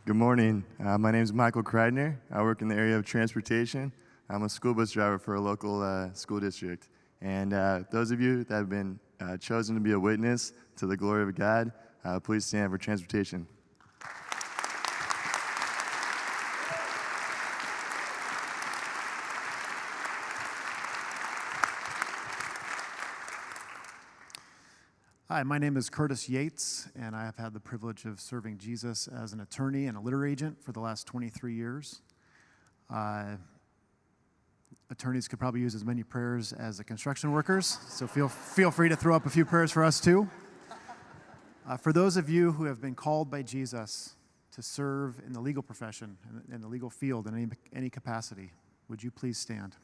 Good 0.07 0.17
morning. 0.17 0.65
Uh, 0.83 0.97
my 0.97 1.11
name 1.11 1.23
is 1.23 1.35
Michael 1.35 1.63
Kreidner. 1.63 2.17
I 2.33 2.41
work 2.41 2.63
in 2.63 2.69
the 2.69 2.77
area 2.77 2.97
of 2.97 3.05
transportation. 3.05 3.93
I'm 4.31 4.45
a 4.45 4.49
school 4.49 4.73
bus 4.73 4.93
driver 4.93 5.19
for 5.19 5.35
a 5.35 5.41
local 5.43 5.83
uh, 5.83 6.15
school 6.15 6.41
district. 6.41 6.89
And 7.23 7.53
uh, 7.53 7.81
those 7.91 8.11
of 8.11 8.21
you 8.21 8.45
that 8.45 8.55
have 8.55 8.69
been 8.71 8.99
uh, 9.21 9.37
chosen 9.37 9.75
to 9.75 9.81
be 9.81 9.93
a 9.93 10.01
witness 10.01 10.53
to 10.77 10.87
the 10.87 10.97
glory 10.97 11.23
of 11.23 11.35
God, 11.35 11.73
uh, 12.05 12.19
please 12.19 12.47
stand 12.47 12.71
for 12.71 12.79
transportation. 12.79 13.47
Hi, 25.29 25.45
my 25.45 25.59
name 25.59 25.77
is 25.77 25.89
Curtis 25.89 26.29
Yates, 26.29 26.89
and 26.99 27.15
I 27.15 27.25
have 27.25 27.37
had 27.37 27.53
the 27.53 27.61
privilege 27.61 28.05
of 28.05 28.19
serving 28.19 28.59
Jesus 28.59 29.07
as 29.07 29.33
an 29.33 29.41
attorney 29.41 29.87
and 29.87 29.97
a 29.97 30.01
litter 30.01 30.27
agent 30.27 30.61
for 30.61 30.73
the 30.73 30.81
last 30.81 31.07
23 31.07 31.55
years. 31.55 32.03
Uh, 32.93 33.37
attorneys 34.91 35.29
could 35.29 35.39
probably 35.39 35.61
use 35.61 35.75
as 35.75 35.85
many 35.85 36.03
prayers 36.03 36.53
as 36.53 36.79
the 36.79 36.85
construction 36.85 37.33
workers, 37.33 37.79
so 37.89 38.07
feel, 38.07 38.29
feel 38.29 38.71
free 38.71 38.89
to 38.89 38.97
throw 38.97 39.15
up 39.15 39.27
a 39.27 39.31
few 39.31 39.45
prayers 39.45 39.71
for 39.71 39.85
us 39.85 40.01
too. 40.01 40.29
Uh, 41.67 41.77
for 41.77 41.93
those 41.93 42.17
of 42.17 42.29
you 42.29 42.53
who 42.53 42.65
have 42.65 42.81
been 42.81 42.95
called 42.95 43.31
by 43.31 43.43
Jesus 43.43 44.17
to 44.53 44.63
serve 44.63 45.21
in 45.25 45.33
the 45.33 45.41
legal 45.41 45.63
profession, 45.63 46.17
in, 46.53 46.61
the 46.61 46.67
legal 46.67 46.91
field, 46.91 47.27
in 47.27 47.35
any, 47.35 47.47
any 47.73 47.91
capacity, 47.91 48.51
would 48.89 49.03
you 49.03 49.11
please 49.11 49.39
stand? 49.39 49.77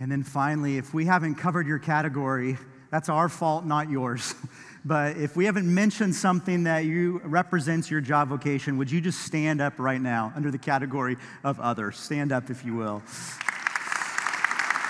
And 0.00 0.10
then 0.10 0.22
finally, 0.22 0.78
if 0.78 0.94
we 0.94 1.04
haven't 1.04 1.34
covered 1.34 1.66
your 1.66 1.78
category, 1.78 2.56
that's 2.90 3.10
our 3.10 3.28
fault, 3.28 3.66
not 3.66 3.90
yours. 3.90 4.34
but 4.84 5.18
if 5.18 5.36
we 5.36 5.44
haven't 5.44 5.72
mentioned 5.72 6.14
something 6.14 6.64
that 6.64 6.86
you 6.86 7.20
represents 7.22 7.90
your 7.90 8.00
job 8.00 8.30
vocation, 8.30 8.78
would 8.78 8.90
you 8.90 9.02
just 9.02 9.20
stand 9.20 9.60
up 9.60 9.78
right 9.78 10.00
now 10.00 10.32
under 10.34 10.50
the 10.50 10.58
category 10.58 11.18
of 11.44 11.60
others? 11.60 11.98
Stand 11.98 12.32
up 12.32 12.48
if 12.48 12.64
you 12.64 12.74
will. 12.74 13.02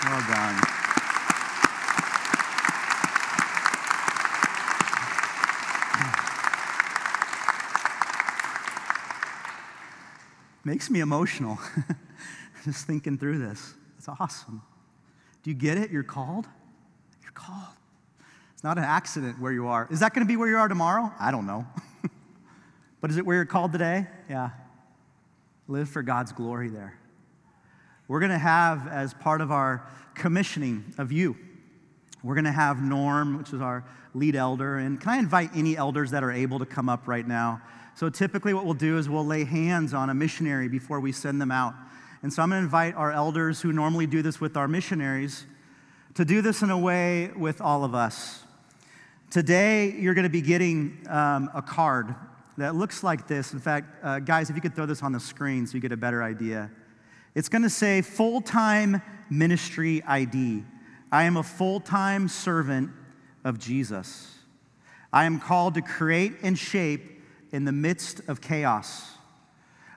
Well 0.05 0.23
done. 0.29 0.61
Makes 10.63 10.89
me 10.89 11.01
emotional 11.01 11.59
just 12.63 12.87
thinking 12.87 13.17
through 13.17 13.39
this. 13.39 13.73
It's 13.97 14.07
awesome. 14.07 14.61
Do 15.43 15.49
you 15.49 15.55
get 15.55 15.77
it? 15.77 15.91
You're 15.91 16.03
called? 16.03 16.47
You're 17.23 17.31
called. 17.31 17.75
It's 18.53 18.63
not 18.63 18.77
an 18.77 18.83
accident 18.83 19.39
where 19.39 19.51
you 19.51 19.67
are. 19.67 19.87
Is 19.89 20.01
that 20.01 20.13
going 20.13 20.25
to 20.25 20.31
be 20.31 20.37
where 20.37 20.47
you 20.47 20.57
are 20.57 20.67
tomorrow? 20.67 21.11
I 21.19 21.31
don't 21.31 21.47
know. 21.47 21.65
but 23.01 23.09
is 23.09 23.17
it 23.17 23.25
where 23.25 23.35
you're 23.37 23.45
called 23.45 23.71
today? 23.71 24.05
Yeah. 24.29 24.51
Live 25.67 25.89
for 25.89 26.03
God's 26.03 26.31
glory 26.31 26.69
there. 26.69 26.97
We're 28.07 28.19
going 28.19 28.31
to 28.31 28.37
have, 28.37 28.87
as 28.87 29.13
part 29.13 29.41
of 29.41 29.51
our 29.51 29.87
commissioning 30.13 30.93
of 30.97 31.11
you, 31.11 31.37
we're 32.23 32.35
going 32.35 32.45
to 32.45 32.51
have 32.51 32.83
Norm, 32.83 33.37
which 33.37 33.51
is 33.51 33.61
our 33.61 33.83
lead 34.13 34.35
elder. 34.35 34.77
And 34.77 35.01
can 35.01 35.09
I 35.09 35.17
invite 35.17 35.49
any 35.55 35.75
elders 35.75 36.11
that 36.11 36.23
are 36.23 36.31
able 36.31 36.59
to 36.59 36.65
come 36.65 36.87
up 36.87 37.07
right 37.07 37.27
now? 37.27 37.61
So 37.95 38.09
typically, 38.09 38.53
what 38.53 38.65
we'll 38.65 38.73
do 38.73 38.97
is 38.97 39.09
we'll 39.09 39.25
lay 39.25 39.43
hands 39.43 39.93
on 39.93 40.09
a 40.09 40.13
missionary 40.13 40.67
before 40.67 40.99
we 40.99 41.11
send 41.11 41.41
them 41.41 41.51
out. 41.51 41.73
And 42.23 42.31
so 42.31 42.43
I'm 42.43 42.49
going 42.49 42.61
to 42.61 42.65
invite 42.65 42.95
our 42.95 43.11
elders 43.11 43.61
who 43.61 43.71
normally 43.71 44.05
do 44.05 44.21
this 44.21 44.39
with 44.39 44.55
our 44.55 44.67
missionaries 44.67 45.45
to 46.13 46.25
do 46.25 46.41
this 46.41 46.61
in 46.61 46.69
a 46.69 46.77
way 46.77 47.31
with 47.35 47.61
all 47.61 47.83
of 47.83 47.95
us. 47.95 48.43
Today, 49.31 49.91
you're 49.91 50.13
going 50.13 50.23
to 50.23 50.29
be 50.29 50.41
getting 50.41 51.05
um, 51.09 51.49
a 51.55 51.61
card 51.61 52.13
that 52.57 52.75
looks 52.75 53.03
like 53.03 53.27
this. 53.27 53.53
In 53.53 53.59
fact, 53.59 54.03
uh, 54.03 54.19
guys, 54.19 54.49
if 54.49 54.55
you 54.55 54.61
could 54.61 54.75
throw 54.75 54.85
this 54.85 55.01
on 55.01 55.13
the 55.13 55.19
screen 55.19 55.65
so 55.65 55.75
you 55.75 55.79
get 55.79 55.91
a 55.91 55.97
better 55.97 56.21
idea. 56.21 56.69
It's 57.33 57.49
going 57.49 57.63
to 57.63 57.69
say 57.69 58.01
full 58.01 58.41
time 58.41 59.01
ministry 59.29 60.03
ID. 60.03 60.63
I 61.11 61.23
am 61.23 61.37
a 61.37 61.43
full 61.43 61.79
time 61.79 62.27
servant 62.27 62.91
of 63.43 63.57
Jesus. 63.57 64.35
I 65.11 65.25
am 65.25 65.39
called 65.39 65.73
to 65.75 65.81
create 65.81 66.33
and 66.43 66.57
shape 66.57 67.21
in 67.51 67.65
the 67.65 67.71
midst 67.71 68.21
of 68.27 68.41
chaos. 68.41 69.11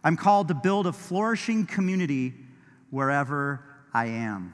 I'm 0.05 0.19
called 0.19 0.49
to 0.49 0.55
build 0.55 0.87
a 0.87 0.93
flourishing 0.93 1.65
community 1.65 2.35
wherever 2.91 3.65
I 3.95 4.07
am. 4.07 4.53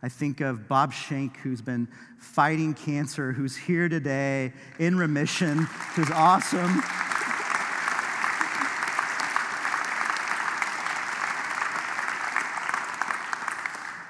I 0.00 0.08
think 0.08 0.40
of 0.40 0.68
Bob 0.68 0.92
Shank, 0.92 1.38
who's 1.38 1.60
been 1.60 1.88
fighting 2.18 2.72
cancer, 2.72 3.32
who's 3.32 3.56
here 3.56 3.88
today 3.88 4.52
in 4.78 4.96
remission, 4.96 5.66
who's 5.96 6.10
awesome. 6.12 6.82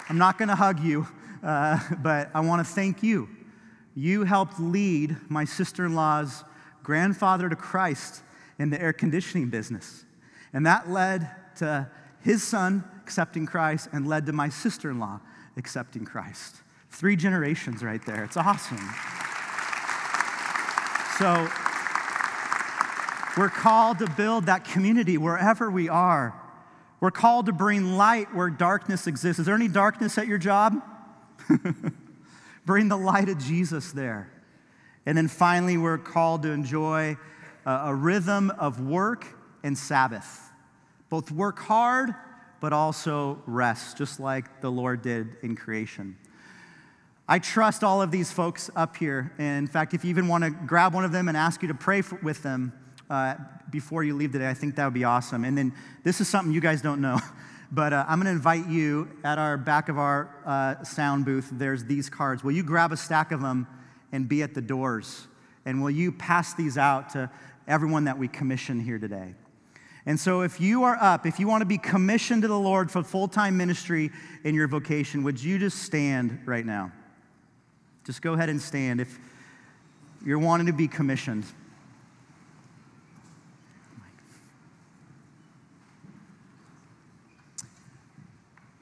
I'm 0.08 0.18
not 0.18 0.36
going 0.38 0.48
to 0.48 0.54
hug 0.54 0.80
you, 0.80 1.08
uh, 1.42 1.80
but 2.02 2.30
I 2.34 2.40
want 2.40 2.66
to 2.66 2.72
thank 2.72 3.02
you. 3.02 3.30
You 3.94 4.24
helped 4.24 4.60
lead 4.60 5.16
my 5.30 5.46
sister 5.46 5.86
in 5.86 5.94
law's 5.94 6.44
grandfather 6.82 7.48
to 7.48 7.56
Christ 7.56 8.22
in 8.58 8.68
the 8.70 8.80
air 8.80 8.92
conditioning 8.92 9.48
business. 9.48 10.05
And 10.56 10.64
that 10.64 10.88
led 10.90 11.30
to 11.56 11.86
his 12.20 12.42
son 12.42 12.82
accepting 13.02 13.44
Christ 13.44 13.90
and 13.92 14.08
led 14.08 14.24
to 14.24 14.32
my 14.32 14.48
sister 14.48 14.90
in 14.90 14.98
law 14.98 15.20
accepting 15.58 16.06
Christ. 16.06 16.56
Three 16.88 17.14
generations 17.14 17.84
right 17.84 18.02
there. 18.06 18.24
It's 18.24 18.38
awesome. 18.38 18.78
So, 21.18 21.46
we're 23.38 23.50
called 23.50 23.98
to 23.98 24.08
build 24.16 24.46
that 24.46 24.64
community 24.64 25.18
wherever 25.18 25.70
we 25.70 25.90
are. 25.90 26.34
We're 27.00 27.10
called 27.10 27.44
to 27.46 27.52
bring 27.52 27.98
light 27.98 28.34
where 28.34 28.48
darkness 28.48 29.06
exists. 29.06 29.38
Is 29.38 29.44
there 29.44 29.54
any 29.54 29.68
darkness 29.68 30.16
at 30.16 30.26
your 30.26 30.38
job? 30.38 30.80
bring 32.64 32.88
the 32.88 32.96
light 32.96 33.28
of 33.28 33.36
Jesus 33.36 33.92
there. 33.92 34.32
And 35.04 35.18
then 35.18 35.28
finally, 35.28 35.76
we're 35.76 35.98
called 35.98 36.44
to 36.44 36.50
enjoy 36.50 37.18
a, 37.66 37.70
a 37.70 37.94
rhythm 37.94 38.50
of 38.52 38.80
work 38.80 39.26
and 39.62 39.76
Sabbath. 39.76 40.45
Both 41.08 41.30
work 41.30 41.58
hard, 41.58 42.14
but 42.60 42.72
also 42.72 43.42
rest, 43.46 43.96
just 43.96 44.18
like 44.18 44.60
the 44.60 44.70
Lord 44.70 45.02
did 45.02 45.36
in 45.42 45.56
creation. 45.56 46.16
I 47.28 47.40
trust 47.40 47.82
all 47.82 48.02
of 48.02 48.12
these 48.12 48.30
folks 48.30 48.70
up 48.76 48.96
here. 48.96 49.32
And 49.38 49.66
in 49.66 49.66
fact, 49.66 49.94
if 49.94 50.04
you 50.04 50.10
even 50.10 50.28
want 50.28 50.44
to 50.44 50.50
grab 50.50 50.94
one 50.94 51.04
of 51.04 51.10
them 51.10 51.28
and 51.28 51.36
ask 51.36 51.60
you 51.60 51.68
to 51.68 51.74
pray 51.74 52.00
for, 52.00 52.16
with 52.22 52.42
them 52.42 52.72
uh, 53.10 53.34
before 53.70 54.04
you 54.04 54.14
leave 54.14 54.32
today, 54.32 54.48
I 54.48 54.54
think 54.54 54.76
that 54.76 54.84
would 54.84 54.94
be 54.94 55.04
awesome. 55.04 55.44
And 55.44 55.58
then 55.58 55.72
this 56.04 56.20
is 56.20 56.28
something 56.28 56.54
you 56.54 56.60
guys 56.60 56.82
don't 56.82 57.00
know, 57.00 57.18
but 57.72 57.92
uh, 57.92 58.04
I'm 58.06 58.20
going 58.20 58.26
to 58.26 58.36
invite 58.36 58.68
you 58.68 59.08
at 59.24 59.38
our 59.38 59.56
back 59.56 59.88
of 59.88 59.98
our 59.98 60.30
uh, 60.44 60.84
sound 60.84 61.24
booth. 61.24 61.48
There's 61.50 61.84
these 61.84 62.08
cards. 62.08 62.44
Will 62.44 62.52
you 62.52 62.62
grab 62.62 62.92
a 62.92 62.96
stack 62.96 63.32
of 63.32 63.42
them 63.42 63.66
and 64.12 64.28
be 64.28 64.42
at 64.42 64.54
the 64.54 64.62
doors? 64.62 65.26
And 65.64 65.82
will 65.82 65.90
you 65.90 66.12
pass 66.12 66.54
these 66.54 66.78
out 66.78 67.10
to 67.10 67.28
everyone 67.66 68.04
that 68.04 68.18
we 68.18 68.28
commission 68.28 68.78
here 68.78 69.00
today? 69.00 69.34
And 70.08 70.20
so, 70.20 70.42
if 70.42 70.60
you 70.60 70.84
are 70.84 70.96
up, 71.00 71.26
if 71.26 71.40
you 71.40 71.48
want 71.48 71.62
to 71.62 71.66
be 71.66 71.78
commissioned 71.78 72.42
to 72.42 72.48
the 72.48 72.58
Lord 72.58 72.92
for 72.92 73.02
full 73.02 73.26
time 73.26 73.56
ministry 73.56 74.12
in 74.44 74.54
your 74.54 74.68
vocation, 74.68 75.24
would 75.24 75.42
you 75.42 75.58
just 75.58 75.82
stand 75.82 76.40
right 76.46 76.64
now? 76.64 76.92
Just 78.04 78.22
go 78.22 78.34
ahead 78.34 78.48
and 78.48 78.62
stand 78.62 79.00
if 79.00 79.18
you're 80.24 80.38
wanting 80.38 80.68
to 80.68 80.72
be 80.72 80.86
commissioned. 80.86 81.44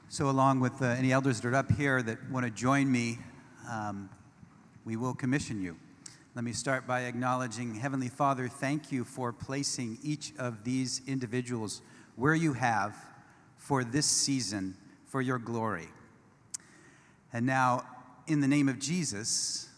So, 0.09 0.29
along 0.29 0.59
with 0.59 0.79
uh, 0.81 0.85
any 0.85 1.11
elders 1.11 1.41
that 1.41 1.49
are 1.49 1.55
up 1.55 1.71
here 1.71 2.03
that 2.03 2.29
want 2.29 2.45
to 2.45 2.51
join 2.51 2.89
me, 2.89 3.17
um, 3.69 4.09
we 4.85 4.95
will 4.95 5.15
commission 5.15 5.61
you. 5.61 5.75
Let 6.35 6.43
me 6.43 6.51
start 6.51 6.85
by 6.85 7.03
acknowledging, 7.03 7.75
Heavenly 7.75 8.09
Father, 8.09 8.49
thank 8.49 8.91
you 8.91 9.05
for 9.05 9.31
placing 9.31 9.99
each 10.03 10.33
of 10.37 10.65
these 10.65 11.01
individuals 11.07 11.81
where 12.17 12.35
you 12.35 12.51
have 12.51 12.97
for 13.55 13.85
this 13.85 14.05
season 14.05 14.75
for 15.05 15.21
your 15.21 15.39
glory. 15.39 15.87
And 17.31 17.45
now, 17.45 17.85
in 18.27 18.41
the 18.41 18.49
name 18.49 18.67
of 18.67 18.79
Jesus, 18.79 19.69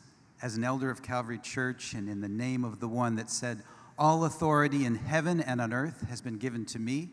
as 0.42 0.58
an 0.58 0.64
elder 0.64 0.90
of 0.90 1.04
Calvary 1.04 1.38
Church, 1.38 1.94
and 1.94 2.10
in 2.10 2.22
the 2.22 2.28
name 2.28 2.64
of 2.66 2.80
the 2.80 2.88
one 2.88 3.18
that 3.18 3.30
said, 3.30 3.62
All 3.96 4.26
authority 4.26 4.84
in 4.84 4.96
heaven 4.96 5.40
and 5.40 5.62
on 5.62 5.72
earth 5.72 6.08
has 6.10 6.22
been 6.22 6.40
given 6.40 6.66
to 6.66 6.80
me, 6.80 7.10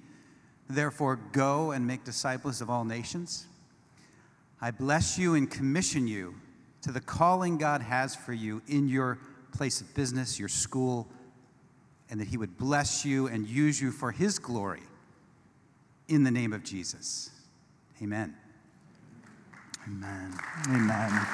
therefore 0.71 1.17
go 1.33 1.71
and 1.71 1.87
make 1.87 2.03
disciples 2.03 2.63
of 2.63 2.71
all 2.71 2.87
nations. 2.87 3.47
I 4.63 4.71
bless 4.71 5.19
you 5.19 5.35
and 5.35 5.51
commission 5.51 6.09
you 6.09 6.37
to 6.81 6.93
the 6.93 7.01
calling 7.01 7.59
God 7.59 7.83
has 7.83 8.17
for 8.17 8.33
you 8.33 8.63
in 8.69 8.89
your 8.89 9.19
place 9.55 9.81
of 9.81 9.95
business, 9.95 10.39
your 10.39 10.49
school, 10.49 11.09
and 12.11 12.21
that 12.21 12.29
He 12.29 12.37
would 12.37 12.59
bless 12.59 13.05
you 13.05 13.29
and 13.29 13.47
use 13.47 13.81
you 13.81 13.91
for 13.91 14.11
His 14.13 14.39
glory 14.39 14.83
in 16.09 16.25
the 16.25 16.31
name 16.31 16.53
of 16.53 16.63
Jesus. 16.63 17.31
Amen. 18.03 18.35
Amen. 19.87 20.33
Amen. 20.69 21.27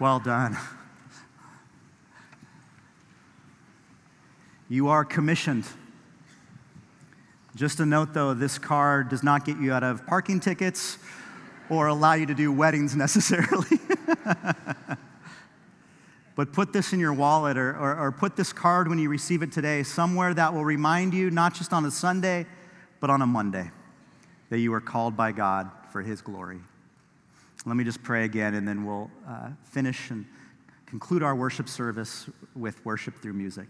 Well 0.00 0.18
done. 0.18 0.56
You 4.68 4.88
are 4.88 5.04
commissioned. 5.04 5.66
Just 7.54 7.78
a 7.78 7.86
note 7.86 8.12
though, 8.12 8.34
this 8.34 8.58
card 8.58 9.08
does 9.08 9.22
not 9.22 9.44
get 9.44 9.58
you 9.58 9.72
out 9.72 9.84
of 9.84 10.04
parking 10.06 10.40
tickets 10.40 10.98
or 11.70 11.88
allow 11.88 12.14
you 12.14 12.26
to 12.26 12.34
do 12.34 12.52
weddings 12.52 12.94
necessarily. 13.04 13.78
but 16.36 16.52
put 16.52 16.72
this 16.72 16.92
in 16.92 17.00
your 17.00 17.12
wallet 17.12 17.56
or, 17.56 17.70
or, 17.76 17.96
or, 17.96 18.12
put 18.12 18.36
this 18.36 18.52
card 18.52 18.88
when 18.88 18.98
you 18.98 19.08
receive 19.08 19.42
it 19.42 19.52
today 19.52 19.82
somewhere 19.82 20.34
that 20.34 20.52
will 20.52 20.64
remind 20.64 21.14
you, 21.14 21.30
not 21.30 21.54
just 21.54 21.72
on 21.72 21.84
a 21.84 21.90
Sunday, 21.90 22.46
but 23.00 23.10
on 23.10 23.22
a 23.22 23.26
Monday, 23.26 23.70
that 24.50 24.58
you 24.58 24.72
are 24.74 24.80
called 24.80 25.16
by 25.16 25.32
God 25.32 25.70
for 25.92 26.02
His 26.02 26.20
glory. 26.20 26.60
Let 27.66 27.76
me 27.76 27.84
just 27.84 28.02
pray 28.02 28.24
again, 28.24 28.54
and 28.54 28.66
then 28.68 28.84
we'll 28.84 29.10
uh, 29.26 29.50
finish 29.64 30.10
and 30.10 30.26
conclude 30.86 31.22
our 31.22 31.34
worship 31.34 31.68
service 31.68 32.28
with 32.54 32.84
worship 32.84 33.20
through 33.20 33.32
music. 33.32 33.66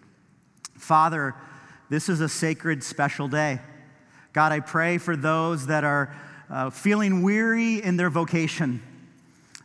Father, 0.77 1.35
this 1.91 2.09
is 2.09 2.21
a 2.21 2.29
sacred, 2.29 2.83
special 2.83 3.29
day. 3.29 3.61
God, 4.33 4.51
I 4.53 4.61
pray 4.61 4.99
for 4.99 5.17
those 5.17 5.69
that 5.69 5.85
are 5.85 6.15
uh, 6.51 6.71
feeling 6.71 7.23
weary 7.23 7.83
in 7.83 7.97
their 7.97 8.11
vocation, 8.11 8.83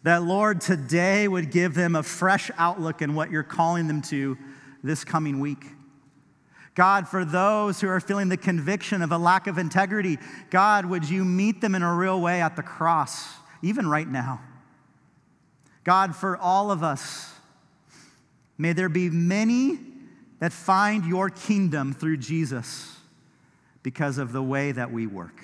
that, 0.04 0.24
Lord, 0.24 0.62
today 0.62 1.28
would 1.28 1.52
give 1.52 1.74
them 1.74 1.96
a 1.96 2.04
fresh 2.04 2.50
outlook 2.58 3.02
in 3.02 3.16
what 3.16 3.32
you're 3.32 3.44
calling 3.44 3.88
them 3.88 4.02
to 4.04 4.38
this 4.84 5.04
coming 5.04 5.40
week. 5.40 5.66
God, 6.76 7.10
for 7.10 7.26
those 7.26 7.82
who 7.82 7.90
are 7.90 8.00
feeling 8.00 8.30
the 8.30 8.38
conviction 8.38 9.02
of 9.02 9.12
a 9.12 9.18
lack 9.18 9.48
of 9.48 9.58
integrity, 9.58 10.18
God, 10.50 10.86
would 10.86 11.10
you 11.10 11.26
meet 11.26 11.60
them 11.60 11.76
in 11.76 11.84
a 11.84 11.94
real 11.94 12.22
way 12.22 12.42
at 12.42 12.56
the 12.56 12.64
cross, 12.64 13.28
even 13.62 13.88
right 13.88 14.08
now? 14.08 14.40
God, 15.84 16.16
for 16.16 16.38
all 16.38 16.72
of 16.72 16.84
us, 16.84 17.34
may 18.58 18.72
there 18.72 18.90
be 18.90 19.10
many 19.10 19.80
that 20.40 20.54
find 20.54 21.06
your 21.06 21.30
kingdom 21.30 21.94
through 21.94 22.18
Jesus 22.18 22.96
because 23.84 24.18
of 24.18 24.32
the 24.32 24.44
way 24.44 24.72
that 24.72 24.92
we 24.92 25.08
work. 25.08 25.44